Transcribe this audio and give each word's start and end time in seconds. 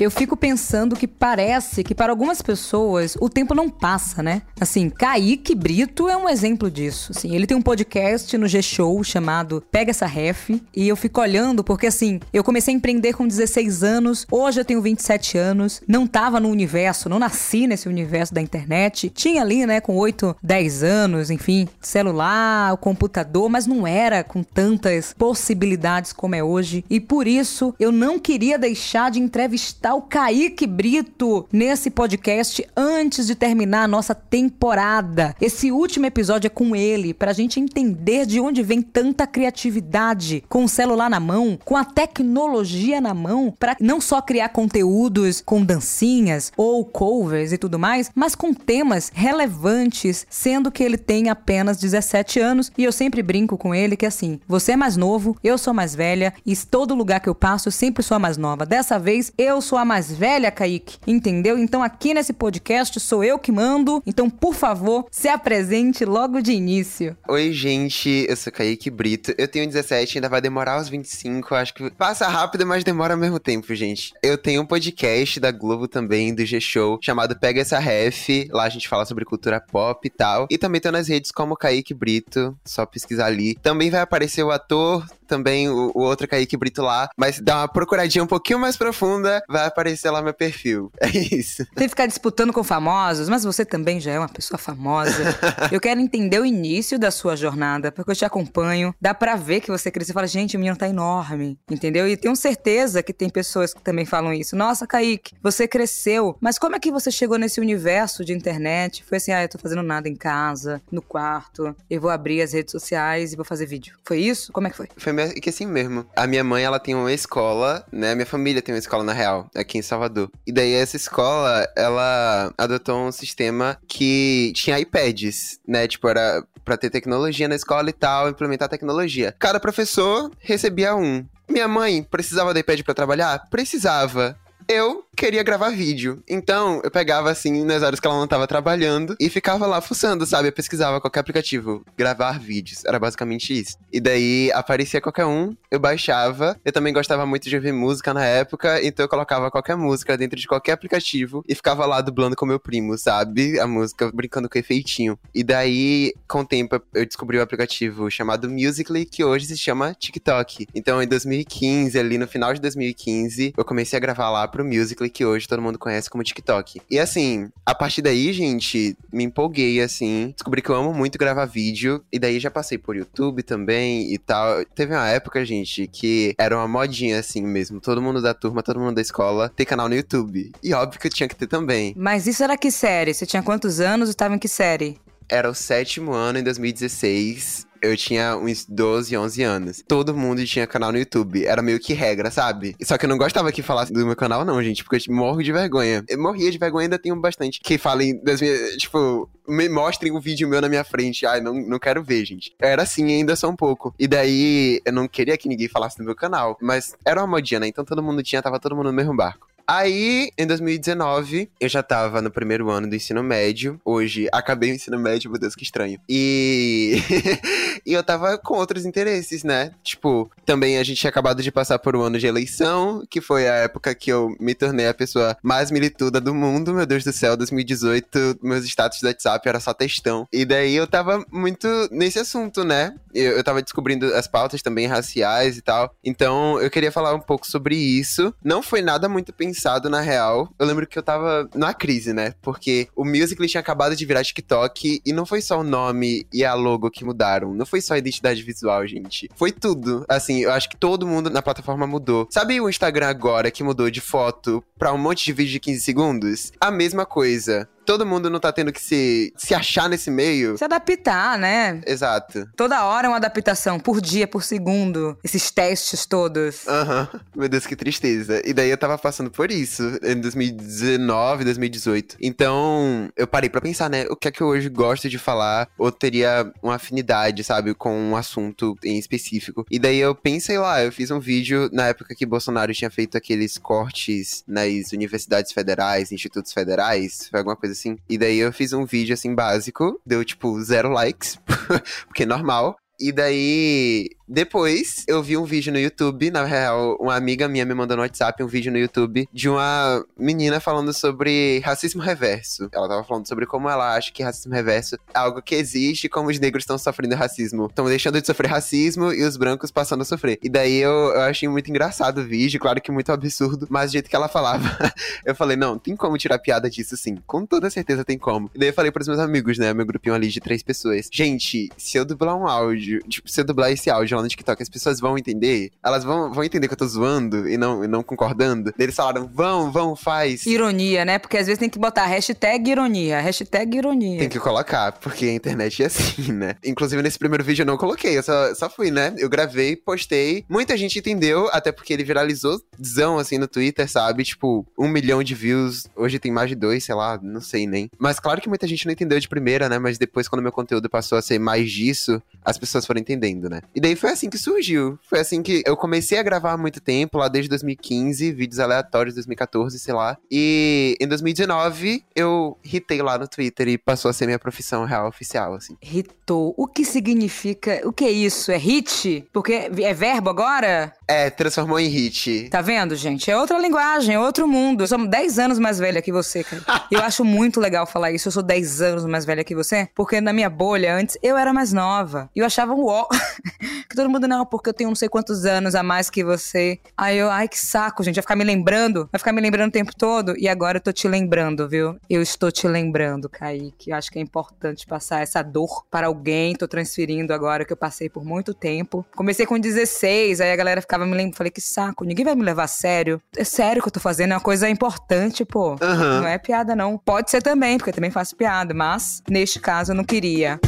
Eu 0.00 0.12
fico 0.12 0.36
pensando 0.36 0.94
que 0.94 1.08
parece 1.08 1.82
que 1.82 1.92
para 1.92 2.12
algumas 2.12 2.40
pessoas 2.40 3.16
o 3.20 3.28
tempo 3.28 3.52
não 3.52 3.68
passa, 3.68 4.22
né? 4.22 4.42
Assim, 4.60 4.88
Kaique 4.88 5.56
Brito 5.56 6.08
é 6.08 6.16
um 6.16 6.28
exemplo 6.28 6.70
disso. 6.70 7.10
Assim, 7.14 7.34
ele 7.34 7.48
tem 7.48 7.56
um 7.56 7.62
podcast 7.62 8.38
no 8.38 8.46
G-Show 8.46 9.02
chamado 9.02 9.60
Pega 9.72 9.90
essa 9.90 10.06
Ref 10.06 10.50
e 10.50 10.86
eu 10.86 10.94
fico 10.94 11.20
olhando 11.20 11.64
porque 11.64 11.88
assim, 11.88 12.20
eu 12.32 12.44
comecei 12.44 12.72
a 12.72 12.76
empreender 12.76 13.12
com 13.14 13.26
16 13.26 13.82
anos, 13.82 14.24
hoje 14.30 14.60
eu 14.60 14.64
tenho 14.64 14.80
27 14.80 15.36
anos, 15.36 15.82
não 15.88 16.06
tava 16.06 16.38
no 16.38 16.48
universo, 16.48 17.08
não 17.08 17.18
nasci 17.18 17.66
nesse 17.66 17.88
universo 17.88 18.32
da 18.32 18.40
internet. 18.40 19.10
Tinha 19.10 19.42
ali, 19.42 19.66
né, 19.66 19.80
com 19.80 19.96
8, 19.96 20.36
10 20.40 20.82
anos, 20.84 21.28
enfim, 21.28 21.68
celular, 21.80 22.76
computador, 22.76 23.48
mas 23.48 23.66
não 23.66 23.84
era 23.84 24.22
com 24.22 24.44
tantas 24.44 25.12
possibilidades 25.12 26.12
como 26.12 26.36
é 26.36 26.42
hoje. 26.42 26.84
E 26.88 27.00
por 27.00 27.26
isso 27.26 27.74
eu 27.80 27.90
não 27.90 28.16
queria 28.20 28.56
deixar 28.56 29.10
de 29.10 29.18
entrevistar 29.18 29.87
o 29.94 30.02
Kaique 30.02 30.66
Brito 30.66 31.46
nesse 31.52 31.90
podcast 31.90 32.66
antes 32.76 33.26
de 33.26 33.34
terminar 33.34 33.84
a 33.84 33.88
nossa 33.88 34.14
temporada. 34.14 35.34
Esse 35.40 35.72
último 35.72 36.06
episódio 36.06 36.46
é 36.46 36.50
com 36.50 36.76
ele, 36.76 37.14
pra 37.14 37.32
gente 37.32 37.60
entender 37.60 38.26
de 38.26 38.40
onde 38.40 38.62
vem 38.62 38.82
tanta 38.82 39.26
criatividade 39.26 40.44
com 40.48 40.64
o 40.64 40.68
celular 40.68 41.08
na 41.08 41.20
mão, 41.20 41.58
com 41.64 41.76
a 41.76 41.84
tecnologia 41.84 43.00
na 43.00 43.14
mão, 43.14 43.54
para 43.58 43.76
não 43.80 44.00
só 44.00 44.20
criar 44.20 44.50
conteúdos 44.50 45.40
com 45.40 45.64
dancinhas 45.64 46.52
ou 46.56 46.84
covers 46.84 47.52
e 47.52 47.58
tudo 47.58 47.78
mais, 47.78 48.10
mas 48.14 48.34
com 48.34 48.52
temas 48.52 49.10
relevantes, 49.14 50.26
sendo 50.28 50.70
que 50.70 50.82
ele 50.82 50.98
tem 50.98 51.30
apenas 51.30 51.78
17 51.78 52.40
anos 52.40 52.72
e 52.76 52.84
eu 52.84 52.92
sempre 52.92 53.22
brinco 53.22 53.56
com 53.56 53.74
ele 53.74 53.96
que 53.96 54.06
assim, 54.06 54.40
você 54.46 54.72
é 54.72 54.76
mais 54.76 54.96
novo, 54.96 55.36
eu 55.42 55.56
sou 55.56 55.72
mais 55.72 55.94
velha 55.94 56.34
e 56.44 56.56
todo 56.56 56.94
lugar 56.94 57.20
que 57.20 57.28
eu 57.28 57.34
passo 57.34 57.68
eu 57.68 57.72
sempre 57.72 58.02
sou 58.02 58.16
a 58.16 58.18
mais 58.18 58.36
nova. 58.36 58.66
Dessa 58.66 58.98
vez 58.98 59.32
eu 59.38 59.60
sou 59.60 59.77
a 59.78 59.84
mais 59.84 60.12
velha, 60.12 60.50
Kaique, 60.50 60.98
entendeu? 61.06 61.58
Então 61.58 61.82
aqui 61.82 62.12
nesse 62.12 62.32
podcast 62.32 62.98
sou 63.00 63.22
eu 63.22 63.38
que 63.38 63.52
mando, 63.52 64.02
então 64.06 64.28
por 64.28 64.54
favor, 64.54 65.06
se 65.10 65.28
apresente 65.28 66.04
logo 66.04 66.40
de 66.40 66.52
início. 66.52 67.16
Oi, 67.28 67.52
gente, 67.52 68.26
eu 68.28 68.36
sou 68.36 68.52
Kaique 68.52 68.90
Brito, 68.90 69.34
eu 69.38 69.48
tenho 69.48 69.66
17, 69.66 70.18
ainda 70.18 70.28
vai 70.28 70.40
demorar 70.40 70.74
aos 70.74 70.88
25, 70.88 71.54
acho 71.54 71.74
que 71.74 71.90
passa 71.90 72.26
rápido, 72.28 72.66
mas 72.66 72.84
demora 72.84 73.14
ao 73.14 73.20
mesmo 73.20 73.38
tempo, 73.38 73.74
gente. 73.74 74.12
Eu 74.22 74.36
tenho 74.36 74.62
um 74.62 74.66
podcast 74.66 75.38
da 75.40 75.50
Globo 75.50 75.86
também, 75.86 76.34
do 76.34 76.44
G-Show, 76.44 76.98
chamado 77.02 77.38
Pega 77.38 77.60
Essa 77.60 77.78
Ref, 77.78 78.48
lá 78.50 78.64
a 78.64 78.68
gente 78.68 78.88
fala 78.88 79.04
sobre 79.04 79.24
cultura 79.24 79.60
pop 79.60 80.06
e 80.06 80.10
tal, 80.10 80.46
e 80.50 80.58
também 80.58 80.80
tô 80.80 80.90
nas 80.90 81.08
redes 81.08 81.30
como 81.30 81.56
Kaique 81.56 81.94
Brito, 81.94 82.56
só 82.64 82.84
pesquisar 82.84 83.26
ali. 83.26 83.54
Também 83.54 83.90
vai 83.90 84.00
aparecer 84.00 84.42
o 84.42 84.50
ator 84.50 85.06
também 85.28 85.68
o, 85.68 85.92
o, 85.94 86.00
outro 86.00 86.26
Kaique 86.26 86.56
Brito 86.56 86.82
lá, 86.82 87.08
mas 87.16 87.40
dá 87.40 87.58
uma 87.58 87.68
procuradinha 87.68 88.24
um 88.24 88.26
pouquinho 88.26 88.58
mais 88.58 88.76
profunda, 88.76 89.42
vai 89.48 89.66
aparecer 89.66 90.10
lá 90.10 90.22
meu 90.22 90.34
perfil. 90.34 90.90
É 91.08 91.34
isso. 91.34 91.64
Tem 91.74 91.84
que 91.84 91.88
ficar 91.88 92.06
disputando 92.06 92.52
com 92.52 92.62
famosos, 92.62 93.28
mas 93.28 93.42
você 93.42 93.64
também 93.64 93.98
já 93.98 94.12
é 94.12 94.18
uma 94.18 94.28
pessoa 94.28 94.58
famosa. 94.58 95.38
eu 95.72 95.80
quero 95.80 96.00
entender 96.00 96.38
o 96.38 96.44
início 96.44 96.98
da 96.98 97.10
sua 97.10 97.34
jornada, 97.34 97.90
porque 97.90 98.10
eu 98.10 98.14
te 98.14 98.24
acompanho, 98.24 98.94
dá 99.00 99.14
pra 99.14 99.34
ver 99.34 99.60
que 99.60 99.70
você 99.70 99.90
cresceu 99.90 100.12
e 100.12 100.14
fala, 100.14 100.26
gente, 100.26 100.56
o 100.56 100.60
menino 100.60 100.76
tá 100.76 100.86
enorme, 100.86 101.58
entendeu? 101.70 102.06
E 102.06 102.16
tenho 102.16 102.36
certeza 102.36 103.02
que 103.02 103.12
tem 103.12 103.30
pessoas 103.30 103.72
que 103.72 103.80
também 103.80 104.04
falam 104.04 104.32
isso. 104.32 104.54
Nossa, 104.54 104.86
Kaique, 104.86 105.34
você 105.42 105.66
cresceu, 105.66 106.36
mas 106.40 106.58
como 106.58 106.76
é 106.76 106.78
que 106.78 106.92
você 106.92 107.10
chegou 107.10 107.38
nesse 107.38 107.60
universo 107.60 108.24
de 108.24 108.32
internet? 108.32 109.04
Foi 109.04 109.16
assim, 109.18 109.32
ah, 109.32 109.42
eu 109.42 109.48
tô 109.48 109.58
fazendo 109.58 109.82
nada 109.82 110.08
em 110.08 110.16
casa, 110.16 110.82
no 110.90 111.00
quarto, 111.00 111.74
eu 111.88 112.00
vou 112.00 112.10
abrir 112.10 112.42
as 112.42 112.52
redes 112.52 112.72
sociais 112.72 113.32
e 113.32 113.36
vou 113.36 113.44
fazer 113.44 113.66
vídeo. 113.66 113.96
Foi 114.04 114.18
isso? 114.18 114.52
Como 114.52 114.66
é 114.66 114.70
que 114.70 114.76
foi? 114.76 114.88
Foi 114.96 115.12
que 115.26 115.50
assim 115.50 115.66
mesmo. 115.66 116.06
A 116.14 116.26
minha 116.26 116.44
mãe, 116.44 116.62
ela 116.62 116.78
tem 116.78 116.94
uma 116.94 117.12
escola, 117.12 117.84
né? 117.92 118.14
Minha 118.14 118.26
família 118.26 118.62
tem 118.62 118.74
uma 118.74 118.78
escola, 118.78 119.04
na 119.04 119.12
real, 119.12 119.50
aqui 119.54 119.78
em 119.78 119.82
Salvador. 119.82 120.30
E 120.46 120.52
daí 120.52 120.72
essa 120.72 120.96
escola, 120.96 121.66
ela 121.76 122.52
adotou 122.56 123.06
um 123.06 123.12
sistema 123.12 123.78
que 123.88 124.52
tinha 124.54 124.78
iPads, 124.78 125.58
né? 125.66 125.86
Tipo, 125.86 126.08
era 126.08 126.44
pra 126.64 126.76
ter 126.76 126.90
tecnologia 126.90 127.48
na 127.48 127.54
escola 127.54 127.88
e 127.88 127.92
tal, 127.92 128.28
implementar 128.28 128.68
tecnologia. 128.68 129.34
Cada 129.38 129.58
professor 129.58 130.30
recebia 130.38 130.94
um. 130.94 131.26
Minha 131.48 131.66
mãe 131.66 132.02
precisava 132.02 132.52
de 132.52 132.60
iPad 132.60 132.82
para 132.82 132.94
trabalhar? 132.94 133.48
Precisava 133.48 134.38
eu 134.68 135.02
queria 135.16 135.42
gravar 135.42 135.70
vídeo. 135.70 136.22
Então, 136.28 136.80
eu 136.84 136.90
pegava 136.90 137.30
assim 137.30 137.64
nas 137.64 137.82
horas 137.82 137.98
que 137.98 138.06
ela 138.06 138.18
não 138.18 138.26
tava 138.28 138.46
trabalhando 138.46 139.16
e 139.18 139.30
ficava 139.30 139.66
lá 139.66 139.80
fuçando, 139.80 140.26
sabe? 140.26 140.48
Eu 140.48 140.52
pesquisava 140.52 141.00
qualquer 141.00 141.20
aplicativo, 141.20 141.82
gravar 141.96 142.38
vídeos. 142.38 142.84
Era 142.84 142.98
basicamente 142.98 143.58
isso. 143.58 143.78
E 143.90 143.98
daí 143.98 144.52
aparecia 144.52 145.00
qualquer 145.00 145.24
um, 145.24 145.56
eu 145.70 145.80
baixava. 145.80 146.60
Eu 146.64 146.70
também 146.70 146.92
gostava 146.92 147.24
muito 147.24 147.48
de 147.48 147.56
ouvir 147.56 147.72
música 147.72 148.12
na 148.12 148.24
época, 148.24 148.84
então 148.84 149.04
eu 149.04 149.08
colocava 149.08 149.50
qualquer 149.50 149.76
música 149.76 150.16
dentro 150.18 150.38
de 150.38 150.46
qualquer 150.46 150.72
aplicativo 150.72 151.42
e 151.48 151.54
ficava 151.54 151.86
lá 151.86 152.00
dublando 152.02 152.36
com 152.36 152.44
meu 152.44 152.60
primo, 152.60 152.96
sabe? 152.98 153.58
A 153.58 153.66
música, 153.66 154.12
brincando 154.12 154.48
com 154.48 154.58
efeitinho. 154.58 155.18
E 155.34 155.42
daí, 155.42 156.12
com 156.28 156.40
o 156.40 156.46
tempo, 156.46 156.80
eu 156.94 157.06
descobri 157.06 157.38
o 157.38 157.40
um 157.40 157.42
aplicativo 157.42 158.10
chamado 158.10 158.50
Musically, 158.50 159.06
que 159.06 159.24
hoje 159.24 159.46
se 159.46 159.56
chama 159.56 159.94
TikTok. 159.94 160.68
Então, 160.74 161.02
em 161.02 161.06
2015, 161.06 161.98
ali 161.98 162.18
no 162.18 162.28
final 162.28 162.52
de 162.52 162.60
2015, 162.60 163.54
eu 163.56 163.64
comecei 163.64 163.96
a 163.96 164.00
gravar 164.00 164.30
lá 164.30 164.46
pro 164.58 164.64
Musical.ly, 164.64 165.08
que 165.08 165.24
hoje 165.24 165.46
todo 165.46 165.62
mundo 165.62 165.78
conhece 165.78 166.10
como 166.10 166.24
TikTok. 166.24 166.82
E 166.90 166.98
assim, 166.98 167.48
a 167.64 167.74
partir 167.74 168.02
daí, 168.02 168.32
gente, 168.32 168.96
me 169.12 169.22
empolguei, 169.22 169.80
assim, 169.80 170.32
descobri 170.34 170.60
que 170.60 170.68
eu 170.68 170.74
amo 170.74 170.92
muito 170.92 171.16
gravar 171.16 171.44
vídeo, 171.44 172.04
e 172.12 172.18
daí 172.18 172.40
já 172.40 172.50
passei 172.50 172.76
por 172.76 172.96
YouTube 172.96 173.44
também 173.44 174.12
e 174.12 174.18
tal. 174.18 174.64
Teve 174.74 174.94
uma 174.94 175.06
época, 175.08 175.44
gente, 175.44 175.86
que 175.86 176.34
era 176.36 176.56
uma 176.56 176.66
modinha 176.66 177.20
assim 177.20 177.42
mesmo, 177.42 177.80
todo 177.80 178.02
mundo 178.02 178.20
da 178.20 178.34
turma, 178.34 178.62
todo 178.62 178.80
mundo 178.80 178.96
da 178.96 179.00
escola, 179.00 179.48
ter 179.48 179.64
canal 179.64 179.88
no 179.88 179.94
YouTube. 179.94 180.50
E 180.62 180.74
óbvio 180.74 181.00
que 181.00 181.06
eu 181.06 181.12
tinha 181.12 181.28
que 181.28 181.36
ter 181.36 181.46
também. 181.46 181.94
Mas 181.96 182.26
isso 182.26 182.42
era 182.42 182.56
que 182.56 182.72
série? 182.72 183.14
Você 183.14 183.24
tinha 183.24 183.42
quantos 183.42 183.78
anos 183.78 184.08
e 184.08 184.10
estava 184.10 184.34
em 184.34 184.38
que 184.38 184.48
série? 184.48 184.98
Era 185.28 185.48
o 185.48 185.54
sétimo 185.54 186.12
ano 186.12 186.38
em 186.38 186.42
2016 186.42 187.67
eu 187.82 187.96
tinha 187.96 188.36
uns 188.36 188.64
12, 188.64 189.16
11 189.16 189.42
anos. 189.42 189.84
Todo 189.86 190.16
mundo 190.16 190.44
tinha 190.44 190.66
canal 190.66 190.92
no 190.92 190.98
YouTube. 190.98 191.44
Era 191.44 191.62
meio 191.62 191.78
que 191.78 191.92
regra, 191.92 192.30
sabe? 192.30 192.76
Só 192.82 192.96
que 192.96 193.04
eu 193.04 193.08
não 193.08 193.18
gostava 193.18 193.52
que 193.52 193.62
falasse 193.62 193.92
do 193.92 194.06
meu 194.06 194.16
canal, 194.16 194.44
não, 194.44 194.62
gente, 194.62 194.84
porque 194.84 195.10
eu 195.10 195.14
morro 195.14 195.42
de 195.42 195.52
vergonha. 195.52 196.04
Eu 196.08 196.20
morria 196.20 196.50
de 196.50 196.58
vergonha, 196.58 196.86
ainda 196.86 196.98
tenho 196.98 197.16
bastante. 197.16 197.60
Que 197.60 197.78
falem 197.78 198.22
das 198.22 198.40
minhas. 198.40 198.76
Tipo, 198.76 199.28
me 199.46 199.68
mostrem 199.68 200.12
um 200.12 200.20
vídeo 200.20 200.48
meu 200.48 200.60
na 200.60 200.68
minha 200.68 200.84
frente. 200.84 201.26
Ai, 201.26 201.40
não, 201.40 201.54
não 201.54 201.78
quero 201.78 202.02
ver, 202.02 202.24
gente. 202.24 202.54
Era 202.60 202.82
assim 202.82 203.12
ainda 203.12 203.34
só 203.34 203.48
um 203.48 203.56
pouco. 203.56 203.94
E 203.98 204.06
daí 204.06 204.80
eu 204.84 204.92
não 204.92 205.08
queria 205.08 205.36
que 205.36 205.48
ninguém 205.48 205.68
falasse 205.68 205.96
do 205.98 206.04
meu 206.04 206.14
canal. 206.14 206.56
Mas 206.60 206.94
era 207.04 207.20
uma 207.20 207.26
modinha, 207.26 207.60
né? 207.60 207.68
Então 207.68 207.84
todo 207.84 208.02
mundo 208.02 208.22
tinha, 208.22 208.42
tava 208.42 208.60
todo 208.60 208.76
mundo 208.76 208.86
no 208.86 208.92
mesmo 208.92 209.16
barco. 209.16 209.47
Aí, 209.70 210.30
em 210.38 210.46
2019, 210.46 211.50
eu 211.60 211.68
já 211.68 211.82
tava 211.82 212.22
no 212.22 212.30
primeiro 212.30 212.70
ano 212.70 212.88
do 212.88 212.96
ensino 212.96 213.22
médio. 213.22 213.78
Hoje, 213.84 214.26
acabei 214.32 214.70
o 214.72 214.74
ensino 214.74 214.98
médio, 214.98 215.30
meu 215.30 215.38
Deus, 215.38 215.54
que 215.54 215.62
estranho. 215.62 216.00
E. 216.08 217.02
e 217.84 217.92
eu 217.92 218.02
tava 218.02 218.38
com 218.38 218.54
outros 218.54 218.86
interesses, 218.86 219.44
né? 219.44 219.72
Tipo, 219.84 220.30
também 220.46 220.78
a 220.78 220.82
gente 220.82 220.98
tinha 220.98 221.10
acabado 221.10 221.42
de 221.42 221.52
passar 221.52 221.78
por 221.78 221.94
um 221.94 222.00
ano 222.00 222.18
de 222.18 222.26
eleição, 222.26 223.04
que 223.10 223.20
foi 223.20 223.46
a 223.46 223.56
época 223.56 223.94
que 223.94 224.10
eu 224.10 224.34
me 224.40 224.54
tornei 224.54 224.88
a 224.88 224.94
pessoa 224.94 225.36
mais 225.42 225.70
milituda 225.70 226.18
do 226.18 226.34
mundo. 226.34 226.72
Meu 226.72 226.86
Deus 226.86 227.04
do 227.04 227.12
céu, 227.12 227.36
2018, 227.36 228.38
meus 228.42 228.64
status 228.64 229.02
do 229.02 229.06
WhatsApp 229.06 229.46
era 229.46 229.60
só 229.60 229.74
textão. 229.74 230.26
E 230.32 230.46
daí 230.46 230.76
eu 230.76 230.86
tava 230.86 231.22
muito 231.30 231.68
nesse 231.92 232.18
assunto, 232.18 232.64
né? 232.64 232.94
Eu, 233.14 233.32
eu 233.32 233.44
tava 233.44 233.60
descobrindo 233.60 234.06
as 234.14 234.26
pautas 234.26 234.62
também 234.62 234.86
raciais 234.86 235.58
e 235.58 235.60
tal. 235.60 235.94
Então, 236.02 236.58
eu 236.58 236.70
queria 236.70 236.90
falar 236.90 237.12
um 237.12 237.20
pouco 237.20 237.46
sobre 237.46 237.76
isso. 237.76 238.32
Não 238.42 238.62
foi 238.62 238.80
nada 238.80 239.10
muito 239.10 239.30
pensado 239.30 239.57
pensado, 239.58 239.90
na 239.90 240.00
real. 240.00 240.48
Eu 240.56 240.66
lembro 240.66 240.86
que 240.86 240.96
eu 240.96 241.02
tava 241.02 241.50
na 241.52 241.74
crise, 241.74 242.12
né? 242.12 242.32
Porque 242.40 242.86
o 242.94 243.04
Musical.ly 243.04 243.48
tinha 243.48 243.60
acabado 243.60 243.96
de 243.96 244.06
virar 244.06 244.22
TikTok 244.22 245.02
e 245.04 245.12
não 245.12 245.26
foi 245.26 245.42
só 245.42 245.58
o 245.58 245.64
nome 245.64 246.26
e 246.32 246.44
a 246.44 246.54
logo 246.54 246.88
que 246.90 247.04
mudaram. 247.04 247.52
Não 247.52 247.66
foi 247.66 247.80
só 247.80 247.94
a 247.94 247.98
identidade 247.98 248.40
visual, 248.42 248.86
gente. 248.86 249.28
Foi 249.34 249.50
tudo. 249.50 250.04
Assim, 250.08 250.44
eu 250.44 250.52
acho 250.52 250.70
que 250.70 250.76
todo 250.76 251.06
mundo 251.06 251.28
na 251.28 251.42
plataforma 251.42 251.88
mudou. 251.88 252.28
Sabe 252.30 252.60
o 252.60 252.68
Instagram 252.68 253.08
agora 253.08 253.50
que 253.50 253.64
mudou 253.64 253.90
de 253.90 254.00
foto 254.00 254.62
pra 254.78 254.92
um 254.92 254.98
monte 254.98 255.24
de 255.24 255.32
vídeo 255.32 255.52
de 255.52 255.60
15 255.60 255.80
segundos? 255.80 256.52
A 256.60 256.70
mesma 256.70 257.04
coisa 257.04 257.68
todo 257.88 258.04
mundo 258.04 258.28
não 258.28 258.38
tá 258.38 258.52
tendo 258.52 258.70
que 258.70 258.82
se, 258.82 259.32
se 259.34 259.54
achar 259.54 259.88
nesse 259.88 260.10
meio. 260.10 260.58
Se 260.58 260.64
adaptar, 260.64 261.38
né? 261.38 261.80
Exato. 261.86 262.46
Toda 262.54 262.84
hora 262.84 263.06
é 263.06 263.08
uma 263.08 263.16
adaptação, 263.16 263.80
por 263.80 264.02
dia, 264.02 264.28
por 264.28 264.42
segundo. 264.42 265.16
Esses 265.24 265.50
testes 265.50 266.04
todos. 266.04 266.68
Aham. 266.68 267.08
Uhum. 267.10 267.20
Meu 267.34 267.48
Deus, 267.48 267.64
que 267.64 267.74
tristeza. 267.74 268.42
E 268.44 268.52
daí 268.52 268.68
eu 268.68 268.76
tava 268.76 268.98
passando 268.98 269.30
por 269.30 269.50
isso 269.50 269.82
em 270.02 270.20
2019, 270.20 271.44
2018. 271.44 272.18
Então, 272.20 273.08
eu 273.16 273.26
parei 273.26 273.48
para 273.48 273.62
pensar, 273.62 273.88
né? 273.88 274.04
O 274.10 274.16
que 274.16 274.28
é 274.28 274.30
que 274.30 274.42
eu 274.42 274.48
hoje 274.48 274.68
gosto 274.68 275.08
de 275.08 275.18
falar 275.18 275.66
ou 275.78 275.90
teria 275.90 276.52
uma 276.62 276.74
afinidade, 276.74 277.42
sabe, 277.42 277.72
com 277.72 277.98
um 277.98 278.16
assunto 278.16 278.76
em 278.84 278.98
específico. 278.98 279.64
E 279.70 279.78
daí 279.78 279.98
eu 279.98 280.14
pensei 280.14 280.58
lá, 280.58 280.84
eu 280.84 280.92
fiz 280.92 281.10
um 281.10 281.20
vídeo 281.20 281.70
na 281.72 281.86
época 281.86 282.14
que 282.14 282.26
Bolsonaro 282.26 282.74
tinha 282.74 282.90
feito 282.90 283.16
aqueles 283.16 283.56
cortes 283.56 284.44
nas 284.46 284.92
universidades 284.92 285.52
federais, 285.52 286.12
institutos 286.12 286.52
federais, 286.52 287.28
foi 287.30 287.40
alguma 287.40 287.56
coisa 287.56 287.77
assim. 287.78 287.98
E 288.08 288.18
daí 288.18 288.38
eu 288.38 288.52
fiz 288.52 288.72
um 288.72 288.84
vídeo 288.84 289.14
assim 289.14 289.34
básico, 289.34 290.00
deu 290.04 290.24
tipo 290.24 290.60
zero 290.62 290.90
likes, 290.90 291.38
porque 292.06 292.24
é 292.24 292.26
normal. 292.26 292.76
E 293.00 293.12
daí 293.12 294.10
Depois, 294.30 295.04
eu 295.08 295.22
vi 295.22 295.38
um 295.38 295.44
vídeo 295.44 295.72
no 295.72 295.78
YouTube, 295.78 296.30
na 296.30 296.44
real, 296.44 296.98
uma 297.00 297.16
amiga 297.16 297.48
minha 297.48 297.64
me 297.64 297.72
mandou 297.72 297.96
no 297.96 298.02
WhatsApp 298.02 298.42
um 298.42 298.46
vídeo 298.46 298.70
no 298.70 298.76
YouTube 298.76 299.26
de 299.32 299.48
uma 299.48 300.04
menina 300.18 300.60
falando 300.60 300.92
sobre 300.92 301.60
racismo 301.60 302.02
reverso. 302.02 302.68
Ela 302.70 302.86
tava 302.86 303.04
falando 303.04 303.26
sobre 303.26 303.46
como 303.46 303.70
ela 303.70 303.96
acha 303.96 304.12
que 304.12 304.22
racismo 304.22 304.52
reverso 304.52 304.96
é 304.96 305.18
algo 305.18 305.40
que 305.40 305.54
existe 305.54 306.10
como 306.10 306.28
os 306.28 306.38
negros 306.38 306.64
estão 306.64 306.76
sofrendo 306.76 307.14
racismo. 307.14 307.68
Estão 307.68 307.86
deixando 307.86 308.20
de 308.20 308.26
sofrer 308.26 308.50
racismo 308.50 309.14
e 309.14 309.24
os 309.24 309.38
brancos 309.38 309.70
passando 309.70 310.02
a 310.02 310.04
sofrer. 310.04 310.38
E 310.42 310.50
daí 310.50 310.76
eu, 310.76 310.92
eu 310.92 311.22
achei 311.22 311.48
muito 311.48 311.70
engraçado 311.70 312.18
o 312.18 312.24
vídeo, 312.24 312.60
claro 312.60 312.82
que 312.82 312.92
muito 312.92 313.10
absurdo, 313.10 313.66
mas 313.70 313.90
do 313.90 313.94
jeito 313.94 314.10
que 314.10 314.16
ela 314.16 314.28
falava, 314.28 314.92
eu 315.24 315.34
falei, 315.34 315.56
não, 315.56 315.78
tem 315.78 315.96
como 315.96 316.18
tirar 316.18 316.38
piada 316.38 316.68
disso 316.68 316.98
sim. 316.98 317.16
Com 317.26 317.46
toda 317.46 317.70
certeza 317.70 318.04
tem 318.04 318.18
como. 318.18 318.50
E 318.54 318.58
daí 318.58 318.68
eu 318.68 318.74
falei 318.74 318.90
pros 318.90 319.08
meus 319.08 319.20
amigos, 319.20 319.56
né, 319.56 319.72
meu 319.72 319.86
grupinho 319.86 320.14
ali 320.14 320.28
de 320.28 320.38
três 320.38 320.62
pessoas. 320.62 321.08
Gente, 321.10 321.70
se 321.78 321.96
eu 321.96 322.04
dublar 322.04 322.36
um 322.36 322.46
áudio, 322.46 323.00
tipo, 323.08 323.30
se 323.30 323.40
eu 323.40 323.44
dublar 323.44 323.72
esse 323.72 323.88
áudio 323.88 324.17
lá 324.18 324.22
no 324.22 324.28
TikTok, 324.28 324.62
as 324.62 324.68
pessoas 324.68 325.00
vão 325.00 325.16
entender, 325.16 325.70
elas 325.84 326.04
vão, 326.04 326.32
vão 326.32 326.44
entender 326.44 326.68
que 326.68 326.74
eu 326.74 326.78
tô 326.78 326.86
zoando 326.86 327.48
e 327.48 327.56
não, 327.56 327.84
e 327.84 327.88
não 327.88 328.02
concordando. 328.02 328.72
Eles 328.78 328.94
falaram, 328.94 329.28
vão, 329.32 329.70
vão, 329.70 329.96
faz. 329.96 330.44
Ironia, 330.46 331.04
né? 331.04 331.18
Porque 331.18 331.36
às 331.36 331.46
vezes 331.46 331.58
tem 331.58 331.70
que 331.70 331.78
botar 331.78 332.06
hashtag 332.06 332.70
ironia, 332.70 333.20
hashtag 333.20 333.78
ironia. 333.78 334.18
Tem 334.18 334.28
que 334.28 334.38
colocar, 334.38 334.92
porque 334.92 335.26
a 335.26 335.32
internet 335.32 335.82
é 335.82 335.86
assim, 335.86 336.32
né? 336.32 336.56
Inclusive, 336.64 337.02
nesse 337.02 337.18
primeiro 337.18 337.44
vídeo 337.44 337.62
eu 337.62 337.66
não 337.66 337.76
coloquei, 337.76 338.18
eu 338.18 338.22
só, 338.22 338.54
só 338.54 338.68
fui, 338.68 338.90
né? 338.90 339.14
Eu 339.18 339.28
gravei, 339.28 339.76
postei. 339.76 340.44
Muita 340.48 340.76
gente 340.76 340.98
entendeu, 340.98 341.48
até 341.52 341.72
porque 341.72 341.92
ele 341.92 342.04
viralizou 342.04 342.60
zão, 342.84 343.18
assim, 343.18 343.38
no 343.38 343.48
Twitter, 343.48 343.88
sabe? 343.88 344.24
Tipo, 344.24 344.66
um 344.78 344.88
milhão 344.88 345.22
de 345.22 345.34
views. 345.34 345.86
Hoje 345.96 346.18
tem 346.18 346.32
mais 346.32 346.48
de 346.48 346.54
dois, 346.54 346.84
sei 346.84 346.94
lá, 346.94 347.18
não 347.22 347.40
sei 347.40 347.66
nem. 347.66 347.90
Mas 347.98 348.20
claro 348.20 348.40
que 348.40 348.48
muita 348.48 348.66
gente 348.66 348.86
não 348.86 348.92
entendeu 348.92 349.18
de 349.18 349.28
primeira, 349.28 349.68
né? 349.68 349.78
Mas 349.78 349.98
depois, 349.98 350.28
quando 350.28 350.42
meu 350.42 350.52
conteúdo 350.52 350.88
passou 350.88 351.18
a 351.18 351.22
ser 351.22 351.38
mais 351.38 351.70
disso, 351.70 352.22
as 352.44 352.58
pessoas 352.58 352.86
foram 352.86 353.00
entendendo, 353.00 353.48
né? 353.48 353.60
E 353.74 353.80
daí 353.80 353.96
foi 353.96 354.10
assim 354.10 354.30
que 354.30 354.38
surgiu. 354.38 354.98
Foi 355.08 355.20
assim 355.20 355.42
que 355.42 355.62
eu 355.66 355.76
comecei 355.76 356.18
a 356.18 356.22
gravar 356.22 356.52
há 356.52 356.58
muito 356.58 356.80
tempo, 356.80 357.18
lá 357.18 357.28
desde 357.28 357.48
2015, 357.48 358.32
vídeos 358.32 358.58
aleatórios, 358.58 359.14
2014, 359.14 359.78
sei 359.78 359.94
lá. 359.94 360.16
E 360.30 360.96
em 361.00 361.06
2019, 361.06 362.04
eu 362.14 362.58
hitei 362.64 363.02
lá 363.02 363.18
no 363.18 363.28
Twitter 363.28 363.68
e 363.68 363.78
passou 363.78 364.10
a 364.10 364.12
ser 364.12 364.26
minha 364.26 364.38
profissão 364.38 364.84
real 364.84 365.08
oficial, 365.08 365.54
assim. 365.54 365.76
Hitou. 365.82 366.54
O 366.56 366.66
que 366.66 366.84
significa? 366.84 367.80
O 367.84 367.92
que 367.92 368.04
é 368.04 368.10
isso? 368.10 368.50
É 368.52 368.56
hit? 368.56 369.26
Porque 369.32 369.52
é 369.52 369.94
verbo 369.94 370.30
agora? 370.30 370.92
É, 371.06 371.30
transformou 371.30 371.78
em 371.78 371.88
hit. 371.88 372.48
Tá 372.50 372.60
vendo, 372.68 372.94
gente? 372.94 373.30
É 373.30 373.36
outra 373.36 373.58
linguagem, 373.58 374.14
é 374.14 374.20
outro 374.20 374.46
mundo. 374.46 374.82
Eu 374.82 374.86
sou 374.86 375.08
10 375.08 375.38
anos 375.38 375.58
mais 375.58 375.78
velha 375.78 376.02
que 376.02 376.12
você, 376.12 376.44
cara. 376.44 376.84
eu 376.90 377.00
acho 377.00 377.24
muito 377.24 377.58
legal 377.58 377.86
falar 377.86 378.12
isso. 378.12 378.28
Eu 378.28 378.32
sou 378.32 378.42
10 378.42 378.82
anos 378.82 379.06
mais 379.06 379.24
velha 379.24 379.42
que 379.42 379.54
você. 379.54 379.88
Porque 379.94 380.20
na 380.20 380.34
minha 380.34 380.50
bolha, 380.50 380.94
antes, 380.94 381.16
eu 381.22 381.38
era 381.38 381.50
mais 381.50 381.72
nova. 381.72 382.28
E 382.36 382.40
eu 382.40 382.44
achava 382.44 382.74
um 382.74 382.84
ó. 382.84 383.06
que 383.88 383.96
todo 383.96 384.10
mundo, 384.10 384.28
não, 384.28 384.44
porque 384.44 384.68
eu 384.68 384.74
tenho 384.74 384.90
não 384.90 384.94
sei 384.94 385.08
quantos 385.08 385.46
anos 385.46 385.74
a 385.74 385.82
mais 385.82 386.10
que 386.10 386.22
você. 386.22 386.78
Aí 386.94 387.16
eu, 387.16 387.30
ai, 387.30 387.48
que 387.48 387.58
saco, 387.58 388.04
gente. 388.04 388.16
Vai 388.16 388.22
ficar 388.22 388.36
me 388.36 388.44
lembrando. 388.44 389.08
Vai 389.10 389.18
ficar 389.18 389.32
me 389.32 389.40
lembrando 389.40 389.70
o 389.70 389.72
tempo 389.72 389.92
todo. 389.96 390.36
E 390.36 390.46
agora 390.46 390.76
eu 390.76 390.82
tô 390.82 390.92
te 390.92 391.08
lembrando, 391.08 391.66
viu? 391.66 391.96
Eu 392.10 392.20
estou 392.20 392.52
te 392.52 392.68
lembrando, 392.68 393.30
Kaique. 393.30 393.92
Eu 393.92 393.96
acho 393.96 394.10
que 394.10 394.18
é 394.18 394.22
importante 394.22 394.86
passar 394.86 395.22
essa 395.22 395.40
dor 395.40 395.86
para 395.90 396.08
alguém. 396.08 396.54
Tô 396.54 396.68
transferindo 396.68 397.32
agora 397.32 397.64
que 397.64 397.72
eu 397.72 397.78
passei 397.78 398.10
por 398.10 398.26
muito 398.26 398.52
tempo. 398.52 399.06
Comecei 399.16 399.46
com 399.46 399.58
16, 399.58 400.42
aí 400.42 400.52
a 400.52 400.56
galera 400.56 400.82
ficava 400.82 401.06
me 401.06 401.12
lembrando. 401.12 401.38
Falei, 401.38 401.50
que 401.50 401.62
saco, 401.62 402.04
ninguém 402.04 402.26
vai 402.26 402.34
me 402.34 402.42
levar 402.42 402.57
a 402.64 402.66
sério. 402.66 403.20
É 403.36 403.44
sério 403.44 403.82
que 403.82 403.88
eu 403.88 403.92
tô 403.92 404.00
fazendo, 404.00 404.32
é 404.32 404.34
uma 404.34 404.40
coisa 404.40 404.68
importante, 404.68 405.44
pô. 405.44 405.70
Uhum. 405.72 406.20
Não 406.20 406.26
é 406.26 406.38
piada, 406.38 406.74
não. 406.74 406.98
Pode 406.98 407.30
ser 407.30 407.42
também, 407.42 407.78
porque 407.78 407.90
eu 407.90 407.94
também 407.94 408.10
faço 408.10 408.36
piada, 408.36 408.74
mas 408.74 409.22
neste 409.28 409.60
caso 409.60 409.92
eu 409.92 409.96
não 409.96 410.04
queria. 410.04 410.60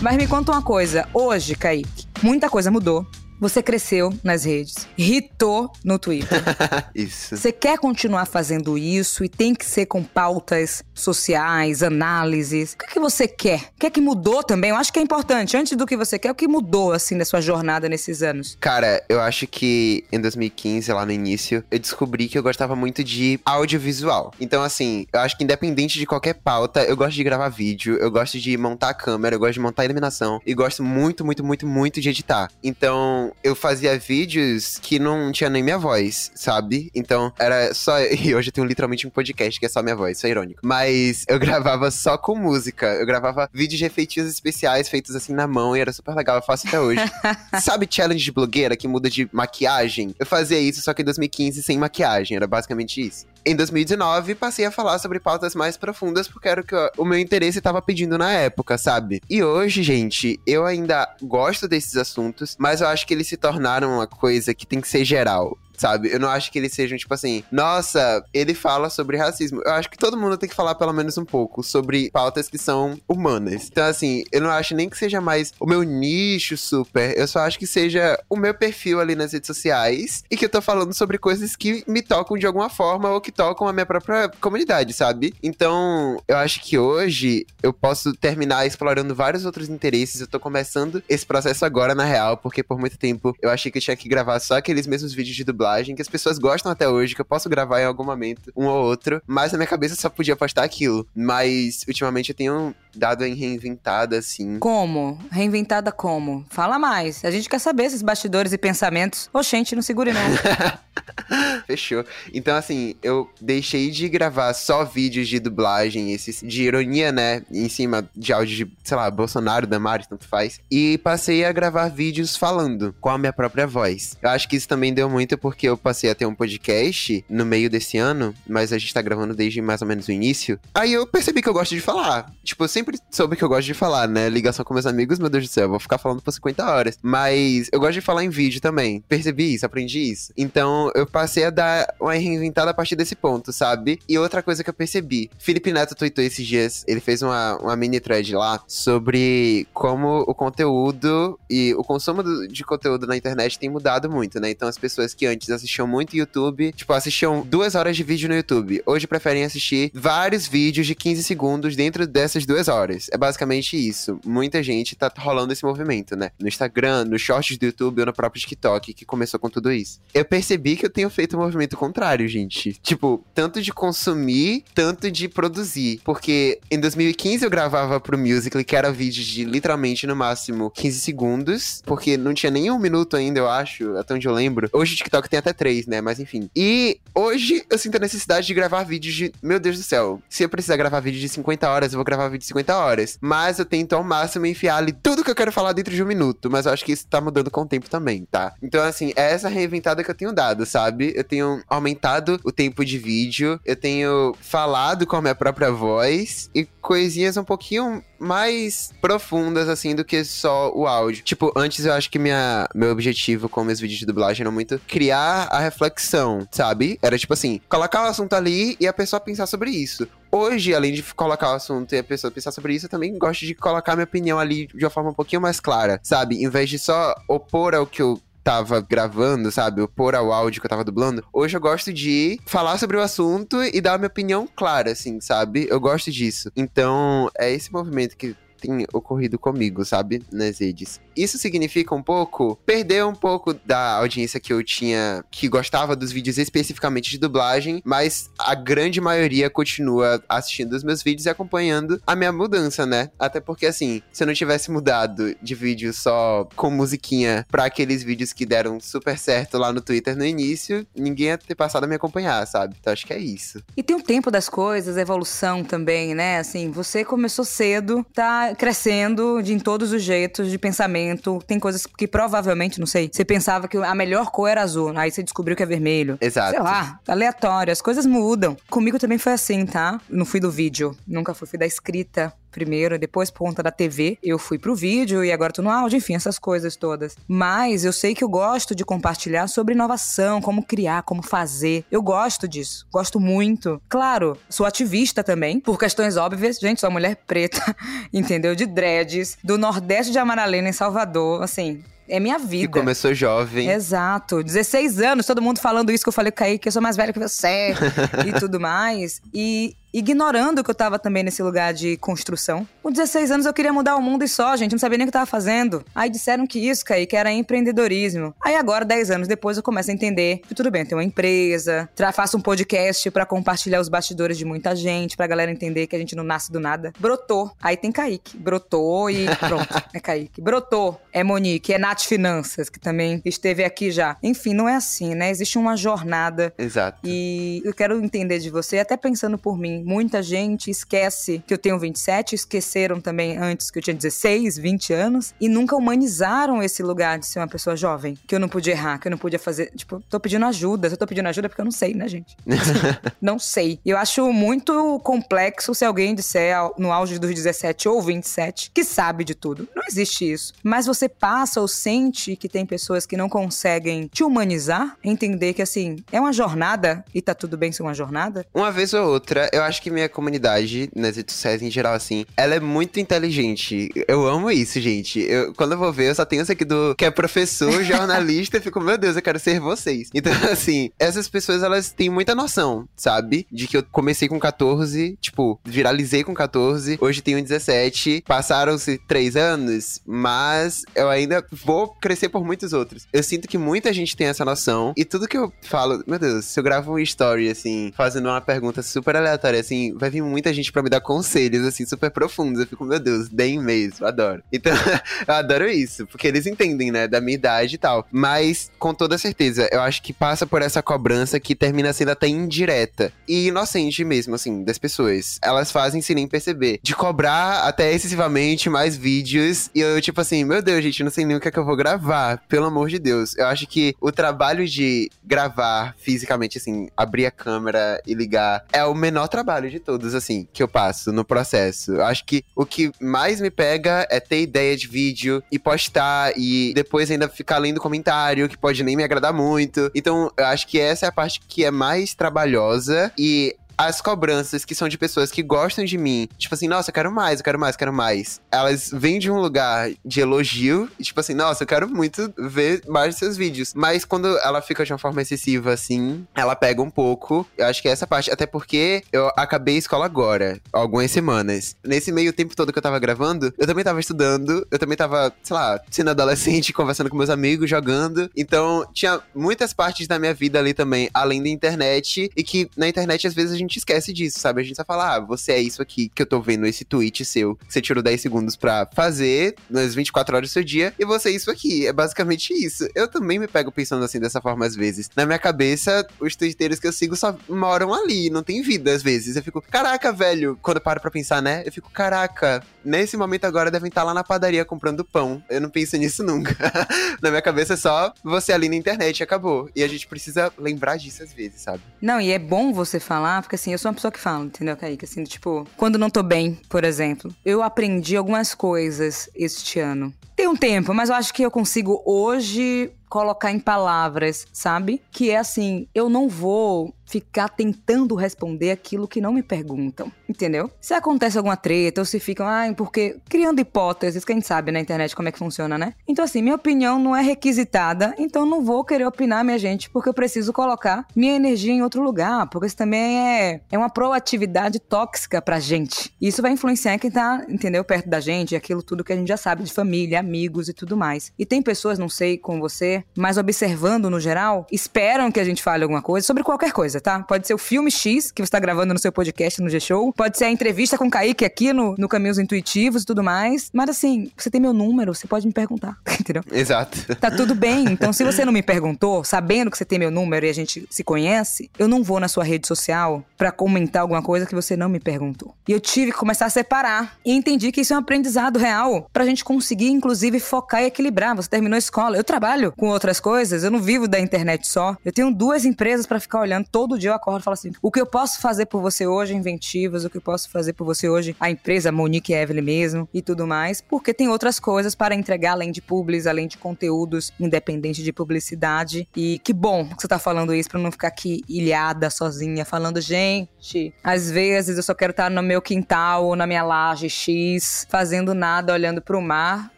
Mas 0.00 0.16
me 0.16 0.28
conta 0.28 0.52
uma 0.52 0.62
coisa, 0.62 1.08
hoje, 1.12 1.56
Kaique, 1.56 2.06
muita 2.22 2.48
coisa 2.48 2.70
mudou. 2.70 3.04
Você 3.40 3.62
cresceu 3.62 4.12
nas 4.24 4.44
redes, 4.44 4.88
hitou 4.96 5.70
no 5.84 5.98
Twitter. 5.98 6.42
Isso. 6.94 7.36
Você 7.36 7.52
quer 7.52 7.78
continuar 7.78 8.26
fazendo 8.26 8.76
isso 8.76 9.24
e 9.24 9.28
tem 9.28 9.54
que 9.54 9.64
ser 9.64 9.86
com 9.86 10.02
pautas 10.02 10.82
sociais, 10.92 11.82
análises. 11.82 12.72
O 12.72 12.78
que, 12.78 12.86
é 12.86 12.88
que 12.88 13.00
você 13.00 13.28
quer? 13.28 13.60
O 13.76 13.80
que 13.80 13.86
é 13.86 13.90
que 13.90 14.00
mudou 14.00 14.42
também? 14.42 14.70
Eu 14.70 14.76
acho 14.76 14.92
que 14.92 14.98
é 14.98 15.02
importante, 15.02 15.56
antes 15.56 15.76
do 15.76 15.86
que 15.86 15.96
você 15.96 16.18
quer, 16.18 16.30
o 16.30 16.34
que 16.34 16.48
mudou, 16.48 16.92
assim, 16.92 17.16
da 17.16 17.24
sua 17.24 17.40
jornada 17.40 17.88
nesses 17.88 18.22
anos? 18.22 18.56
Cara, 18.60 19.02
eu 19.08 19.20
acho 19.20 19.46
que 19.46 20.04
em 20.10 20.20
2015, 20.20 20.92
lá 20.92 21.06
no 21.06 21.12
início, 21.12 21.62
eu 21.70 21.78
descobri 21.78 22.28
que 22.28 22.36
eu 22.36 22.42
gostava 22.42 22.74
muito 22.74 23.04
de 23.04 23.38
audiovisual. 23.44 24.32
Então, 24.40 24.62
assim, 24.62 25.06
eu 25.12 25.20
acho 25.20 25.36
que 25.36 25.44
independente 25.44 25.98
de 25.98 26.06
qualquer 26.06 26.34
pauta, 26.34 26.82
eu 26.82 26.96
gosto 26.96 27.14
de 27.14 27.22
gravar 27.24 27.48
vídeo, 27.48 27.96
eu 27.96 28.10
gosto 28.10 28.38
de 28.38 28.56
montar 28.56 28.90
a 28.90 28.94
câmera, 28.94 29.36
eu 29.36 29.38
gosto 29.38 29.54
de 29.54 29.60
montar 29.60 29.82
a 29.82 29.84
iluminação 29.84 30.40
e 30.44 30.54
gosto 30.54 30.82
muito, 30.82 31.24
muito, 31.24 31.44
muito, 31.44 31.66
muito 31.66 32.00
de 32.00 32.08
editar. 32.08 32.50
Então, 32.62 33.27
eu 33.42 33.54
fazia 33.54 33.98
vídeos 33.98 34.78
que 34.80 34.98
não 34.98 35.32
tinha 35.32 35.50
nem 35.50 35.62
minha 35.62 35.78
voz, 35.78 36.30
sabe? 36.34 36.90
Então, 36.94 37.32
era 37.38 37.72
só. 37.74 37.98
E 38.18 38.34
hoje 38.34 38.48
eu 38.48 38.52
tenho 38.52 38.66
literalmente 38.66 39.06
um 39.06 39.10
podcast 39.10 39.58
que 39.58 39.64
é 39.64 39.68
só 39.68 39.82
minha 39.82 39.94
voz, 39.94 40.18
isso 40.18 40.26
é 40.26 40.30
irônico. 40.30 40.60
Mas 40.62 41.24
eu 41.28 41.38
gravava 41.38 41.90
só 41.90 42.18
com 42.18 42.34
música. 42.34 42.86
Eu 42.86 43.06
gravava 43.06 43.48
vídeos 43.52 43.78
de 43.78 43.84
efeitos 43.84 44.26
especiais 44.26 44.88
feitos 44.88 45.14
assim 45.14 45.32
na 45.32 45.46
mão 45.46 45.76
e 45.76 45.80
era 45.80 45.92
super 45.92 46.14
legal, 46.14 46.36
eu 46.36 46.42
faço 46.42 46.66
até 46.66 46.80
hoje. 46.80 47.00
sabe 47.62 47.86
challenge 47.88 48.24
de 48.24 48.32
blogueira 48.32 48.76
que 48.76 48.88
muda 48.88 49.08
de 49.08 49.28
maquiagem? 49.32 50.14
Eu 50.18 50.26
fazia 50.26 50.58
isso 50.58 50.80
só 50.80 50.92
que 50.92 51.02
em 51.02 51.04
2015 51.04 51.62
sem 51.62 51.78
maquiagem, 51.78 52.36
era 52.36 52.46
basicamente 52.46 53.00
isso. 53.00 53.26
Em 53.44 53.56
2019, 53.56 54.34
passei 54.34 54.64
a 54.64 54.70
falar 54.70 54.98
sobre 54.98 55.20
pautas 55.20 55.54
mais 55.54 55.76
profundas 55.76 56.28
porque 56.28 56.48
era 56.48 56.60
o 56.60 56.64
que 56.64 56.74
o 56.96 57.04
meu 57.04 57.18
interesse 57.18 57.58
estava 57.58 57.80
pedindo 57.80 58.18
na 58.18 58.30
época, 58.32 58.76
sabe? 58.76 59.22
E 59.28 59.42
hoje, 59.42 59.82
gente, 59.82 60.40
eu 60.46 60.66
ainda 60.66 61.08
gosto 61.22 61.66
desses 61.66 61.96
assuntos, 61.96 62.56
mas 62.58 62.80
eu 62.80 62.88
acho 62.88 63.06
que 63.06 63.14
eles 63.14 63.28
se 63.28 63.36
tornaram 63.36 63.94
uma 63.94 64.06
coisa 64.06 64.52
que 64.52 64.66
tem 64.66 64.80
que 64.80 64.88
ser 64.88 65.04
geral 65.04 65.56
sabe? 65.80 66.12
Eu 66.12 66.20
não 66.20 66.28
acho 66.28 66.50
que 66.50 66.58
eles 66.58 66.72
sejam, 66.72 66.98
tipo 66.98 67.12
assim, 67.14 67.42
nossa, 67.50 68.24
ele 68.32 68.54
fala 68.54 68.90
sobre 68.90 69.16
racismo. 69.16 69.62
Eu 69.64 69.72
acho 69.72 69.90
que 69.90 69.98
todo 69.98 70.16
mundo 70.16 70.36
tem 70.36 70.48
que 70.48 70.54
falar 70.54 70.74
pelo 70.74 70.92
menos 70.92 71.16
um 71.16 71.24
pouco 71.24 71.62
sobre 71.62 72.10
pautas 72.10 72.48
que 72.48 72.58
são 72.58 72.98
humanas. 73.08 73.68
Então, 73.70 73.84
assim, 73.84 74.24
eu 74.32 74.40
não 74.40 74.50
acho 74.50 74.74
nem 74.74 74.88
que 74.88 74.98
seja 74.98 75.20
mais 75.20 75.52
o 75.58 75.66
meu 75.66 75.82
nicho 75.82 76.56
super. 76.56 77.16
Eu 77.16 77.26
só 77.26 77.40
acho 77.40 77.58
que 77.58 77.66
seja 77.66 78.18
o 78.28 78.36
meu 78.36 78.54
perfil 78.54 79.00
ali 79.00 79.14
nas 79.14 79.32
redes 79.32 79.46
sociais 79.46 80.24
e 80.30 80.36
que 80.36 80.44
eu 80.44 80.48
tô 80.48 80.60
falando 80.60 80.92
sobre 80.92 81.18
coisas 81.18 81.56
que 81.56 81.84
me 81.86 82.02
tocam 82.02 82.36
de 82.36 82.46
alguma 82.46 82.68
forma 82.68 83.10
ou 83.10 83.20
que 83.20 83.32
tocam 83.32 83.68
a 83.68 83.72
minha 83.72 83.86
própria 83.86 84.28
comunidade, 84.40 84.92
sabe? 84.92 85.34
Então, 85.42 86.22
eu 86.26 86.36
acho 86.36 86.60
que 86.60 86.78
hoje 86.78 87.46
eu 87.62 87.72
posso 87.72 88.12
terminar 88.14 88.66
explorando 88.66 89.14
vários 89.14 89.44
outros 89.44 89.68
interesses. 89.68 90.20
Eu 90.20 90.26
tô 90.26 90.40
começando 90.40 91.02
esse 91.08 91.24
processo 91.24 91.64
agora, 91.64 91.94
na 91.94 92.04
real, 92.04 92.36
porque 92.36 92.62
por 92.62 92.78
muito 92.78 92.98
tempo 92.98 93.36
eu 93.40 93.50
achei 93.50 93.70
que 93.70 93.78
eu 93.78 93.82
tinha 93.82 93.96
que 93.96 94.08
gravar 94.08 94.40
só 94.40 94.56
aqueles 94.56 94.86
mesmos 94.86 95.12
vídeos 95.12 95.36
de 95.36 95.44
dublagem 95.44 95.67
que 95.94 96.02
as 96.02 96.08
pessoas 96.08 96.38
gostam 96.38 96.70
até 96.70 96.88
hoje, 96.88 97.14
que 97.14 97.20
eu 97.20 97.24
posso 97.24 97.48
gravar 97.48 97.80
em 97.80 97.84
algum 97.84 98.04
momento, 98.04 98.52
um 98.56 98.66
ou 98.66 98.84
outro, 98.84 99.22
mas 99.26 99.52
na 99.52 99.58
minha 99.58 99.68
cabeça 99.68 99.94
só 99.94 100.08
podia 100.08 100.36
postar 100.36 100.64
aquilo. 100.64 101.06
Mas 101.14 101.84
ultimamente 101.86 102.30
eu 102.30 102.34
tenho 102.34 102.74
dado 102.94 103.24
em 103.24 103.34
reinventada, 103.34 104.18
assim. 104.18 104.58
Como? 104.58 105.18
Reinventada 105.30 105.92
como? 105.92 106.44
Fala 106.48 106.78
mais. 106.78 107.24
A 107.24 107.30
gente 107.30 107.48
quer 107.48 107.58
saber 107.58 107.84
esses 107.84 108.02
bastidores 108.02 108.52
e 108.52 108.58
pensamentos. 108.58 109.28
Oxente, 109.32 109.74
não 109.74 109.82
segure 109.82 110.12
não. 110.12 110.20
Fechou. 111.66 112.04
Então, 112.32 112.56
assim, 112.56 112.94
eu 113.02 113.28
deixei 113.40 113.90
de 113.90 114.08
gravar 114.08 114.52
só 114.54 114.84
vídeos 114.84 115.28
de 115.28 115.38
dublagem, 115.38 116.12
esses 116.12 116.40
de 116.42 116.62
ironia, 116.62 117.12
né? 117.12 117.42
Em 117.50 117.68
cima 117.68 118.08
de 118.16 118.32
áudio 118.32 118.66
de, 118.66 118.72
sei 118.82 118.96
lá, 118.96 119.10
Bolsonaro, 119.10 119.66
Damares, 119.66 120.06
tanto 120.06 120.26
faz. 120.26 120.60
E 120.70 120.98
passei 120.98 121.44
a 121.44 121.52
gravar 121.52 121.88
vídeos 121.88 122.36
falando 122.36 122.94
com 123.00 123.08
a 123.08 123.18
minha 123.18 123.32
própria 123.32 123.66
voz. 123.66 124.16
Eu 124.22 124.30
acho 124.30 124.48
que 124.48 124.56
isso 124.56 124.68
também 124.68 124.92
deu 124.92 125.08
muito 125.08 125.36
porque 125.36 125.68
eu 125.68 125.76
passei 125.76 126.10
a 126.10 126.14
ter 126.14 126.26
um 126.26 126.34
podcast 126.34 127.24
no 127.28 127.44
meio 127.44 127.68
desse 127.68 127.98
ano, 127.98 128.34
mas 128.46 128.72
a 128.72 128.78
gente 128.78 128.94
tá 128.94 129.02
gravando 129.02 129.34
desde 129.34 129.60
mais 129.60 129.82
ou 129.82 129.88
menos 129.88 130.08
o 130.08 130.12
início. 130.12 130.58
Aí 130.74 130.92
eu 130.92 131.06
percebi 131.06 131.42
que 131.42 131.48
eu 131.48 131.52
gosto 131.52 131.74
de 131.74 131.80
falar. 131.80 132.32
Tipo, 132.42 132.64
eu 132.64 132.68
sempre 132.78 132.98
soube 133.10 133.36
que 133.36 133.42
eu 133.42 133.48
gosto 133.48 133.66
de 133.66 133.74
falar, 133.74 134.06
né? 134.06 134.28
Ligação 134.28 134.64
com 134.64 134.72
meus 134.72 134.86
amigos, 134.86 135.18
meu 135.18 135.28
Deus 135.28 135.44
do 135.44 135.52
céu, 135.52 135.64
eu 135.64 135.70
vou 135.70 135.80
ficar 135.80 135.98
falando 135.98 136.22
por 136.22 136.32
50 136.32 136.64
horas. 136.64 136.98
Mas 137.02 137.68
eu 137.72 137.80
gosto 137.80 137.94
de 137.94 138.00
falar 138.00 138.24
em 138.24 138.28
vídeo 138.28 138.60
também. 138.60 139.02
Percebi 139.08 139.54
isso, 139.54 139.66
aprendi 139.66 139.98
isso. 139.98 140.32
Então 140.36 140.90
eu 140.94 141.06
passei 141.06 141.44
a 141.44 141.50
dar 141.50 141.92
uma 142.00 142.12
reinventada 142.14 142.70
a 142.70 142.74
partir 142.74 142.94
desse 142.94 143.16
ponto, 143.16 143.52
sabe? 143.52 143.98
E 144.08 144.16
outra 144.16 144.42
coisa 144.42 144.62
que 144.62 144.70
eu 144.70 144.74
percebi, 144.74 145.28
Felipe 145.38 145.72
Neto 145.72 145.96
tweetou 145.96 146.22
esses 146.24 146.46
dias, 146.46 146.84
ele 146.86 147.00
fez 147.00 147.20
uma, 147.20 147.56
uma 147.56 147.76
mini 147.76 147.98
thread 147.98 148.34
lá 148.36 148.62
sobre 148.68 149.66
como 149.74 150.20
o 150.20 150.34
conteúdo 150.34 151.38
e 151.50 151.74
o 151.74 151.82
consumo 151.82 152.22
do, 152.22 152.46
de 152.46 152.64
conteúdo 152.64 153.06
na 153.06 153.16
internet 153.16 153.58
tem 153.58 153.68
mudado 153.68 154.08
muito, 154.08 154.38
né? 154.38 154.50
Então 154.50 154.68
as 154.68 154.78
pessoas 154.78 155.14
que 155.14 155.26
antes 155.26 155.50
assistiam 155.50 155.86
muito 155.86 156.16
YouTube, 156.16 156.72
tipo, 156.72 156.92
assistiam 156.92 157.44
duas 157.44 157.74
horas 157.74 157.96
de 157.96 158.04
vídeo 158.04 158.28
no 158.28 158.36
YouTube, 158.36 158.82
hoje 158.86 159.06
preferem 159.06 159.44
assistir 159.44 159.90
vários 159.92 160.46
vídeos 160.46 160.86
de 160.86 160.94
15 160.94 161.24
segundos 161.24 161.74
dentro 161.74 162.06
dessas 162.06 162.46
duas 162.46 162.67
horas. 162.68 163.08
É 163.12 163.16
basicamente 163.16 163.76
isso. 163.76 164.20
Muita 164.24 164.62
gente 164.62 164.94
tá 164.94 165.12
rolando 165.18 165.52
esse 165.52 165.64
movimento, 165.64 166.16
né? 166.16 166.30
No 166.38 166.48
Instagram, 166.48 167.04
nos 167.04 167.22
shorts 167.22 167.56
do 167.56 167.66
YouTube 167.66 168.00
ou 168.00 168.06
no 168.06 168.12
próprio 168.12 168.40
TikTok, 168.40 168.94
que 168.94 169.04
começou 169.04 169.40
com 169.40 169.48
tudo 169.48 169.72
isso. 169.72 170.00
Eu 170.14 170.24
percebi 170.24 170.76
que 170.76 170.86
eu 170.86 170.90
tenho 170.90 171.10
feito 171.10 171.34
o 171.34 171.36
um 171.38 171.42
movimento 171.42 171.76
contrário, 171.76 172.26
gente. 172.28 172.74
Tipo, 172.82 173.24
tanto 173.34 173.60
de 173.60 173.72
consumir, 173.72 174.64
tanto 174.74 175.10
de 175.10 175.28
produzir. 175.28 176.00
Porque 176.04 176.60
em 176.70 176.78
2015 176.78 177.44
eu 177.44 177.50
gravava 177.50 178.00
pro 178.00 178.18
Musical.ly, 178.18 178.64
que 178.64 178.76
era 178.76 178.92
vídeo 178.92 179.24
de 179.24 179.44
literalmente 179.44 180.06
no 180.06 180.14
máximo 180.14 180.70
15 180.70 181.00
segundos, 181.00 181.82
porque 181.84 182.16
não 182.16 182.34
tinha 182.34 182.50
nem 182.50 182.70
um 182.70 182.78
minuto 182.78 183.16
ainda, 183.16 183.40
eu 183.40 183.48
acho, 183.48 183.96
até 183.96 184.14
onde 184.14 184.26
eu 184.26 184.32
lembro. 184.32 184.68
Hoje 184.72 184.94
o 184.94 184.96
TikTok 184.96 185.28
tem 185.28 185.38
até 185.38 185.52
três, 185.52 185.86
né? 185.86 186.00
Mas 186.00 186.20
enfim. 186.20 186.48
E 186.54 187.00
hoje 187.14 187.64
eu 187.70 187.78
sinto 187.78 187.96
a 187.96 188.00
necessidade 188.00 188.46
de 188.46 188.54
gravar 188.54 188.82
vídeos 188.84 189.14
de. 189.14 189.32
Meu 189.42 189.58
Deus 189.58 189.76
do 189.76 189.82
céu. 189.82 190.20
Se 190.28 190.42
eu 190.42 190.48
precisar 190.48 190.76
gravar 190.76 191.00
vídeo 191.00 191.20
de 191.20 191.28
50 191.28 191.68
horas, 191.68 191.92
eu 191.92 191.96
vou 191.96 192.04
gravar 192.04 192.28
vídeo 192.28 192.40
de 192.40 192.46
50 192.46 192.57
horas. 192.76 193.18
Mas 193.20 193.58
eu 193.58 193.64
tento 193.64 193.94
ao 193.94 194.02
máximo 194.02 194.46
enfiar 194.46 194.76
ali 194.76 194.92
tudo 194.92 195.24
que 195.24 195.30
eu 195.30 195.34
quero 195.34 195.52
falar 195.52 195.72
dentro 195.72 195.94
de 195.94 196.02
um 196.02 196.06
minuto. 196.06 196.50
Mas 196.50 196.66
eu 196.66 196.72
acho 196.72 196.84
que 196.84 196.92
isso 196.92 197.06
tá 197.06 197.20
mudando 197.20 197.50
com 197.50 197.62
o 197.62 197.66
tempo 197.66 197.88
também, 197.88 198.26
tá? 198.30 198.54
Então, 198.62 198.82
assim, 198.82 199.12
é 199.16 199.32
essa 199.32 199.48
reinventada 199.48 200.02
que 200.02 200.10
eu 200.10 200.14
tenho 200.14 200.32
dado, 200.32 200.64
sabe? 200.66 201.12
Eu 201.14 201.24
tenho 201.24 201.62
aumentado 201.68 202.40
o 202.44 202.52
tempo 202.52 202.84
de 202.84 202.98
vídeo, 202.98 203.60
eu 203.64 203.76
tenho 203.76 204.34
falado 204.40 205.06
com 205.06 205.16
a 205.16 205.22
minha 205.22 205.34
própria 205.34 205.70
voz 205.70 206.50
e 206.54 206.64
coisinhas 206.80 207.36
um 207.36 207.44
pouquinho 207.44 208.02
mais 208.18 208.92
profundas, 209.00 209.68
assim, 209.68 209.94
do 209.94 210.04
que 210.04 210.24
só 210.24 210.72
o 210.74 210.86
áudio. 210.86 211.22
Tipo, 211.22 211.52
antes 211.56 211.84
eu 211.84 211.92
acho 211.92 212.10
que 212.10 212.18
minha, 212.18 212.68
meu 212.74 212.90
objetivo 212.90 213.48
com 213.48 213.64
meus 213.64 213.80
vídeos 213.80 214.00
de 214.00 214.06
dublagem 214.06 214.42
era 214.42 214.50
muito 214.50 214.80
criar 214.86 215.48
a 215.50 215.58
reflexão, 215.58 216.46
sabe? 216.50 216.98
Era 217.02 217.18
tipo 217.18 217.32
assim, 217.32 217.60
colocar 217.68 218.02
o 218.02 218.06
assunto 218.06 218.34
ali 218.34 218.76
e 218.80 218.86
a 218.86 218.92
pessoa 218.92 219.20
pensar 219.20 219.46
sobre 219.46 219.70
isso. 219.70 220.06
Hoje, 220.30 220.74
além 220.74 220.92
de 220.92 221.02
colocar 221.14 221.50
o 221.50 221.54
assunto 221.54 221.94
e 221.94 221.98
a 221.98 222.04
pessoa 222.04 222.30
pensar 222.30 222.52
sobre 222.52 222.74
isso, 222.74 222.86
eu 222.86 222.90
também 222.90 223.16
gosto 223.16 223.46
de 223.46 223.54
colocar 223.54 223.94
minha 223.94 224.04
opinião 224.04 224.38
ali 224.38 224.66
de 224.66 224.84
uma 224.84 224.90
forma 224.90 225.10
um 225.10 225.14
pouquinho 225.14 225.40
mais 225.40 225.58
clara, 225.58 225.98
sabe? 226.02 226.44
Em 226.44 226.50
vez 226.50 226.68
de 226.68 226.78
só 226.78 227.14
opor 227.26 227.74
ao 227.74 227.86
que 227.86 228.02
eu 228.02 228.20
tava 228.42 228.80
gravando, 228.80 229.50
sabe? 229.50 229.80
Opor 229.80 230.14
ao 230.14 230.32
áudio 230.32 230.60
que 230.60 230.66
eu 230.66 230.70
tava 230.70 230.84
dublando. 230.84 231.24
Hoje 231.32 231.56
eu 231.56 231.60
gosto 231.60 231.92
de 231.92 232.40
falar 232.46 232.78
sobre 232.78 232.96
o 232.96 233.02
assunto 233.02 233.62
e 233.62 233.80
dar 233.80 233.94
a 233.94 233.98
minha 233.98 234.08
opinião 234.08 234.48
clara, 234.56 234.92
assim, 234.92 235.20
sabe? 235.20 235.66
Eu 235.70 235.80
gosto 235.80 236.10
disso. 236.10 236.50
Então, 236.56 237.30
é 237.38 237.52
esse 237.52 237.72
movimento 237.72 238.16
que 238.16 238.36
tem 238.58 238.84
ocorrido 238.92 239.38
comigo, 239.38 239.84
sabe? 239.84 240.22
Nas 240.32 240.58
redes. 240.58 241.00
Isso 241.16 241.38
significa 241.38 241.94
um 241.94 242.02
pouco 242.02 242.58
perder 242.66 243.04
um 243.04 243.14
pouco 243.14 243.54
da 243.54 243.96
audiência 243.96 244.40
que 244.40 244.52
eu 244.52 244.62
tinha, 244.62 245.24
que 245.30 245.48
gostava 245.48 245.96
dos 245.96 246.12
vídeos 246.12 246.38
especificamente 246.38 247.10
de 247.10 247.18
dublagem, 247.18 247.80
mas 247.84 248.30
a 248.38 248.54
grande 248.54 249.00
maioria 249.00 249.50
continua 249.50 250.22
assistindo 250.28 250.74
os 250.74 250.84
meus 250.84 251.02
vídeos 251.02 251.26
e 251.26 251.30
acompanhando 251.30 252.00
a 252.06 252.14
minha 252.14 252.32
mudança, 252.32 252.86
né? 252.86 253.10
Até 253.18 253.40
porque, 253.40 253.66
assim, 253.66 254.02
se 254.12 254.22
eu 254.22 254.26
não 254.26 254.34
tivesse 254.34 254.70
mudado 254.70 255.34
de 255.42 255.54
vídeo 255.54 255.92
só 255.92 256.48
com 256.56 256.70
musiquinha 256.70 257.46
para 257.50 257.64
aqueles 257.64 258.02
vídeos 258.02 258.32
que 258.32 258.46
deram 258.46 258.78
super 258.80 259.18
certo 259.18 259.58
lá 259.58 259.72
no 259.72 259.80
Twitter 259.80 260.16
no 260.16 260.24
início, 260.24 260.86
ninguém 260.94 261.28
ia 261.28 261.38
ter 261.38 261.54
passado 261.54 261.84
a 261.84 261.86
me 261.86 261.94
acompanhar, 261.94 262.46
sabe? 262.46 262.76
Então 262.78 262.92
acho 262.92 263.06
que 263.06 263.12
é 263.12 263.18
isso. 263.18 263.62
E 263.76 263.82
tem 263.82 263.96
o 263.96 264.02
tempo 264.02 264.30
das 264.30 264.48
coisas, 264.48 264.96
a 264.96 265.00
evolução 265.00 265.62
também, 265.64 266.14
né? 266.14 266.38
Assim, 266.38 266.70
você 266.70 267.04
começou 267.04 267.44
cedo, 267.44 268.04
tá 268.12 268.47
crescendo 268.54 269.42
de, 269.42 269.52
em 269.52 269.58
todos 269.58 269.92
os 269.92 270.02
jeitos 270.02 270.50
de 270.50 270.58
pensamento. 270.58 271.42
Tem 271.46 271.58
coisas 271.58 271.86
que 271.86 272.06
provavelmente, 272.06 272.80
não 272.80 272.86
sei, 272.86 273.10
você 273.12 273.24
pensava 273.24 273.68
que 273.68 273.76
a 273.76 273.94
melhor 273.94 274.30
cor 274.30 274.48
era 274.48 274.62
azul, 274.62 274.92
aí 274.96 275.10
você 275.10 275.22
descobriu 275.22 275.56
que 275.56 275.62
é 275.62 275.66
vermelho. 275.66 276.18
Exato. 276.20 276.50
Sei 276.50 276.60
lá, 276.60 276.98
aleatório, 277.06 277.72
as 277.72 277.82
coisas 277.82 278.06
mudam. 278.06 278.56
Comigo 278.70 278.98
também 278.98 279.18
foi 279.18 279.32
assim, 279.32 279.66
tá? 279.66 280.00
Não 280.08 280.24
fui 280.24 280.40
do 280.40 280.50
vídeo, 280.50 280.96
nunca 281.06 281.34
fui, 281.34 281.46
fui 281.46 281.58
da 281.58 281.66
escrita 281.66 282.32
primeiro, 282.58 282.98
depois 282.98 283.30
por 283.30 283.38
conta 283.38 283.62
da 283.62 283.70
TV, 283.70 284.18
eu 284.20 284.36
fui 284.36 284.58
pro 284.58 284.74
vídeo 284.74 285.24
e 285.24 285.30
agora 285.30 285.52
tô 285.52 285.62
no 285.62 285.70
áudio, 285.70 285.96
enfim, 285.96 286.16
essas 286.16 286.40
coisas 286.40 286.74
todas. 286.74 287.16
Mas 287.28 287.84
eu 287.84 287.92
sei 287.92 288.16
que 288.16 288.24
eu 288.24 288.28
gosto 288.28 288.74
de 288.74 288.84
compartilhar 288.84 289.46
sobre 289.46 289.74
inovação, 289.74 290.40
como 290.40 290.64
criar, 290.64 291.04
como 291.04 291.22
fazer. 291.22 291.84
Eu 291.88 292.02
gosto 292.02 292.48
disso, 292.48 292.84
gosto 292.90 293.20
muito. 293.20 293.80
Claro, 293.88 294.36
sou 294.48 294.66
ativista 294.66 295.22
também, 295.22 295.60
por 295.60 295.78
questões 295.78 296.16
óbvias. 296.16 296.58
Gente, 296.58 296.80
sou 296.80 296.90
mulher 296.90 297.16
preta, 297.28 297.76
entendeu? 298.12 298.56
De 298.56 298.66
dreads, 298.66 299.38
do 299.44 299.56
Nordeste 299.56 300.10
de 300.10 300.18
Amaralena, 300.18 300.68
em 300.68 300.72
Salvador, 300.72 301.44
assim, 301.44 301.84
é 302.08 302.18
minha 302.18 302.38
vida. 302.38 302.64
E 302.64 302.68
começou 302.68 303.14
jovem. 303.14 303.68
Exato. 303.70 304.42
16 304.42 305.00
anos, 305.00 305.26
todo 305.26 305.42
mundo 305.42 305.60
falando 305.60 305.92
isso 305.92 306.02
que 306.02 306.08
eu 306.08 306.12
falei, 306.12 306.32
Kaique, 306.32 306.58
que 306.58 306.68
eu 306.68 306.72
sou 306.72 306.82
mais 306.82 306.96
velha 306.96 307.12
que 307.12 307.18
você 307.18 307.74
e 308.26 308.32
tudo 308.40 308.58
mais. 308.58 309.20
E 309.32 309.76
ignorando 309.98 310.62
que 310.64 310.70
eu 310.70 310.74
tava 310.74 310.98
também 310.98 311.22
nesse 311.22 311.42
lugar 311.42 311.72
de 311.74 311.96
construção. 311.96 312.66
Com 312.82 312.90
16 312.90 313.30
anos 313.30 313.46
eu 313.46 313.52
queria 313.52 313.72
mudar 313.72 313.96
o 313.96 314.02
mundo 314.02 314.24
e 314.24 314.28
só, 314.28 314.56
gente, 314.56 314.72
não 314.72 314.78
sabia 314.78 314.98
nem 314.98 315.06
o 315.06 315.10
que 315.10 315.16
eu 315.16 315.20
tava 315.20 315.26
fazendo. 315.26 315.84
Aí 315.94 316.08
disseram 316.08 316.46
que 316.46 316.58
isso, 316.58 316.84
que 316.84 317.16
era 317.16 317.32
empreendedorismo. 317.32 318.34
Aí 318.42 318.54
agora, 318.54 318.84
10 318.84 319.10
anos 319.10 319.28
depois, 319.28 319.56
eu 319.56 319.62
começo 319.62 319.90
a 319.90 319.94
entender 319.94 320.40
que 320.46 320.54
tudo 320.54 320.70
bem, 320.70 320.84
tem 320.84 320.96
uma 320.96 321.04
empresa, 321.04 321.88
faço 322.12 322.36
um 322.36 322.40
podcast 322.40 323.10
para 323.10 323.26
compartilhar 323.26 323.80
os 323.80 323.88
bastidores 323.88 324.38
de 324.38 324.44
muita 324.44 324.74
gente, 324.74 325.16
pra 325.16 325.26
galera 325.26 325.50
entender 325.50 325.86
que 325.86 325.94
a 325.94 325.98
gente 325.98 326.16
não 326.16 326.24
nasce 326.24 326.50
do 326.50 326.60
nada. 326.60 326.92
Brotou. 326.98 327.52
Aí 327.60 327.76
tem 327.76 327.92
Kaique. 327.92 328.36
Brotou 328.36 329.10
e 329.10 329.26
pronto, 329.36 329.82
é 329.92 330.00
Kaique. 330.00 330.40
Brotou. 330.40 331.00
É 331.12 331.24
Monique, 331.24 331.72
é 331.72 331.78
Nath 331.78 332.02
Finanças, 332.02 332.68
que 332.68 332.78
também 332.78 333.20
esteve 333.24 333.64
aqui 333.64 333.90
já. 333.90 334.16
Enfim, 334.22 334.54
não 334.54 334.68
é 334.68 334.76
assim, 334.76 335.14
né? 335.14 335.30
Existe 335.30 335.58
uma 335.58 335.76
jornada. 335.76 336.52
Exato. 336.56 337.00
E 337.04 337.60
eu 337.64 337.74
quero 337.74 338.02
entender 338.02 338.38
de 338.38 338.50
você, 338.50 338.78
até 338.78 338.96
pensando 338.96 339.36
por 339.38 339.58
mim, 339.58 339.82
Muita 339.88 340.22
gente 340.22 340.70
esquece 340.70 341.42
que 341.46 341.54
eu 341.54 341.56
tenho 341.56 341.78
27, 341.78 342.34
esqueceram 342.34 343.00
também 343.00 343.38
antes 343.38 343.70
que 343.70 343.78
eu 343.78 343.82
tinha 343.82 343.96
16, 343.96 344.58
20 344.58 344.92
anos 344.92 345.32
e 345.40 345.48
nunca 345.48 345.74
humanizaram 345.74 346.62
esse 346.62 346.82
lugar 346.82 347.18
de 347.18 347.26
ser 347.26 347.38
uma 347.38 347.48
pessoa 347.48 347.74
jovem, 347.74 348.14
que 348.26 348.34
eu 348.34 348.38
não 348.38 348.50
podia 348.50 348.74
errar, 348.74 348.98
que 348.98 349.08
eu 349.08 349.10
não 349.10 349.16
podia 349.16 349.38
fazer. 349.38 349.72
Tipo, 349.74 350.02
tô 350.10 350.20
pedindo 350.20 350.44
ajuda. 350.44 350.90
Se 350.90 350.94
eu 350.94 350.98
tô 350.98 351.06
pedindo 351.06 351.26
ajuda 351.26 351.46
é 351.46 351.48
porque 351.48 351.62
eu 351.62 351.64
não 351.64 351.72
sei, 351.72 351.94
né, 351.94 352.06
gente? 352.06 352.36
não 353.18 353.38
sei. 353.38 353.80
Eu 353.82 353.96
acho 353.96 354.30
muito 354.30 355.00
complexo 355.00 355.74
se 355.74 355.86
alguém 355.86 356.14
disser 356.14 356.54
no 356.76 356.92
auge 356.92 357.18
dos 357.18 357.32
17 357.32 357.88
ou 357.88 358.02
27 358.02 358.70
que 358.74 358.84
sabe 358.84 359.24
de 359.24 359.34
tudo. 359.34 359.66
Não 359.74 359.84
existe 359.88 360.30
isso. 360.30 360.52
Mas 360.62 360.84
você 360.84 361.08
passa 361.08 361.62
ou 361.62 361.66
sente 361.66 362.36
que 362.36 362.46
tem 362.46 362.66
pessoas 362.66 363.06
que 363.06 363.16
não 363.16 363.30
conseguem 363.30 364.06
te 364.06 364.22
humanizar, 364.22 364.98
entender 365.02 365.54
que 365.54 365.62
assim, 365.62 365.96
é 366.12 366.20
uma 366.20 366.34
jornada 366.34 367.02
e 367.14 367.22
tá 367.22 367.34
tudo 367.34 367.56
bem 367.56 367.72
ser 367.72 367.82
uma 367.82 367.94
jornada. 367.94 368.44
Uma 368.52 368.70
vez 368.70 368.92
ou 368.92 369.08
outra, 369.08 369.48
eu 369.50 369.62
acho 369.68 369.82
que 369.82 369.90
minha 369.90 370.08
comunidade, 370.08 370.90
nas 370.94 371.16
redes 371.16 371.34
sociais 371.34 371.62
em 371.62 371.70
geral, 371.70 371.94
assim, 371.94 372.24
ela 372.36 372.54
é 372.54 372.60
muito 372.60 372.98
inteligente. 372.98 373.90
Eu 374.08 374.26
amo 374.26 374.50
isso, 374.50 374.80
gente. 374.80 375.20
Eu, 375.20 375.52
quando 375.54 375.72
eu 375.72 375.78
vou 375.78 375.92
ver, 375.92 376.10
eu 376.10 376.14
só 376.14 376.24
tenho 376.24 376.42
esse 376.42 376.52
aqui 376.52 376.64
do 376.64 376.94
que 376.96 377.04
é 377.04 377.10
professor, 377.10 377.82
jornalista, 377.84 378.56
e 378.56 378.60
fico, 378.60 378.80
meu 378.80 378.98
Deus, 378.98 379.16
eu 379.16 379.22
quero 379.22 379.38
ser 379.38 379.60
vocês. 379.60 380.08
Então, 380.14 380.32
assim, 380.50 380.90
essas 380.98 381.28
pessoas, 381.28 381.62
elas 381.62 381.90
têm 381.90 382.10
muita 382.10 382.34
noção, 382.34 382.88
sabe? 382.96 383.46
De 383.50 383.66
que 383.66 383.76
eu 383.76 383.82
comecei 383.82 384.28
com 384.28 384.38
14, 384.38 385.16
tipo, 385.20 385.60
viralizei 385.64 386.24
com 386.24 386.34
14, 386.34 386.98
hoje 387.00 387.22
tenho 387.22 387.42
17, 387.42 388.24
passaram-se 388.26 388.98
três 389.06 389.36
anos, 389.36 390.00
mas 390.06 390.82
eu 390.94 391.08
ainda 391.08 391.44
vou 391.64 391.88
crescer 391.88 392.28
por 392.28 392.44
muitos 392.44 392.72
outros. 392.72 393.06
Eu 393.12 393.22
sinto 393.22 393.48
que 393.48 393.58
muita 393.58 393.92
gente 393.92 394.16
tem 394.16 394.28
essa 394.28 394.44
noção, 394.44 394.92
e 394.96 395.04
tudo 395.04 395.28
que 395.28 395.36
eu 395.36 395.52
falo, 395.62 396.02
meu 396.06 396.18
Deus, 396.18 396.46
se 396.46 396.58
eu 396.58 396.64
gravo 396.64 396.92
um 396.92 396.98
story, 396.98 397.48
assim, 397.48 397.92
fazendo 397.96 398.28
uma 398.28 398.40
pergunta 398.40 398.82
super 398.82 399.16
aleatória, 399.16 399.57
assim, 399.58 399.94
vai 399.96 400.10
vir 400.10 400.22
muita 400.22 400.52
gente 400.52 400.72
para 400.72 400.82
me 400.82 400.90
dar 400.90 401.00
conselhos, 401.00 401.66
assim, 401.66 401.84
super 401.84 402.10
profundos. 402.10 402.60
Eu 402.60 402.66
fico, 402.66 402.84
meu 402.84 402.98
Deus, 402.98 403.28
deem 403.28 403.58
mesmo, 403.62 404.06
adoro. 404.06 404.42
Então, 404.52 404.72
eu 405.26 405.34
adoro 405.34 405.68
isso, 405.68 406.06
porque 406.06 406.26
eles 406.26 406.46
entendem, 406.46 406.90
né, 406.90 407.06
da 407.06 407.20
minha 407.20 407.34
idade 407.34 407.74
e 407.74 407.78
tal. 407.78 408.06
Mas, 408.10 408.70
com 408.78 408.94
toda 408.94 409.18
certeza, 409.18 409.68
eu 409.72 409.80
acho 409.80 410.02
que 410.02 410.12
passa 410.12 410.46
por 410.46 410.62
essa 410.62 410.82
cobrança 410.82 411.40
que 411.40 411.54
termina 411.54 411.92
sendo 411.92 412.10
até 412.10 412.28
indireta 412.28 413.12
e 413.26 413.48
inocente 413.48 414.04
mesmo, 414.04 414.34
assim, 414.34 414.64
das 414.64 414.78
pessoas. 414.78 415.38
Elas 415.42 415.70
fazem 415.70 416.00
sem 416.00 416.16
nem 416.16 416.28
perceber. 416.28 416.80
De 416.82 416.94
cobrar 416.94 417.62
até 417.62 417.92
excessivamente 417.92 418.70
mais 418.70 418.96
vídeos 418.96 419.70
e 419.74 419.80
eu, 419.80 420.00
tipo 420.00 420.20
assim, 420.20 420.44
meu 420.44 420.62
Deus, 420.62 420.82
gente, 420.82 421.02
não 421.02 421.10
sei 421.10 421.24
nem 421.24 421.36
o 421.36 421.40
que 421.40 421.48
é 421.48 421.50
que 421.50 421.58
eu 421.58 421.64
vou 421.64 421.76
gravar, 421.76 422.42
pelo 422.48 422.66
amor 422.66 422.88
de 422.88 422.98
Deus. 422.98 423.36
Eu 423.36 423.46
acho 423.46 423.66
que 423.66 423.94
o 424.00 424.12
trabalho 424.12 424.66
de 424.66 425.10
gravar 425.24 425.94
fisicamente, 425.98 426.58
assim, 426.58 426.88
abrir 426.96 427.26
a 427.26 427.30
câmera 427.30 428.00
e 428.06 428.14
ligar 428.14 428.64
é 428.72 428.84
o 428.84 428.94
menor 428.94 429.28
trabalho 429.28 429.47
trabalho 429.48 429.70
de 429.70 429.80
todos, 429.80 430.14
assim, 430.14 430.46
que 430.52 430.62
eu 430.62 430.68
passo 430.68 431.10
no 431.10 431.24
processo. 431.24 432.02
Acho 432.02 432.22
que 432.26 432.44
o 432.54 432.66
que 432.66 432.92
mais 433.00 433.40
me 433.40 433.50
pega 433.50 434.06
é 434.10 434.20
ter 434.20 434.42
ideia 434.42 434.76
de 434.76 434.86
vídeo 434.86 435.42
e 435.50 435.58
postar 435.58 436.34
e 436.36 436.72
depois 436.74 437.10
ainda 437.10 437.28
ficar 437.28 437.56
lendo 437.56 437.80
comentário, 437.80 438.46
que 438.46 438.58
pode 438.58 438.84
nem 438.84 438.94
me 438.94 439.02
agradar 439.02 439.32
muito. 439.32 439.90
Então, 439.94 440.30
eu 440.36 440.44
acho 440.44 440.66
que 440.66 440.78
essa 440.78 441.06
é 441.06 441.08
a 441.08 441.12
parte 441.12 441.40
que 441.48 441.64
é 441.64 441.70
mais 441.70 442.14
trabalhosa 442.14 443.10
e 443.16 443.56
as 443.78 444.00
cobranças 444.00 444.64
que 444.64 444.74
são 444.74 444.88
de 444.88 444.98
pessoas 444.98 445.30
que 445.30 445.42
gostam 445.42 445.84
de 445.84 445.96
mim, 445.96 446.28
tipo 446.36 446.52
assim, 446.52 446.66
nossa, 446.66 446.90
eu 446.90 446.94
quero 446.94 447.12
mais, 447.12 447.38
eu 447.38 447.44
quero 447.44 447.58
mais, 447.58 447.74
eu 447.76 447.78
quero 447.78 447.92
mais. 447.92 448.40
Elas 448.50 448.90
vêm 448.92 449.20
de 449.20 449.30
um 449.30 449.40
lugar 449.40 449.88
de 450.04 450.20
elogio, 450.20 450.90
e 450.98 451.04
tipo 451.04 451.20
assim, 451.20 451.34
nossa, 451.34 451.62
eu 451.62 451.66
quero 451.66 451.88
muito 451.88 452.32
ver 452.36 452.82
mais 452.88 453.14
seus 453.14 453.36
vídeos. 453.36 453.72
Mas 453.74 454.04
quando 454.04 454.36
ela 454.38 454.60
fica 454.60 454.84
de 454.84 454.92
uma 454.92 454.98
forma 454.98 455.22
excessiva 455.22 455.72
assim, 455.72 456.26
ela 456.34 456.56
pega 456.56 456.82
um 456.82 456.90
pouco. 456.90 457.46
Eu 457.56 457.66
acho 457.66 457.80
que 457.80 457.88
é 457.88 457.92
essa 457.92 458.06
parte, 458.06 458.30
até 458.30 458.46
porque 458.46 459.04
eu 459.12 459.30
acabei 459.36 459.76
a 459.76 459.78
escola 459.78 460.04
agora, 460.04 460.60
algumas 460.72 461.10
semanas. 461.10 461.76
Nesse 461.84 462.10
meio 462.10 462.32
tempo 462.32 462.56
todo 462.56 462.72
que 462.72 462.78
eu 462.78 462.82
tava 462.82 462.98
gravando, 462.98 463.54
eu 463.56 463.66
também 463.66 463.84
tava 463.84 464.00
estudando, 464.00 464.66
eu 464.70 464.78
também 464.78 464.96
tava, 464.96 465.32
sei 465.42 465.54
lá, 465.54 465.80
sendo 465.88 466.10
adolescente, 466.10 466.72
conversando 466.74 467.08
com 467.08 467.16
meus 467.16 467.30
amigos, 467.30 467.70
jogando. 467.70 468.28
Então, 468.36 468.84
tinha 468.92 469.20
muitas 469.34 469.72
partes 469.72 470.08
da 470.08 470.18
minha 470.18 470.34
vida 470.34 470.58
ali 470.58 470.74
também, 470.74 471.08
além 471.14 471.42
da 471.42 471.48
internet, 471.48 472.28
e 472.36 472.42
que 472.42 472.68
na 472.76 472.88
internet 472.88 473.26
às 473.26 473.34
vezes 473.34 473.52
a 473.52 473.56
gente 473.56 473.67
esquece 473.76 474.12
disso, 474.12 474.40
sabe? 474.40 474.60
A 474.60 474.64
gente 474.64 474.76
só 474.76 474.84
fala, 474.84 475.16
ah, 475.16 475.20
você 475.20 475.52
é 475.52 475.60
isso 475.60 475.82
aqui 475.82 476.08
que 476.14 476.22
eu 476.22 476.26
tô 476.26 476.40
vendo, 476.40 476.66
esse 476.66 476.84
tweet 476.84 477.24
seu, 477.24 477.56
que 477.56 477.72
você 477.72 477.80
tirou 477.80 478.02
10 478.02 478.20
segundos 478.20 478.56
pra 478.56 478.88
fazer 478.94 479.54
nas 479.68 479.94
24 479.94 480.36
horas 480.36 480.48
do 480.48 480.52
seu 480.52 480.64
dia, 480.64 480.94
e 480.98 481.04
você 481.04 481.28
é 481.28 481.32
isso 481.32 481.50
aqui. 481.50 481.86
É 481.86 481.92
basicamente 481.92 482.52
isso. 482.52 482.88
Eu 482.94 483.08
também 483.08 483.38
me 483.38 483.48
pego 483.48 483.70
pensando 483.70 484.04
assim 484.04 484.20
dessa 484.20 484.40
forma 484.40 484.64
às 484.64 484.74
vezes. 484.74 485.10
Na 485.16 485.26
minha 485.26 485.38
cabeça, 485.38 486.06
os 486.20 486.34
twitteiros 486.36 486.78
que 486.78 486.86
eu 486.86 486.92
sigo 486.92 487.16
só 487.16 487.36
moram 487.48 487.92
ali, 487.92 488.30
não 488.30 488.42
tem 488.42 488.62
vida 488.62 488.92
às 488.92 489.02
vezes. 489.02 489.36
Eu 489.36 489.42
fico, 489.42 489.60
caraca, 489.62 490.12
velho, 490.12 490.58
quando 490.62 490.78
eu 490.78 490.82
paro 490.82 491.00
pra 491.00 491.10
pensar, 491.10 491.42
né? 491.42 491.62
Eu 491.66 491.72
fico, 491.72 491.90
caraca, 491.90 492.62
nesse 492.88 493.16
momento 493.16 493.44
agora 493.44 493.70
devem 493.70 493.88
estar 493.88 494.02
lá 494.02 494.14
na 494.14 494.24
padaria 494.24 494.64
comprando 494.64 495.04
pão. 495.04 495.42
Eu 495.48 495.60
não 495.60 495.70
penso 495.70 495.96
nisso 495.96 496.24
nunca. 496.24 496.56
na 497.22 497.30
minha 497.30 497.42
cabeça 497.42 497.74
é 497.74 497.76
só 497.76 498.12
você 498.24 498.52
ali 498.52 498.68
na 498.68 498.76
internet 498.76 499.22
acabou. 499.22 499.70
E 499.76 499.82
a 499.82 499.88
gente 499.88 500.06
precisa 500.06 500.52
lembrar 500.58 500.96
disso 500.96 501.22
às 501.22 501.32
vezes, 501.32 501.60
sabe? 501.60 501.82
Não, 502.00 502.20
e 502.20 502.32
é 502.32 502.38
bom 502.38 502.72
você 502.72 502.98
falar, 502.98 503.42
porque 503.42 503.56
assim, 503.56 503.72
eu 503.72 503.78
sou 503.78 503.90
uma 503.90 503.94
pessoa 503.94 504.10
que 504.10 504.18
fala, 504.18 504.44
entendeu, 504.44 504.76
Kaique? 504.76 505.04
Assim, 505.04 505.22
tipo, 505.24 505.66
quando 505.76 505.98
não 505.98 506.10
tô 506.10 506.22
bem, 506.22 506.58
por 506.68 506.84
exemplo, 506.84 507.32
eu 507.44 507.62
aprendi 507.62 508.16
algumas 508.16 508.54
coisas 508.54 509.28
este 509.34 509.78
ano. 509.78 510.12
Tem 510.34 510.46
um 510.46 510.56
tempo, 510.56 510.94
mas 510.94 511.08
eu 511.08 511.16
acho 511.16 511.34
que 511.34 511.42
eu 511.42 511.50
consigo 511.50 512.02
hoje 512.06 512.92
colocar 513.08 513.50
em 513.50 513.58
palavras, 513.58 514.46
sabe? 514.52 515.02
Que 515.10 515.30
é 515.30 515.38
assim, 515.38 515.88
eu 515.94 516.08
não 516.08 516.28
vou 516.28 516.94
ficar 517.08 517.48
tentando 517.48 518.14
responder 518.14 518.70
aquilo 518.70 519.08
que 519.08 519.20
não 519.20 519.32
me 519.32 519.42
perguntam, 519.42 520.12
entendeu? 520.28 520.70
Se 520.80 520.92
acontece 520.92 521.38
alguma 521.38 521.56
treta 521.56 522.00
ou 522.00 522.04
se 522.04 522.20
ficam, 522.20 522.46
ah, 522.46 522.72
porque 522.76 523.16
criando 523.28 523.60
hipóteses, 523.60 524.24
que 524.24 524.32
a 524.32 524.34
gente 524.34 524.46
sabe 524.46 524.70
na 524.70 524.78
internet 524.78 525.16
como 525.16 525.28
é 525.28 525.32
que 525.32 525.38
funciona, 525.38 525.78
né? 525.78 525.94
Então 526.06 526.24
assim, 526.24 526.42
minha 526.42 526.54
opinião 526.54 526.98
não 526.98 527.16
é 527.16 527.22
requisitada, 527.22 528.14
então 528.18 528.44
não 528.44 528.62
vou 528.62 528.84
querer 528.84 529.06
opinar, 529.06 529.44
minha 529.44 529.58
gente, 529.58 529.88
porque 529.88 530.08
eu 530.08 530.14
preciso 530.14 530.52
colocar 530.52 531.06
minha 531.16 531.34
energia 531.34 531.72
em 531.72 531.82
outro 531.82 532.02
lugar, 532.02 532.46
porque 532.48 532.66
isso 532.66 532.76
também 532.76 533.18
é, 533.18 533.60
é 533.70 533.78
uma 533.78 533.88
proatividade 533.88 534.78
tóxica 534.78 535.40
pra 535.40 535.58
gente. 535.58 536.12
Isso 536.20 536.42
vai 536.42 536.52
influenciar 536.52 536.98
quem 536.98 537.10
tá, 537.10 537.44
entendeu, 537.48 537.82
perto 537.84 538.08
da 538.08 538.20
gente, 538.20 538.54
aquilo 538.54 538.82
tudo 538.82 539.02
que 539.02 539.12
a 539.12 539.16
gente 539.16 539.28
já 539.28 539.36
sabe 539.36 539.62
de 539.62 539.72
família, 539.72 540.20
amigos 540.20 540.68
e 540.68 540.74
tudo 540.74 540.96
mais. 540.96 541.32
E 541.38 541.46
tem 541.46 541.62
pessoas, 541.62 541.98
não 541.98 542.08
sei 542.08 542.36
com 542.36 542.60
você, 542.60 543.02
mas 543.16 543.38
observando 543.38 544.10
no 544.10 544.20
geral, 544.20 544.66
esperam 544.70 545.32
que 545.32 545.40
a 545.40 545.44
gente 545.44 545.62
fale 545.62 545.82
alguma 545.84 546.02
coisa 546.02 546.26
sobre 546.26 546.42
qualquer 546.42 546.72
coisa, 546.72 546.97
tá? 547.00 547.20
Pode 547.22 547.46
ser 547.46 547.54
o 547.54 547.58
filme 547.58 547.90
X 547.90 548.30
que 548.30 548.44
você 548.44 548.50
tá 548.50 548.58
gravando 548.58 548.92
no 548.92 548.98
seu 548.98 549.12
podcast 549.12 549.60
no 549.60 549.68
G-Show, 549.68 550.12
pode 550.12 550.38
ser 550.38 550.44
a 550.44 550.50
entrevista 550.50 550.96
com 550.96 551.06
o 551.06 551.10
Kaique 551.10 551.44
aqui 551.44 551.72
no, 551.72 551.94
no 551.98 552.08
Caminhos 552.08 552.38
Intuitivos 552.38 553.02
e 553.02 553.06
tudo 553.06 553.22
mais. 553.22 553.70
Mas 553.72 553.90
assim, 553.90 554.30
você 554.36 554.50
tem 554.50 554.60
meu 554.60 554.72
número, 554.72 555.14
você 555.14 555.26
pode 555.26 555.46
me 555.46 555.52
perguntar, 555.52 555.96
entendeu? 556.20 556.42
Exato. 556.50 557.16
Tá 557.16 557.30
tudo 557.30 557.54
bem. 557.54 557.84
Então, 557.90 558.12
se 558.12 558.24
você 558.24 558.44
não 558.44 558.52
me 558.52 558.62
perguntou, 558.62 559.24
sabendo 559.24 559.70
que 559.70 559.78
você 559.78 559.84
tem 559.84 559.98
meu 559.98 560.10
número 560.10 560.46
e 560.46 560.48
a 560.50 560.54
gente 560.54 560.86
se 560.90 561.02
conhece, 561.04 561.70
eu 561.78 561.88
não 561.88 562.02
vou 562.02 562.20
na 562.20 562.28
sua 562.28 562.44
rede 562.44 562.66
social 562.66 563.24
para 563.36 563.50
comentar 563.50 564.02
alguma 564.02 564.22
coisa 564.22 564.46
que 564.46 564.54
você 564.54 564.76
não 564.76 564.88
me 564.88 565.00
perguntou. 565.00 565.54
E 565.66 565.72
eu 565.72 565.80
tive 565.80 566.12
que 566.12 566.18
começar 566.18 566.46
a 566.46 566.50
separar. 566.50 567.16
E 567.24 567.32
entendi 567.32 567.72
que 567.72 567.80
isso 567.80 567.92
é 567.92 567.96
um 567.96 568.00
aprendizado 568.00 568.58
real 568.58 569.08
pra 569.12 569.24
gente 569.24 569.44
conseguir, 569.44 569.90
inclusive, 569.90 570.40
focar 570.40 570.82
e 570.82 570.86
equilibrar. 570.86 571.34
Você 571.36 571.48
terminou 571.48 571.76
a 571.76 571.78
escola. 571.78 572.16
Eu 572.16 572.24
trabalho 572.24 572.72
com 572.76 572.88
outras 572.88 573.20
coisas, 573.20 573.64
eu 573.64 573.70
não 573.70 573.80
vivo 573.80 574.08
da 574.08 574.18
internet 574.18 574.68
só. 574.68 574.96
Eu 575.04 575.12
tenho 575.12 575.32
duas 575.32 575.64
empresas 575.64 576.06
para 576.06 576.20
ficar 576.20 576.40
olhando. 576.40 576.66
Todo 576.70 576.87
dia 576.96 577.10
eu 577.10 577.14
acordo 577.14 577.40
e 577.40 577.44
falo 577.44 577.54
assim: 577.54 577.72
o 577.82 577.90
que 577.90 578.00
eu 578.00 578.06
posso 578.06 578.40
fazer 578.40 578.66
por 578.66 578.80
você 578.80 579.06
hoje, 579.06 579.34
Inventivas, 579.34 580.04
o 580.04 580.10
que 580.10 580.18
eu 580.18 580.22
posso 580.22 580.48
fazer 580.48 580.72
por 580.72 580.84
você 580.84 581.08
hoje, 581.08 581.34
a 581.40 581.50
empresa 581.50 581.90
Monique 581.90 582.32
Evelyn 582.32 582.62
mesmo 582.62 583.08
e 583.12 583.20
tudo 583.20 583.46
mais, 583.46 583.80
porque 583.80 584.14
tem 584.14 584.28
outras 584.28 584.60
coisas 584.60 584.94
para 584.94 585.14
entregar 585.14 585.52
além 585.52 585.72
de 585.72 585.82
publis, 585.82 586.26
além 586.26 586.46
de 586.46 586.56
conteúdos 586.56 587.32
independente 587.40 588.02
de 588.02 588.12
publicidade. 588.12 589.08
E 589.16 589.40
que 589.40 589.52
bom 589.52 589.88
que 589.88 590.00
você 590.00 590.08
tá 590.08 590.18
falando 590.18 590.54
isso 590.54 590.68
pra 590.68 590.78
não 590.78 590.92
ficar 590.92 591.08
aqui 591.08 591.42
ilhada 591.48 592.08
sozinha, 592.10 592.64
falando, 592.64 593.00
gente, 593.00 593.92
às 594.02 594.30
vezes 594.30 594.76
eu 594.76 594.82
só 594.82 594.94
quero 594.94 595.10
estar 595.10 595.30
no 595.30 595.42
meu 595.42 595.60
quintal 595.60 596.26
ou 596.26 596.36
na 596.36 596.46
minha 596.46 596.62
laje 596.62 597.08
X, 597.08 597.86
fazendo 597.88 598.34
nada, 598.34 598.72
olhando 598.72 599.02
pro 599.02 599.20
mar, 599.20 599.70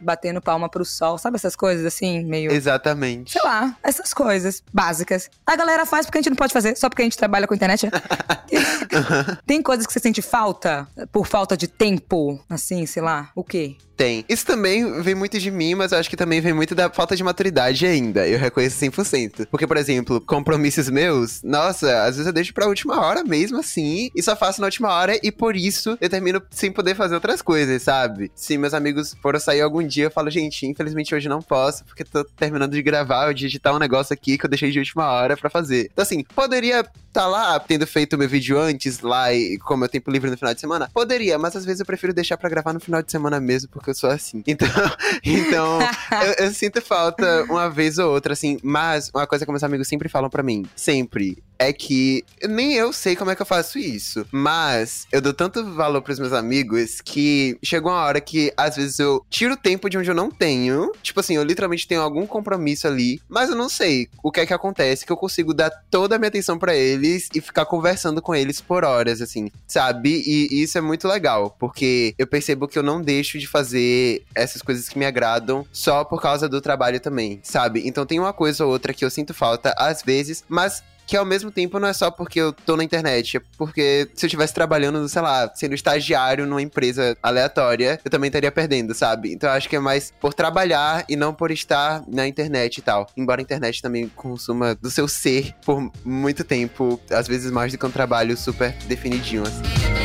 batendo 0.00 0.40
palma 0.40 0.68
pro 0.68 0.84
sol, 0.84 1.18
sabe 1.18 1.36
essas 1.36 1.54
coisas 1.54 1.84
assim, 1.84 2.24
meio. 2.24 2.50
Exatamente. 2.50 3.32
Sei 3.32 3.42
lá, 3.42 3.76
essas 3.82 4.12
coisas 4.12 4.62
básicas. 4.72 5.30
A 5.46 5.56
galera 5.56 5.86
faz 5.86 6.06
porque 6.06 6.18
a 6.18 6.20
gente 6.20 6.30
não 6.30 6.36
pode 6.36 6.52
fazer, 6.52 6.76
só 6.76 6.88
porque 6.88 6.97
a 7.02 7.04
gente 7.04 7.16
trabalha 7.16 7.46
com 7.46 7.54
internet. 7.54 7.86
é? 7.86 7.90
Tem 9.46 9.62
coisas 9.62 9.86
que 9.86 9.92
você 9.92 10.00
sente 10.00 10.22
falta 10.22 10.88
por 11.12 11.26
falta 11.26 11.56
de 11.56 11.68
tempo, 11.68 12.42
assim, 12.48 12.86
sei 12.86 13.02
lá, 13.02 13.30
o 13.34 13.44
quê? 13.44 13.76
Tem. 13.98 14.24
Isso 14.28 14.46
também 14.46 15.02
vem 15.02 15.16
muito 15.16 15.40
de 15.40 15.50
mim, 15.50 15.74
mas 15.74 15.90
eu 15.90 15.98
acho 15.98 16.08
que 16.08 16.16
também 16.16 16.40
vem 16.40 16.52
muito 16.52 16.72
da 16.72 16.88
falta 16.88 17.16
de 17.16 17.24
maturidade 17.24 17.84
ainda. 17.84 18.28
Eu 18.28 18.38
reconheço 18.38 18.78
100%. 18.78 19.48
Porque, 19.50 19.66
por 19.66 19.76
exemplo, 19.76 20.20
compromissos 20.20 20.88
meus, 20.88 21.42
nossa, 21.42 22.04
às 22.04 22.14
vezes 22.14 22.26
eu 22.28 22.32
deixo 22.32 22.54
pra 22.54 22.68
última 22.68 23.00
hora 23.00 23.24
mesmo, 23.24 23.58
assim, 23.58 24.08
e 24.14 24.22
só 24.22 24.36
faço 24.36 24.60
na 24.60 24.68
última 24.68 24.88
hora, 24.92 25.18
e 25.20 25.32
por 25.32 25.56
isso 25.56 25.98
eu 26.00 26.08
termino 26.08 26.40
sem 26.48 26.70
poder 26.70 26.94
fazer 26.94 27.16
outras 27.16 27.42
coisas, 27.42 27.82
sabe? 27.82 28.30
Se 28.36 28.56
meus 28.56 28.72
amigos 28.72 29.16
foram 29.20 29.40
sair 29.40 29.62
algum 29.62 29.84
dia, 29.84 30.04
eu 30.04 30.10
falo, 30.12 30.30
gente, 30.30 30.64
infelizmente 30.64 31.12
hoje 31.12 31.28
não 31.28 31.42
posso, 31.42 31.84
porque 31.84 32.04
tô 32.04 32.22
terminando 32.22 32.74
de 32.74 32.82
gravar, 32.82 33.34
de 33.34 33.46
editar 33.46 33.74
um 33.74 33.80
negócio 33.80 34.14
aqui 34.14 34.38
que 34.38 34.46
eu 34.46 34.50
deixei 34.50 34.70
de 34.70 34.78
última 34.78 35.10
hora 35.10 35.36
pra 35.36 35.50
fazer. 35.50 35.90
Então, 35.92 36.04
assim, 36.04 36.22
poderia 36.36 36.86
tá 37.18 37.26
lá 37.26 37.58
tendo 37.58 37.84
feito 37.84 38.16
meu 38.16 38.28
vídeo 38.28 38.56
antes, 38.56 39.00
lá, 39.00 39.32
e 39.32 39.58
com 39.58 39.76
meu 39.76 39.88
tempo 39.88 40.08
livre 40.08 40.30
no 40.30 40.38
final 40.38 40.54
de 40.54 40.60
semana? 40.60 40.88
Poderia, 40.94 41.36
mas 41.36 41.56
às 41.56 41.64
vezes 41.64 41.80
eu 41.80 41.86
prefiro 41.86 42.14
deixar 42.14 42.36
pra 42.36 42.48
gravar 42.48 42.72
no 42.72 42.78
final 42.78 43.02
de 43.02 43.10
semana 43.10 43.40
mesmo, 43.40 43.68
porque 43.70 43.90
eu 43.90 43.94
sou 43.94 44.08
assim. 44.08 44.40
Então, 44.46 44.68
então 45.24 45.80
eu, 46.38 46.46
eu 46.46 46.54
sinto 46.54 46.80
falta 46.80 47.42
uma 47.50 47.68
vez 47.68 47.98
ou 47.98 48.12
outra, 48.12 48.34
assim. 48.34 48.58
Mas 48.62 49.10
uma 49.12 49.26
coisa 49.26 49.44
que 49.44 49.50
meus 49.50 49.64
amigos 49.64 49.88
sempre 49.88 50.08
falam 50.08 50.30
pra 50.30 50.44
mim, 50.44 50.64
sempre, 50.76 51.42
é 51.58 51.72
que 51.72 52.24
nem 52.44 52.74
eu 52.74 52.92
sei 52.92 53.16
como 53.16 53.30
é 53.30 53.36
que 53.36 53.42
eu 53.42 53.46
faço 53.46 53.78
isso. 53.78 54.26
Mas 54.30 55.06
eu 55.10 55.20
dou 55.20 55.34
tanto 55.34 55.64
valor 55.74 56.02
pros 56.02 56.18
meus 56.18 56.32
amigos 56.32 57.00
que 57.00 57.58
chegou 57.62 57.92
uma 57.92 58.02
hora 58.02 58.20
que 58.20 58.52
às 58.56 58.76
vezes 58.76 58.98
eu 58.98 59.24
tiro 59.28 59.56
tempo 59.56 59.90
de 59.90 59.98
onde 59.98 60.10
eu 60.10 60.14
não 60.14 60.30
tenho. 60.30 60.92
Tipo 61.02 61.20
assim, 61.20 61.34
eu 61.36 61.42
literalmente 61.42 61.88
tenho 61.88 62.00
algum 62.00 62.26
compromisso 62.26 62.86
ali, 62.86 63.20
mas 63.28 63.50
eu 63.50 63.56
não 63.56 63.68
sei 63.68 64.08
o 64.22 64.30
que 64.30 64.40
é 64.40 64.46
que 64.46 64.54
acontece, 64.54 65.04
que 65.04 65.12
eu 65.12 65.16
consigo 65.16 65.52
dar 65.52 65.70
toda 65.90 66.16
a 66.16 66.18
minha 66.18 66.28
atenção 66.28 66.58
pra 66.58 66.74
eles 66.74 67.28
e 67.34 67.40
ficar 67.40 67.66
conversando 67.66 68.22
com 68.22 68.34
eles 68.34 68.60
por 68.60 68.84
horas, 68.84 69.20
assim, 69.20 69.50
sabe? 69.66 70.22
E 70.26 70.62
isso 70.62 70.78
é 70.78 70.80
muito 70.80 71.08
legal, 71.08 71.56
porque 71.58 72.14
eu 72.18 72.26
percebo 72.26 72.68
que 72.68 72.78
eu 72.78 72.82
não 72.82 73.00
deixo 73.00 73.38
de 73.38 73.46
fazer 73.46 74.22
essas 74.34 74.62
coisas 74.62 74.88
que 74.88 74.98
me 74.98 75.06
agradam 75.06 75.66
só 75.72 76.04
por 76.04 76.20
causa 76.20 76.48
do 76.48 76.60
trabalho 76.60 77.00
também, 77.00 77.40
sabe? 77.42 77.82
Então 77.86 78.06
tem 78.06 78.18
uma 78.20 78.32
coisa 78.32 78.64
ou 78.64 78.70
outra 78.70 78.94
que 78.94 79.04
eu 79.04 79.10
sinto 79.10 79.34
falta 79.34 79.74
às 79.76 80.02
vezes, 80.02 80.44
mas 80.48 80.82
que 81.08 81.16
ao 81.16 81.24
mesmo 81.24 81.50
tempo 81.50 81.80
não 81.80 81.88
é 81.88 81.92
só 81.94 82.10
porque 82.10 82.38
eu 82.38 82.52
tô 82.52 82.76
na 82.76 82.84
internet, 82.84 83.38
é 83.38 83.40
porque 83.56 84.10
se 84.14 84.26
eu 84.26 84.28
estivesse 84.28 84.52
trabalhando, 84.52 85.08
sei 85.08 85.22
lá, 85.22 85.50
sendo 85.54 85.74
estagiário 85.74 86.46
numa 86.46 86.60
empresa 86.60 87.16
aleatória, 87.22 87.98
eu 88.04 88.10
também 88.10 88.28
estaria 88.28 88.52
perdendo, 88.52 88.92
sabe? 88.92 89.32
Então 89.32 89.48
eu 89.48 89.56
acho 89.56 89.70
que 89.70 89.76
é 89.76 89.80
mais 89.80 90.12
por 90.20 90.34
trabalhar 90.34 91.06
e 91.08 91.16
não 91.16 91.32
por 91.32 91.50
estar 91.50 92.04
na 92.06 92.28
internet 92.28 92.76
e 92.76 92.82
tal. 92.82 93.06
Embora 93.16 93.40
a 93.40 93.42
internet 93.42 93.80
também 93.80 94.06
consuma 94.14 94.74
do 94.74 94.90
seu 94.90 95.08
ser 95.08 95.54
por 95.64 95.90
muito 96.04 96.44
tempo, 96.44 97.00
às 97.10 97.26
vezes 97.26 97.50
mais 97.50 97.72
do 97.72 97.78
que 97.78 97.86
um 97.86 97.90
trabalho 97.90 98.36
super 98.36 98.72
definidinho, 98.86 99.44
assim. 99.44 99.97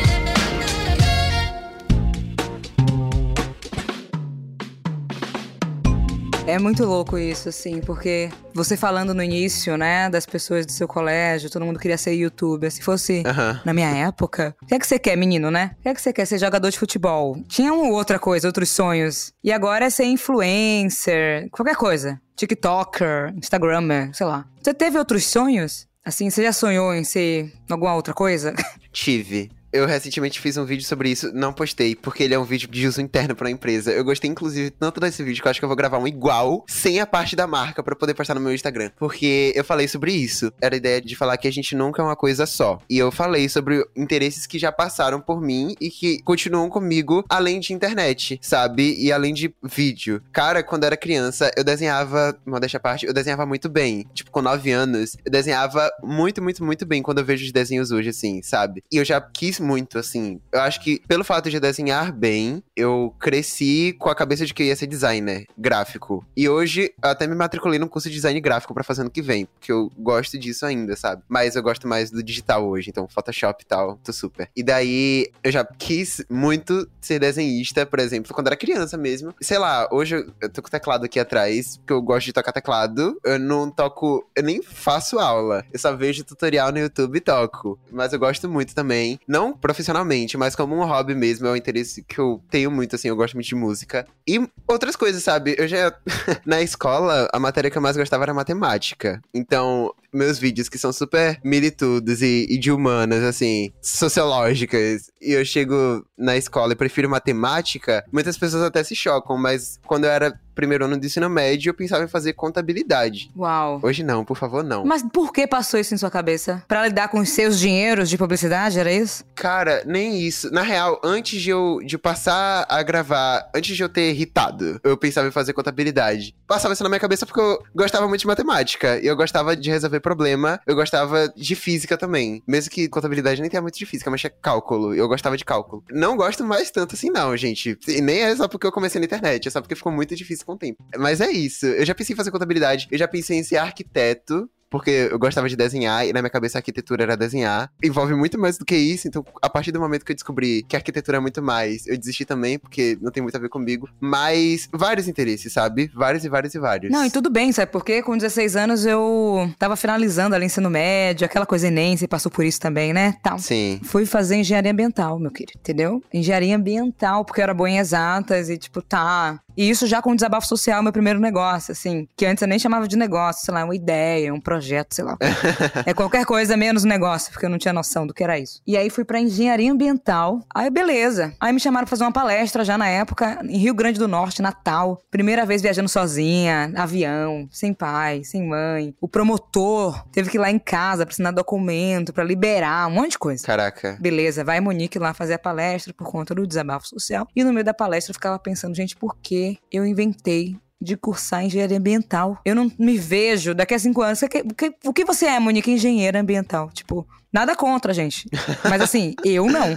É 6.54 6.58
muito 6.60 6.84
louco 6.84 7.18
isso, 7.18 7.48
assim, 7.48 7.80
porque 7.80 8.30
você 8.54 8.76
falando 8.76 9.12
no 9.12 9.20
início, 9.20 9.76
né, 9.76 10.08
das 10.08 10.24
pessoas 10.24 10.64
do 10.64 10.70
seu 10.70 10.86
colégio, 10.86 11.50
todo 11.50 11.64
mundo 11.64 11.80
queria 11.80 11.98
ser 11.98 12.12
youtuber. 12.12 12.70
Se 12.70 12.80
fosse 12.80 13.24
na 13.64 13.74
minha 13.74 13.88
época, 13.88 14.54
o 14.62 14.66
que 14.66 14.72
é 14.76 14.78
que 14.78 14.86
você 14.86 14.96
quer, 14.96 15.16
menino, 15.16 15.50
né? 15.50 15.72
O 15.80 15.82
que 15.82 15.88
é 15.88 15.94
que 15.94 16.00
você 16.00 16.12
quer? 16.12 16.24
Ser 16.26 16.38
jogador 16.38 16.70
de 16.70 16.78
futebol. 16.78 17.36
Tinha 17.48 17.72
uma 17.72 17.92
outra 17.92 18.20
coisa, 18.20 18.46
outros 18.46 18.70
sonhos. 18.70 19.32
E 19.42 19.50
agora 19.50 19.86
é 19.86 19.90
ser 19.90 20.04
influencer, 20.04 21.50
qualquer 21.50 21.74
coisa. 21.74 22.20
TikToker, 22.36 23.34
Instagrammer, 23.36 24.14
sei 24.14 24.24
lá. 24.24 24.46
Você 24.62 24.72
teve 24.72 24.96
outros 24.96 25.26
sonhos? 25.26 25.88
Assim, 26.04 26.30
você 26.30 26.44
já 26.44 26.52
sonhou 26.52 26.94
em 26.94 27.02
ser 27.02 27.52
alguma 27.68 27.96
outra 27.96 28.14
coisa? 28.14 28.54
Tive. 28.92 29.50
Eu 29.74 29.86
recentemente 29.86 30.38
fiz 30.38 30.56
um 30.56 30.64
vídeo 30.64 30.86
sobre 30.86 31.10
isso, 31.10 31.32
não 31.34 31.52
postei, 31.52 31.96
porque 31.96 32.22
ele 32.22 32.32
é 32.32 32.38
um 32.38 32.44
vídeo 32.44 32.68
de 32.68 32.86
uso 32.86 33.00
interno 33.00 33.34
pra 33.34 33.50
empresa. 33.50 33.90
Eu 33.90 34.04
gostei, 34.04 34.30
inclusive, 34.30 34.70
tanto 34.70 35.00
desse 35.00 35.20
vídeo 35.24 35.42
que 35.42 35.48
eu 35.48 35.50
acho 35.50 35.58
que 35.58 35.64
eu 35.64 35.68
vou 35.68 35.74
gravar 35.74 35.98
um 35.98 36.06
igual, 36.06 36.64
sem 36.68 37.00
a 37.00 37.06
parte 37.06 37.34
da 37.34 37.44
marca, 37.44 37.82
para 37.82 37.96
poder 37.96 38.14
postar 38.14 38.36
no 38.36 38.40
meu 38.40 38.54
Instagram. 38.54 38.92
Porque 38.96 39.52
eu 39.52 39.64
falei 39.64 39.88
sobre 39.88 40.12
isso. 40.12 40.52
Era 40.60 40.76
a 40.76 40.78
ideia 40.78 41.02
de 41.02 41.16
falar 41.16 41.36
que 41.38 41.48
a 41.48 41.50
gente 41.50 41.74
nunca 41.74 42.00
é 42.00 42.04
uma 42.04 42.14
coisa 42.14 42.46
só. 42.46 42.80
E 42.88 42.96
eu 42.96 43.10
falei 43.10 43.48
sobre 43.48 43.84
interesses 43.96 44.46
que 44.46 44.60
já 44.60 44.70
passaram 44.70 45.20
por 45.20 45.40
mim 45.40 45.74
e 45.80 45.90
que 45.90 46.22
continuam 46.22 46.70
comigo 46.70 47.24
além 47.28 47.58
de 47.58 47.72
internet, 47.72 48.38
sabe? 48.40 48.94
E 48.96 49.10
além 49.10 49.34
de 49.34 49.52
vídeo. 49.60 50.22
Cara, 50.32 50.62
quando 50.62 50.84
eu 50.84 50.86
era 50.86 50.96
criança, 50.96 51.50
eu 51.56 51.64
desenhava, 51.64 52.38
modéstia 52.46 52.76
à 52.76 52.80
parte, 52.80 53.06
eu 53.06 53.12
desenhava 53.12 53.44
muito 53.44 53.68
bem. 53.68 54.06
Tipo, 54.14 54.30
com 54.30 54.40
9 54.40 54.70
anos, 54.70 55.16
eu 55.24 55.32
desenhava 55.32 55.90
muito, 56.00 56.40
muito, 56.40 56.62
muito 56.62 56.86
bem 56.86 57.02
quando 57.02 57.18
eu 57.18 57.24
vejo 57.24 57.44
os 57.44 57.50
desenhos 57.50 57.90
hoje, 57.90 58.10
assim, 58.10 58.40
sabe? 58.40 58.84
E 58.92 58.98
eu 58.98 59.04
já 59.04 59.20
quis 59.20 59.63
muito, 59.64 59.98
assim. 59.98 60.40
Eu 60.52 60.60
acho 60.60 60.80
que 60.80 61.00
pelo 61.08 61.24
fato 61.24 61.50
de 61.50 61.58
desenhar 61.58 62.12
bem, 62.12 62.62
eu 62.76 63.14
cresci 63.18 63.94
com 63.98 64.08
a 64.08 64.14
cabeça 64.14 64.46
de 64.46 64.54
que 64.54 64.62
eu 64.62 64.66
ia 64.66 64.76
ser 64.76 64.86
designer 64.86 65.46
gráfico. 65.56 66.24
E 66.36 66.48
hoje 66.48 66.92
eu 67.02 67.10
até 67.10 67.26
me 67.26 67.34
matriculei 67.34 67.78
num 67.78 67.88
curso 67.88 68.08
de 68.08 68.14
design 68.14 68.38
gráfico 68.40 68.74
para 68.74 68.84
fazer 68.84 69.00
ano 69.02 69.10
que 69.10 69.22
vem, 69.22 69.46
porque 69.46 69.72
eu 69.72 69.90
gosto 69.98 70.38
disso 70.38 70.66
ainda, 70.66 70.94
sabe? 70.96 71.22
Mas 71.28 71.56
eu 71.56 71.62
gosto 71.62 71.88
mais 71.88 72.10
do 72.10 72.22
digital 72.22 72.66
hoje, 72.66 72.90
então 72.90 73.08
Photoshop 73.08 73.62
e 73.62 73.66
tal, 73.66 73.98
tô 74.04 74.12
super. 74.12 74.48
E 74.54 74.62
daí 74.62 75.30
eu 75.42 75.50
já 75.50 75.64
quis 75.64 76.24
muito 76.28 76.88
ser 77.00 77.18
desenhista, 77.18 77.86
por 77.86 77.98
exemplo, 77.98 78.34
quando 78.34 78.48
era 78.48 78.56
criança 78.56 78.96
mesmo. 78.96 79.34
Sei 79.40 79.58
lá, 79.58 79.88
hoje 79.90 80.16
eu, 80.40 80.50
tô 80.50 80.62
com 80.62 80.68
teclado 80.68 81.04
aqui 81.04 81.18
atrás, 81.18 81.76
porque 81.78 81.92
eu 81.92 82.02
gosto 82.02 82.26
de 82.26 82.32
tocar 82.32 82.52
teclado. 82.52 83.18
Eu 83.24 83.38
não 83.38 83.70
toco, 83.70 84.28
eu 84.34 84.42
nem 84.42 84.62
faço 84.62 85.18
aula. 85.18 85.64
Eu 85.72 85.78
só 85.78 85.94
vejo 85.94 86.24
tutorial 86.24 86.72
no 86.72 86.78
YouTube 86.78 87.16
e 87.16 87.20
toco. 87.20 87.78
Mas 87.90 88.12
eu 88.12 88.18
gosto 88.18 88.48
muito 88.48 88.74
também, 88.74 89.18
não 89.26 89.53
profissionalmente, 89.60 90.36
mas 90.36 90.54
como 90.54 90.74
um 90.74 90.84
hobby 90.84 91.14
mesmo, 91.14 91.46
é 91.46 91.50
um 91.50 91.56
interesse 91.56 92.02
que 92.02 92.18
eu 92.18 92.42
tenho 92.50 92.70
muito, 92.70 92.96
assim, 92.96 93.08
eu 93.08 93.16
gosto 93.16 93.34
muito 93.34 93.46
de 93.46 93.54
música. 93.54 94.06
E 94.26 94.40
outras 94.66 94.96
coisas, 94.96 95.22
sabe? 95.22 95.54
Eu 95.58 95.68
já. 95.68 95.94
na 96.44 96.62
escola, 96.62 97.28
a 97.32 97.38
matéria 97.38 97.70
que 97.70 97.78
eu 97.78 97.82
mais 97.82 97.96
gostava 97.96 98.24
era 98.24 98.34
matemática. 98.34 99.20
Então, 99.32 99.92
meus 100.14 100.38
vídeos 100.38 100.68
que 100.68 100.78
são 100.78 100.92
super 100.92 101.40
militudos 101.44 102.22
e, 102.22 102.46
e 102.48 102.56
de 102.56 102.70
humanas, 102.70 103.22
assim, 103.22 103.72
sociológicas, 103.82 105.10
e 105.20 105.32
eu 105.32 105.44
chego 105.44 106.06
na 106.16 106.36
escola 106.36 106.72
e 106.72 106.76
prefiro 106.76 107.08
matemática, 107.08 108.04
muitas 108.12 108.38
pessoas 108.38 108.62
até 108.62 108.82
se 108.84 108.94
chocam, 108.94 109.36
mas 109.36 109.78
quando 109.86 110.04
eu 110.04 110.10
era 110.10 110.38
primeiro 110.54 110.84
ano 110.84 110.96
do 110.96 111.04
ensino 111.04 111.28
médio, 111.28 111.70
eu 111.70 111.74
pensava 111.74 112.04
em 112.04 112.08
fazer 112.08 112.32
contabilidade. 112.32 113.30
Uau. 113.36 113.80
Hoje 113.82 114.02
não, 114.02 114.24
por 114.24 114.36
favor, 114.36 114.62
não. 114.62 114.84
Mas 114.84 115.02
por 115.02 115.32
que 115.32 115.46
passou 115.46 115.78
isso 115.78 115.92
em 115.94 115.98
sua 115.98 116.10
cabeça? 116.10 116.62
Pra 116.68 116.86
lidar 116.86 117.08
com 117.08 117.18
os 117.18 117.28
seus 117.30 117.58
dinheiros 117.58 118.08
de 118.08 118.16
publicidade, 118.16 118.78
era 118.78 118.92
isso? 118.92 119.24
Cara, 119.34 119.82
nem 119.84 120.20
isso. 120.20 120.50
Na 120.52 120.62
real, 120.62 121.00
antes 121.02 121.42
de 121.42 121.50
eu 121.50 121.80
de 121.84 121.98
passar 121.98 122.64
a 122.68 122.82
gravar, 122.82 123.50
antes 123.54 123.76
de 123.76 123.82
eu 123.82 123.88
ter 123.88 124.10
irritado, 124.10 124.80
eu 124.84 124.96
pensava 124.96 125.26
em 125.26 125.32
fazer 125.32 125.52
contabilidade. 125.52 126.34
Passava 126.46 126.72
isso 126.72 126.82
na 126.82 126.88
minha 126.88 127.00
cabeça 127.00 127.26
porque 127.26 127.40
eu 127.40 127.62
gostava 127.74 128.06
muito 128.06 128.20
de 128.20 128.26
matemática. 128.26 129.00
E 129.00 129.06
eu 129.06 129.16
gostava 129.16 129.56
de 129.56 129.68
resolver 129.68 130.00
problema. 130.04 130.60
Eu 130.66 130.76
gostava 130.76 131.28
de 131.34 131.56
física 131.56 131.96
também. 131.96 132.42
Mesmo 132.46 132.70
que 132.70 132.88
contabilidade 132.88 133.40
nem 133.40 133.50
tenha 133.50 133.62
muito 133.62 133.78
de 133.78 133.86
física, 133.86 134.10
mas 134.10 134.24
é 134.24 134.28
cálculo. 134.28 134.94
Eu 134.94 135.08
gostava 135.08 135.36
de 135.36 135.44
cálculo. 135.44 135.82
Não 135.90 136.16
gosto 136.16 136.44
mais 136.44 136.70
tanto 136.70 136.94
assim, 136.94 137.10
não, 137.10 137.36
gente. 137.36 137.76
E 137.88 138.00
nem 138.00 138.20
é 138.20 138.36
só 138.36 138.46
porque 138.46 138.66
eu 138.66 138.72
comecei 138.72 139.00
na 139.00 139.06
internet, 139.06 139.48
é 139.48 139.50
só 139.50 139.60
porque 139.60 139.74
ficou 139.74 139.90
muito 139.90 140.14
difícil 140.14 140.46
com 140.46 140.52
o 140.52 140.58
tempo. 140.58 140.84
Mas 140.96 141.20
é 141.20 141.30
isso. 141.30 141.66
Eu 141.66 141.84
já 141.84 141.94
pensei 141.94 142.12
em 142.12 142.16
fazer 142.16 142.30
contabilidade, 142.30 142.86
eu 142.90 142.98
já 142.98 143.08
pensei 143.08 143.38
em 143.38 143.42
ser 143.42 143.56
arquiteto 143.56 144.48
porque 144.74 145.08
eu 145.12 145.20
gostava 145.20 145.48
de 145.48 145.54
desenhar 145.54 146.04
e 146.04 146.12
na 146.12 146.20
minha 146.20 146.30
cabeça 146.30 146.58
a 146.58 146.60
arquitetura 146.60 147.04
era 147.04 147.16
desenhar. 147.16 147.70
Envolve 147.80 148.12
muito 148.16 148.36
mais 148.36 148.58
do 148.58 148.64
que 148.64 148.74
isso, 148.74 149.06
então 149.06 149.24
a 149.40 149.48
partir 149.48 149.70
do 149.70 149.78
momento 149.78 150.04
que 150.04 150.10
eu 150.10 150.16
descobri 150.16 150.64
que 150.68 150.74
a 150.74 150.80
arquitetura 150.80 151.18
é 151.18 151.20
muito 151.20 151.40
mais, 151.40 151.86
eu 151.86 151.96
desisti 151.96 152.24
também, 152.24 152.58
porque 152.58 152.98
não 153.00 153.12
tem 153.12 153.22
muito 153.22 153.36
a 153.36 153.38
ver 153.38 153.48
comigo. 153.48 153.88
Mas 154.00 154.68
vários 154.72 155.06
interesses, 155.06 155.52
sabe? 155.52 155.92
Vários 155.94 156.24
e 156.24 156.28
vários 156.28 156.56
e 156.56 156.58
vários. 156.58 156.92
Não, 156.92 157.06
e 157.06 157.10
tudo 157.10 157.30
bem, 157.30 157.52
sabe? 157.52 157.70
Porque 157.70 158.02
com 158.02 158.16
16 158.16 158.56
anos 158.56 158.84
eu 158.84 159.48
tava 159.60 159.76
finalizando 159.76 160.34
ali 160.34 160.46
ensino 160.46 160.68
médio, 160.68 161.24
aquela 161.24 161.46
coisa 161.46 161.68
Enem, 161.68 161.96
você 161.96 162.08
passou 162.08 162.32
por 162.32 162.44
isso 162.44 162.58
também, 162.58 162.92
né? 162.92 163.14
Tal. 163.22 163.38
Sim. 163.38 163.78
Fui 163.84 164.04
fazer 164.04 164.34
engenharia 164.34 164.72
ambiental, 164.72 165.20
meu 165.20 165.30
querido, 165.30 165.56
entendeu? 165.56 166.02
Engenharia 166.12 166.56
ambiental, 166.56 167.24
porque 167.24 167.40
eu 167.40 167.44
era 167.44 167.54
boa 167.54 167.70
em 167.70 167.78
exatas 167.78 168.50
e 168.50 168.58
tipo, 168.58 168.82
tá, 168.82 169.38
e 169.56 169.68
isso 169.68 169.86
já 169.86 170.02
com 170.02 170.14
desabafo 170.14 170.46
social, 170.46 170.82
meu 170.82 170.92
primeiro 170.92 171.20
negócio, 171.20 171.72
assim. 171.72 172.08
Que 172.16 172.26
antes 172.26 172.42
eu 172.42 172.48
nem 172.48 172.58
chamava 172.58 172.88
de 172.88 172.96
negócio, 172.96 173.44
sei 173.44 173.54
lá, 173.54 173.64
uma 173.64 173.74
ideia, 173.74 174.32
um 174.32 174.40
projeto, 174.40 174.94
sei 174.94 175.04
lá. 175.04 175.16
é 175.86 175.94
qualquer 175.94 176.24
coisa 176.24 176.56
menos 176.56 176.84
negócio, 176.84 177.32
porque 177.32 177.46
eu 177.46 177.50
não 177.50 177.58
tinha 177.58 177.72
noção 177.72 178.06
do 178.06 178.14
que 178.14 178.22
era 178.24 178.38
isso. 178.38 178.60
E 178.66 178.76
aí 178.76 178.90
fui 178.90 179.04
pra 179.04 179.20
engenharia 179.20 179.70
ambiental. 179.70 180.40
Aí, 180.54 180.70
beleza. 180.70 181.32
Aí 181.40 181.52
me 181.52 181.60
chamaram 181.60 181.84
pra 181.84 181.90
fazer 181.90 182.04
uma 182.04 182.12
palestra 182.12 182.64
já 182.64 182.76
na 182.76 182.88
época, 182.88 183.40
em 183.44 183.58
Rio 183.58 183.74
Grande 183.74 183.98
do 183.98 184.08
Norte, 184.08 184.42
Natal. 184.42 185.00
Primeira 185.10 185.46
vez 185.46 185.62
viajando 185.62 185.88
sozinha, 185.88 186.72
avião, 186.76 187.48
sem 187.50 187.72
pai, 187.72 188.24
sem 188.24 188.46
mãe. 188.46 188.94
O 189.00 189.08
promotor 189.08 190.04
teve 190.10 190.30
que 190.30 190.36
ir 190.36 190.40
lá 190.40 190.50
em 190.50 190.58
casa 190.58 191.04
pra 191.04 191.12
assinar 191.12 191.32
documento, 191.32 192.12
pra 192.12 192.24
liberar, 192.24 192.88
um 192.88 192.92
monte 192.92 193.12
de 193.12 193.18
coisa. 193.18 193.46
Caraca. 193.46 193.96
Beleza, 194.00 194.44
vai 194.44 194.60
Monique 194.60 194.98
lá 194.98 195.14
fazer 195.14 195.34
a 195.34 195.38
palestra 195.38 195.92
por 195.92 196.10
conta 196.10 196.34
do 196.34 196.46
desabafo 196.46 196.88
social. 196.88 197.28
E 197.34 197.44
no 197.44 197.52
meio 197.52 197.64
da 197.64 197.74
palestra 197.74 198.10
eu 198.10 198.14
ficava 198.14 198.38
pensando, 198.38 198.74
gente, 198.74 198.96
por 198.96 199.16
que 199.22 199.43
eu 199.72 199.84
inventei 199.84 200.56
de 200.80 200.96
cursar 200.96 201.44
engenharia 201.44 201.78
ambiental. 201.78 202.38
Eu 202.44 202.54
não 202.54 202.70
me 202.78 202.98
vejo 202.98 203.54
daqui 203.54 203.74
a 203.74 203.78
cinco 203.78 204.02
anos. 204.02 204.20
O 204.22 204.28
que, 204.28 204.74
o 204.84 204.92
que 204.92 205.04
você 205.04 205.26
é, 205.26 205.40
Monique? 205.40 205.70
Engenheira 205.70 206.20
ambiental. 206.20 206.70
Tipo, 206.70 207.06
nada 207.34 207.56
contra, 207.56 207.92
gente. 207.92 208.28
Mas 208.70 208.80
assim, 208.80 209.14
eu 209.24 209.46
não. 209.46 209.76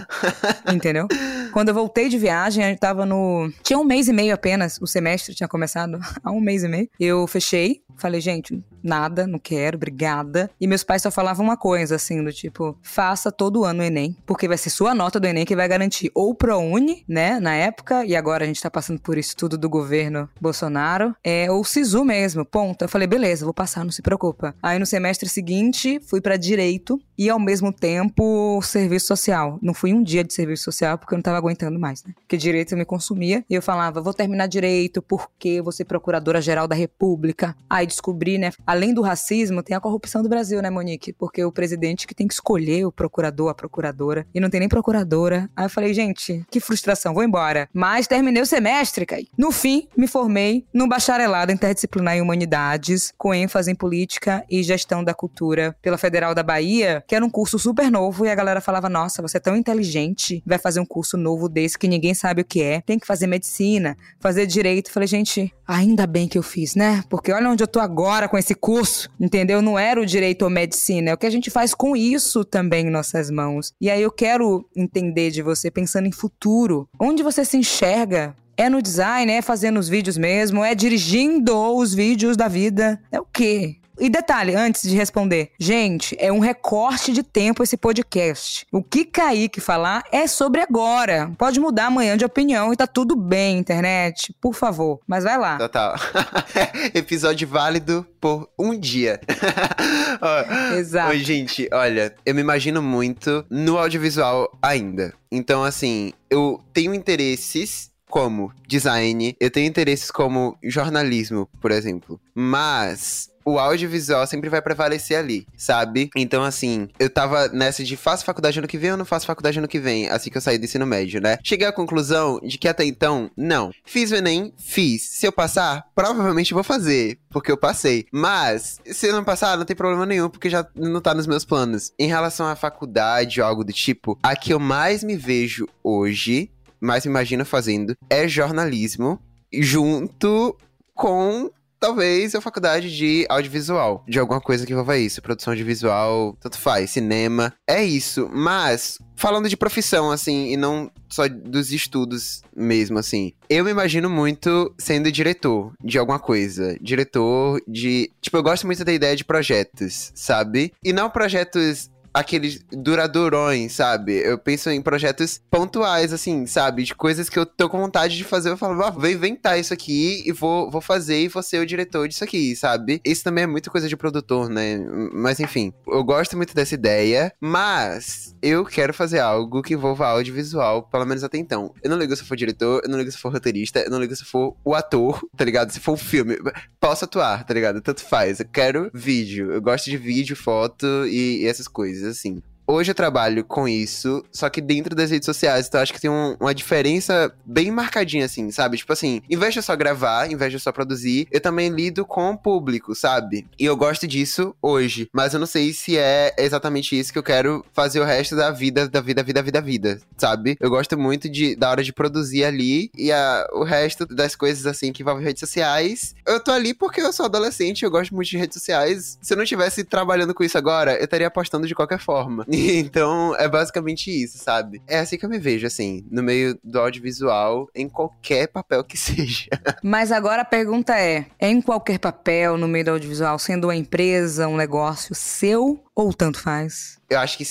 Entendeu? 0.72 1.08
Quando 1.52 1.70
eu 1.70 1.74
voltei 1.74 2.08
de 2.08 2.16
viagem, 2.16 2.64
a 2.64 2.68
gente 2.68 2.78
tava 2.78 3.04
no. 3.04 3.50
Tinha 3.64 3.78
um 3.78 3.84
mês 3.84 4.06
e 4.06 4.12
meio 4.12 4.32
apenas, 4.32 4.78
o 4.80 4.86
semestre 4.86 5.34
tinha 5.34 5.48
começado 5.48 5.98
há 6.22 6.30
um 6.30 6.40
mês 6.40 6.62
e 6.62 6.68
meio. 6.68 6.88
Eu 7.00 7.26
fechei, 7.26 7.82
falei, 7.96 8.20
gente, 8.20 8.62
nada, 8.82 9.26
não 9.26 9.38
quero, 9.38 9.76
obrigada. 9.76 10.48
E 10.60 10.66
meus 10.66 10.84
pais 10.84 11.02
só 11.02 11.10
falavam 11.10 11.44
uma 11.44 11.56
coisa, 11.56 11.96
assim, 11.96 12.22
do 12.22 12.32
tipo, 12.32 12.78
faça 12.80 13.32
todo 13.32 13.64
ano 13.64 13.82
o 13.82 13.84
Enem, 13.84 14.16
porque 14.24 14.46
vai 14.46 14.56
ser 14.56 14.70
sua 14.70 14.94
nota 14.94 15.18
do 15.18 15.26
Enem 15.26 15.44
que 15.44 15.56
vai 15.56 15.66
garantir 15.66 16.10
ou 16.14 16.34
ProUni, 16.34 17.04
né, 17.08 17.40
na 17.40 17.54
época, 17.54 18.04
e 18.04 18.14
agora 18.14 18.44
a 18.44 18.46
gente 18.46 18.62
tá 18.62 18.70
passando 18.70 19.00
por 19.00 19.18
isso 19.18 19.36
tudo 19.36 19.58
do 19.58 19.68
governo 19.68 20.28
Bolsonaro, 20.40 21.14
é, 21.24 21.50
ou 21.50 21.64
SISU 21.64 22.04
mesmo, 22.04 22.44
ponto. 22.44 22.82
Eu 22.82 22.88
falei, 22.88 23.08
beleza, 23.08 23.44
vou 23.44 23.54
passar, 23.54 23.84
não 23.84 23.90
se 23.90 24.02
preocupa. 24.02 24.54
Aí 24.62 24.78
no 24.78 24.86
semestre 24.86 25.28
seguinte, 25.28 26.00
fui 26.06 26.20
para 26.20 26.36
Direito 26.36 27.00
e 27.18 27.28
ao 27.28 27.38
mesmo 27.40 27.72
tempo 27.72 28.60
Serviço 28.62 29.08
Social. 29.08 29.58
Não 29.60 29.74
fui 29.74 29.92
um 29.92 30.02
dia 30.02 30.22
de 30.22 30.32
Serviço 30.32 30.64
Social 30.64 30.96
porque 30.96 31.14
eu 31.14 31.16
não 31.16 31.22
tava 31.22 31.36
aguentando 31.36 31.78
mais, 31.78 32.04
né? 32.04 32.14
Porque 32.14 32.36
Direito 32.36 32.76
me 32.76 32.84
consumia. 32.84 33.44
E 33.50 33.54
eu 33.54 33.60
falava, 33.60 34.00
vou 34.00 34.14
terminar 34.14 34.46
Direito 34.46 35.02
porque 35.02 35.60
vou 35.60 35.72
ser 35.72 35.84
Procuradora-Geral 35.84 36.68
da 36.68 36.76
República. 36.76 37.56
Aí 37.68 37.86
descobri, 37.86 38.38
né, 38.38 38.52
além 38.66 38.94
do 38.94 39.02
racismo, 39.02 39.62
tem 39.62 39.76
a 39.76 39.80
corrupção 39.80 40.22
do 40.22 40.28
Brasil, 40.28 40.62
né, 40.62 40.70
Monique? 40.70 41.12
Porque 41.12 41.44
o 41.44 41.50
presidente 41.50 42.06
que 42.06 42.14
tem 42.14 42.28
que 42.28 42.34
escolher 42.34 42.84
o 42.84 42.92
procurador, 42.92 43.50
a 43.50 43.54
procuradora, 43.54 44.26
e 44.32 44.38
não 44.38 44.48
tem 44.48 44.60
nem 44.60 44.68
procuradora. 44.68 45.50
Aí 45.56 45.64
eu 45.64 45.70
falei, 45.70 45.92
gente, 45.92 46.44
que 46.50 46.60
frustração, 46.60 47.14
vou 47.14 47.24
embora. 47.24 47.68
Mas 47.72 48.06
terminei 48.06 48.42
o 48.42 48.46
semestre, 48.46 49.04
Kai. 49.04 49.26
No 49.36 49.50
fim, 49.50 49.88
me 49.96 50.06
formei 50.06 50.64
no 50.72 50.86
bacharelado 50.86 51.50
interdisciplinar 51.50 52.16
em 52.16 52.20
humanidades, 52.20 53.12
com 53.16 53.34
ênfase 53.34 53.70
em 53.70 53.74
política 53.74 54.44
e 54.48 54.62
gestão 54.62 55.02
da 55.02 55.14
cultura 55.14 55.76
pela 55.82 55.98
Federal 55.98 56.34
da 56.34 56.42
Bahia, 56.42 57.02
que 57.08 57.14
era 57.14 57.24
um 57.24 57.30
curso 57.30 57.58
super 57.58 57.90
novo 57.90 58.26
e 58.26 58.30
a 58.30 58.34
galera 58.34 58.60
falava: 58.60 58.88
"Nossa, 58.88 59.22
você 59.22 59.38
é 59.38 59.40
tão 59.40 59.56
inteligente, 59.56 60.42
vai 60.46 60.58
fazer 60.58 60.78
um 60.78 60.84
curso 60.84 61.16
novo 61.16 61.48
desse 61.48 61.78
que 61.78 61.88
ninguém 61.88 62.12
sabe 62.12 62.42
o 62.42 62.44
que 62.44 62.62
é. 62.62 62.82
Tem 62.82 62.98
que 62.98 63.06
fazer 63.06 63.26
medicina, 63.26 63.96
fazer 64.20 64.46
direito". 64.46 64.92
Falei: 64.92 65.06
"Gente, 65.06 65.52
ainda 65.66 66.06
bem 66.06 66.28
que 66.28 66.36
eu 66.36 66.42
fiz, 66.42 66.74
né? 66.74 67.02
Porque 67.08 67.32
olha 67.32 67.48
onde 67.48 67.64
eu 67.64 67.66
tô 67.66 67.80
agora 67.80 68.28
com 68.28 68.36
esse 68.36 68.54
curso, 68.54 69.08
entendeu? 69.18 69.62
Não 69.62 69.78
era 69.78 69.98
o 69.98 70.06
direito 70.06 70.42
ou 70.42 70.50
medicina, 70.50 71.10
é 71.10 71.14
o 71.14 71.18
que 71.18 71.26
a 71.26 71.30
gente 71.30 71.50
faz 71.50 71.74
com 71.74 71.96
isso 71.96 72.44
também 72.44 72.86
em 72.86 72.90
nossas 72.90 73.30
mãos. 73.30 73.72
E 73.80 73.90
aí 73.90 74.02
eu 74.02 74.12
quero 74.12 74.68
entender 74.76 75.30
de 75.30 75.40
você 75.40 75.70
pensando 75.70 76.06
em 76.06 76.12
futuro, 76.12 76.86
onde 77.00 77.22
você 77.22 77.42
se 77.42 77.56
enxerga 77.56 78.36
é 78.54 78.68
no 78.68 78.82
design, 78.82 79.30
é 79.30 79.40
fazendo 79.40 79.78
os 79.78 79.88
vídeos 79.88 80.18
mesmo, 80.18 80.64
é 80.64 80.74
dirigindo 80.74 81.56
os 81.56 81.94
vídeos 81.94 82.36
da 82.36 82.48
vida. 82.48 83.00
É 83.12 83.20
o 83.20 83.24
quê? 83.24 83.76
E 84.00 84.08
detalhe, 84.08 84.54
antes 84.54 84.82
de 84.82 84.96
responder, 84.96 85.50
gente, 85.58 86.16
é 86.20 86.32
um 86.32 86.38
recorte 86.38 87.12
de 87.12 87.22
tempo 87.22 87.62
esse 87.62 87.76
podcast. 87.76 88.66
O 88.70 88.82
que 88.82 89.04
Kaique 89.04 89.60
falar 89.60 90.04
é 90.12 90.26
sobre 90.26 90.60
agora. 90.60 91.32
Pode 91.36 91.58
mudar 91.58 91.86
amanhã 91.86 92.16
de 92.16 92.24
opinião 92.24 92.72
e 92.72 92.76
tá 92.76 92.86
tudo 92.86 93.16
bem, 93.16 93.58
internet. 93.58 94.34
Por 94.40 94.54
favor. 94.54 95.00
Mas 95.06 95.24
vai 95.24 95.36
lá. 95.36 95.58
Total. 95.58 95.96
Episódio 96.94 97.48
válido 97.48 98.06
por 98.20 98.48
um 98.58 98.78
dia. 98.78 99.20
Exato. 100.76 101.10
Oi, 101.10 101.18
gente, 101.18 101.68
olha, 101.72 102.14
eu 102.24 102.34
me 102.34 102.40
imagino 102.40 102.80
muito 102.80 103.44
no 103.50 103.78
audiovisual 103.78 104.56
ainda. 104.62 105.12
Então, 105.30 105.64
assim, 105.64 106.12
eu 106.30 106.60
tenho 106.72 106.94
interesses 106.94 107.90
como 108.08 108.52
design, 108.66 109.36
eu 109.38 109.50
tenho 109.50 109.66
interesses 109.66 110.10
como 110.10 110.56
jornalismo, 110.62 111.48
por 111.60 111.70
exemplo. 111.70 112.18
Mas 112.34 113.30
o 113.48 113.58
audiovisual 113.58 114.26
sempre 114.26 114.50
vai 114.50 114.60
prevalecer 114.60 115.18
ali, 115.18 115.46
sabe? 115.56 116.10
Então, 116.16 116.42
assim, 116.42 116.88
eu 116.98 117.08
tava 117.08 117.48
nessa 117.48 117.82
de 117.82 117.96
faço 117.96 118.24
faculdade 118.24 118.58
ano 118.58 118.68
que 118.68 118.78
vem 118.78 118.92
ou 118.92 118.96
não 118.96 119.04
faço 119.04 119.26
faculdade 119.26 119.58
ano 119.58 119.68
que 119.68 119.78
vem, 119.80 120.08
assim 120.08 120.30
que 120.30 120.36
eu 120.36 120.40
saí 120.40 120.58
do 120.58 120.64
ensino 120.64 120.86
médio, 120.86 121.20
né? 121.20 121.38
Cheguei 121.42 121.66
à 121.66 121.72
conclusão 121.72 122.40
de 122.42 122.58
que 122.58 122.68
até 122.68 122.84
então, 122.84 123.30
não. 123.36 123.70
Fiz 123.84 124.10
o 124.10 124.16
Enem? 124.16 124.52
Fiz. 124.58 125.02
Se 125.02 125.26
eu 125.26 125.32
passar, 125.32 125.84
provavelmente 125.94 126.54
vou 126.54 126.62
fazer, 126.62 127.18
porque 127.30 127.50
eu 127.50 127.56
passei. 127.56 128.06
Mas, 128.12 128.80
se 128.84 129.06
eu 129.06 129.12
não 129.12 129.24
passar, 129.24 129.56
não 129.56 129.64
tem 129.64 129.76
problema 129.76 130.06
nenhum, 130.06 130.28
porque 130.28 130.50
já 130.50 130.66
não 130.74 131.00
tá 131.00 131.14
nos 131.14 131.26
meus 131.26 131.44
planos. 131.44 131.92
Em 131.98 132.08
relação 132.08 132.46
à 132.46 132.54
faculdade 132.54 133.40
ou 133.40 133.46
algo 133.46 133.64
do 133.64 133.72
tipo, 133.72 134.18
a 134.22 134.36
que 134.36 134.52
eu 134.52 134.58
mais 134.58 135.02
me 135.02 135.16
vejo 135.16 135.66
hoje, 135.82 136.50
mais 136.80 137.04
me 137.04 137.10
imagino 137.10 137.44
fazendo, 137.44 137.96
é 138.10 138.28
jornalismo, 138.28 139.20
junto 139.52 140.56
com 140.94 141.50
talvez 141.78 142.34
a 142.34 142.40
faculdade 142.40 142.94
de 142.94 143.26
audiovisual, 143.28 144.04
de 144.08 144.18
alguma 144.18 144.40
coisa 144.40 144.66
que 144.66 144.72
envolva 144.72 144.98
isso, 144.98 145.22
produção 145.22 145.54
de 145.54 145.64
visual, 145.64 146.36
tanto 146.40 146.58
faz, 146.58 146.90
cinema, 146.90 147.52
é 147.66 147.82
isso. 147.84 148.28
Mas 148.32 148.98
falando 149.16 149.48
de 149.48 149.56
profissão 149.56 150.10
assim 150.10 150.52
e 150.52 150.56
não 150.56 150.90
só 151.08 151.28
dos 151.28 151.72
estudos 151.72 152.42
mesmo 152.54 152.98
assim. 152.98 153.32
Eu 153.48 153.64
me 153.64 153.70
imagino 153.70 154.08
muito 154.08 154.74
sendo 154.78 155.10
diretor 155.10 155.72
de 155.82 155.98
alguma 155.98 156.18
coisa, 156.18 156.76
diretor 156.80 157.60
de, 157.66 158.10
tipo, 158.20 158.36
eu 158.36 158.42
gosto 158.42 158.66
muito 158.66 158.84
da 158.84 158.92
ideia 158.92 159.16
de 159.16 159.24
projetos, 159.24 160.12
sabe? 160.14 160.72
E 160.84 160.92
não 160.92 161.10
projetos 161.10 161.90
aqueles 162.12 162.60
duradourões, 162.72 163.72
sabe? 163.72 164.14
Eu 164.14 164.38
penso 164.38 164.70
em 164.70 164.80
projetos 164.80 165.40
pontuais, 165.50 166.12
assim, 166.12 166.46
sabe? 166.46 166.84
De 166.84 166.94
coisas 166.94 167.28
que 167.28 167.38
eu 167.38 167.46
tô 167.46 167.68
com 167.68 167.78
vontade 167.78 168.16
de 168.16 168.24
fazer. 168.24 168.50
Eu 168.50 168.56
falo, 168.56 168.82
ah, 168.82 168.90
vou 168.90 169.08
inventar 169.08 169.58
isso 169.58 169.72
aqui 169.72 170.22
e 170.26 170.32
vou, 170.32 170.70
vou 170.70 170.80
fazer 170.80 171.22
e 171.22 171.28
vou 171.28 171.42
ser 171.42 171.60
o 171.60 171.66
diretor 171.66 172.08
disso 172.08 172.24
aqui, 172.24 172.54
sabe? 172.56 173.00
Isso 173.04 173.24
também 173.24 173.44
é 173.44 173.46
muita 173.46 173.70
coisa 173.70 173.88
de 173.88 173.96
produtor, 173.96 174.48
né? 174.48 174.78
Mas 175.12 175.40
enfim, 175.40 175.72
eu 175.86 176.02
gosto 176.02 176.36
muito 176.36 176.54
dessa 176.54 176.74
ideia, 176.74 177.32
mas 177.40 178.34
eu 178.42 178.64
quero 178.64 178.94
fazer 178.94 179.20
algo 179.20 179.62
que 179.62 179.74
envolva 179.74 180.06
audiovisual, 180.06 180.82
pelo 180.84 181.06
menos 181.06 181.22
até 181.24 181.38
então. 181.38 181.74
Eu 181.82 181.90
não 181.90 181.98
ligo 181.98 182.14
se 182.14 182.22
eu 182.22 182.26
for 182.26 182.36
diretor, 182.36 182.82
eu 182.84 182.90
não 182.90 182.98
ligo 182.98 183.10
se 183.10 183.16
eu 183.16 183.20
for 183.20 183.32
roteirista, 183.32 183.80
eu 183.80 183.90
não 183.90 184.00
ligo 184.00 184.14
se 184.14 184.22
eu 184.22 184.26
for 184.26 184.56
o 184.64 184.74
ator, 184.74 185.20
tá 185.36 185.44
ligado? 185.44 185.70
Se 185.70 185.80
for 185.80 185.92
um 185.92 185.96
filme, 185.96 186.38
posso 186.80 187.04
atuar, 187.04 187.44
tá 187.44 187.54
ligado? 187.54 187.80
Tanto 187.80 188.04
faz. 188.04 188.40
Eu 188.40 188.46
quero 188.46 188.90
vídeo. 188.94 189.52
Eu 189.52 189.60
gosto 189.60 189.90
de 189.90 189.96
vídeo, 189.96 190.36
foto 190.36 190.86
e, 191.06 191.42
e 191.42 191.46
essas 191.46 191.68
coisas 191.68 191.97
assim. 192.04 192.42
Hoje 192.70 192.90
eu 192.90 192.94
trabalho 192.94 193.46
com 193.46 193.66
isso, 193.66 194.22
só 194.30 194.50
que 194.50 194.60
dentro 194.60 194.94
das 194.94 195.10
redes 195.10 195.24
sociais, 195.24 195.66
então 195.66 195.80
acho 195.80 195.90
que 195.90 195.98
tem 195.98 196.10
um, 196.10 196.36
uma 196.38 196.54
diferença 196.54 197.34
bem 197.42 197.70
marcadinha, 197.70 198.26
assim, 198.26 198.50
sabe? 198.50 198.76
Tipo 198.76 198.92
assim, 198.92 199.22
em 199.30 199.38
vez 199.38 199.54
de 199.54 199.60
eu 199.60 199.62
só 199.62 199.74
gravar, 199.74 200.30
em 200.30 200.36
vez 200.36 200.50
de 200.50 200.56
eu 200.56 200.60
só 200.60 200.70
produzir, 200.70 201.26
eu 201.30 201.40
também 201.40 201.70
lido 201.70 202.04
com 202.04 202.30
o 202.30 202.36
público, 202.36 202.94
sabe? 202.94 203.46
E 203.58 203.64
eu 203.64 203.74
gosto 203.74 204.06
disso 204.06 204.54
hoje, 204.60 205.08
mas 205.14 205.32
eu 205.32 205.40
não 205.40 205.46
sei 205.46 205.72
se 205.72 205.96
é 205.96 206.34
exatamente 206.36 206.94
isso 206.94 207.10
que 207.10 207.18
eu 207.18 207.22
quero 207.22 207.64
fazer 207.72 208.00
o 208.00 208.04
resto 208.04 208.36
da 208.36 208.50
vida, 208.50 208.86
da 208.86 209.00
vida, 209.00 209.22
vida, 209.22 209.42
vida, 209.42 209.60
vida, 209.62 210.00
sabe? 210.18 210.58
Eu 210.60 210.68
gosto 210.68 210.98
muito 210.98 211.26
de, 211.26 211.56
da 211.56 211.70
hora 211.70 211.82
de 211.82 211.90
produzir 211.90 212.44
ali 212.44 212.90
e 212.94 213.10
a, 213.10 213.48
o 213.54 213.64
resto 213.64 214.04
das 214.04 214.36
coisas, 214.36 214.66
assim, 214.66 214.92
que 214.92 215.00
envolvem 215.00 215.24
redes 215.24 215.40
sociais. 215.40 216.14
Eu 216.26 216.38
tô 216.38 216.50
ali 216.50 216.74
porque 216.74 217.00
eu 217.00 217.14
sou 217.14 217.24
adolescente, 217.24 217.82
eu 217.82 217.90
gosto 217.90 218.14
muito 218.14 218.28
de 218.28 218.36
redes 218.36 218.56
sociais. 218.56 219.18
Se 219.22 219.32
eu 219.32 219.38
não 219.38 219.44
estivesse 219.44 219.84
trabalhando 219.84 220.34
com 220.34 220.44
isso 220.44 220.58
agora, 220.58 220.98
eu 220.98 221.04
estaria 221.04 221.28
apostando 221.28 221.66
de 221.66 221.74
qualquer 221.74 221.98
forma. 221.98 222.44
então, 222.78 223.34
é 223.36 223.48
basicamente 223.48 224.10
isso, 224.10 224.38
sabe? 224.38 224.82
É 224.86 224.98
assim 224.98 225.16
que 225.16 225.24
eu 225.24 225.30
me 225.30 225.38
vejo, 225.38 225.66
assim, 225.66 226.04
no 226.10 226.22
meio 226.22 226.58
do 226.62 226.78
audiovisual, 226.78 227.68
em 227.74 227.88
qualquer 227.88 228.48
papel 228.48 228.82
que 228.84 228.96
seja. 228.98 229.48
Mas 229.82 230.12
agora 230.12 230.42
a 230.42 230.44
pergunta 230.44 230.98
é: 230.98 231.26
é 231.38 231.48
em 231.48 231.60
qualquer 231.60 231.98
papel, 231.98 232.56
no 232.56 232.68
meio 232.68 232.84
do 232.84 232.90
audiovisual, 232.92 233.38
sendo 233.38 233.64
uma 233.64 233.76
empresa, 233.76 234.48
um 234.48 234.56
negócio 234.56 235.14
seu, 235.14 235.82
ou 235.94 236.12
tanto 236.12 236.40
faz? 236.40 236.98
Eu 237.08 237.18
acho 237.18 237.38
que 237.38 237.44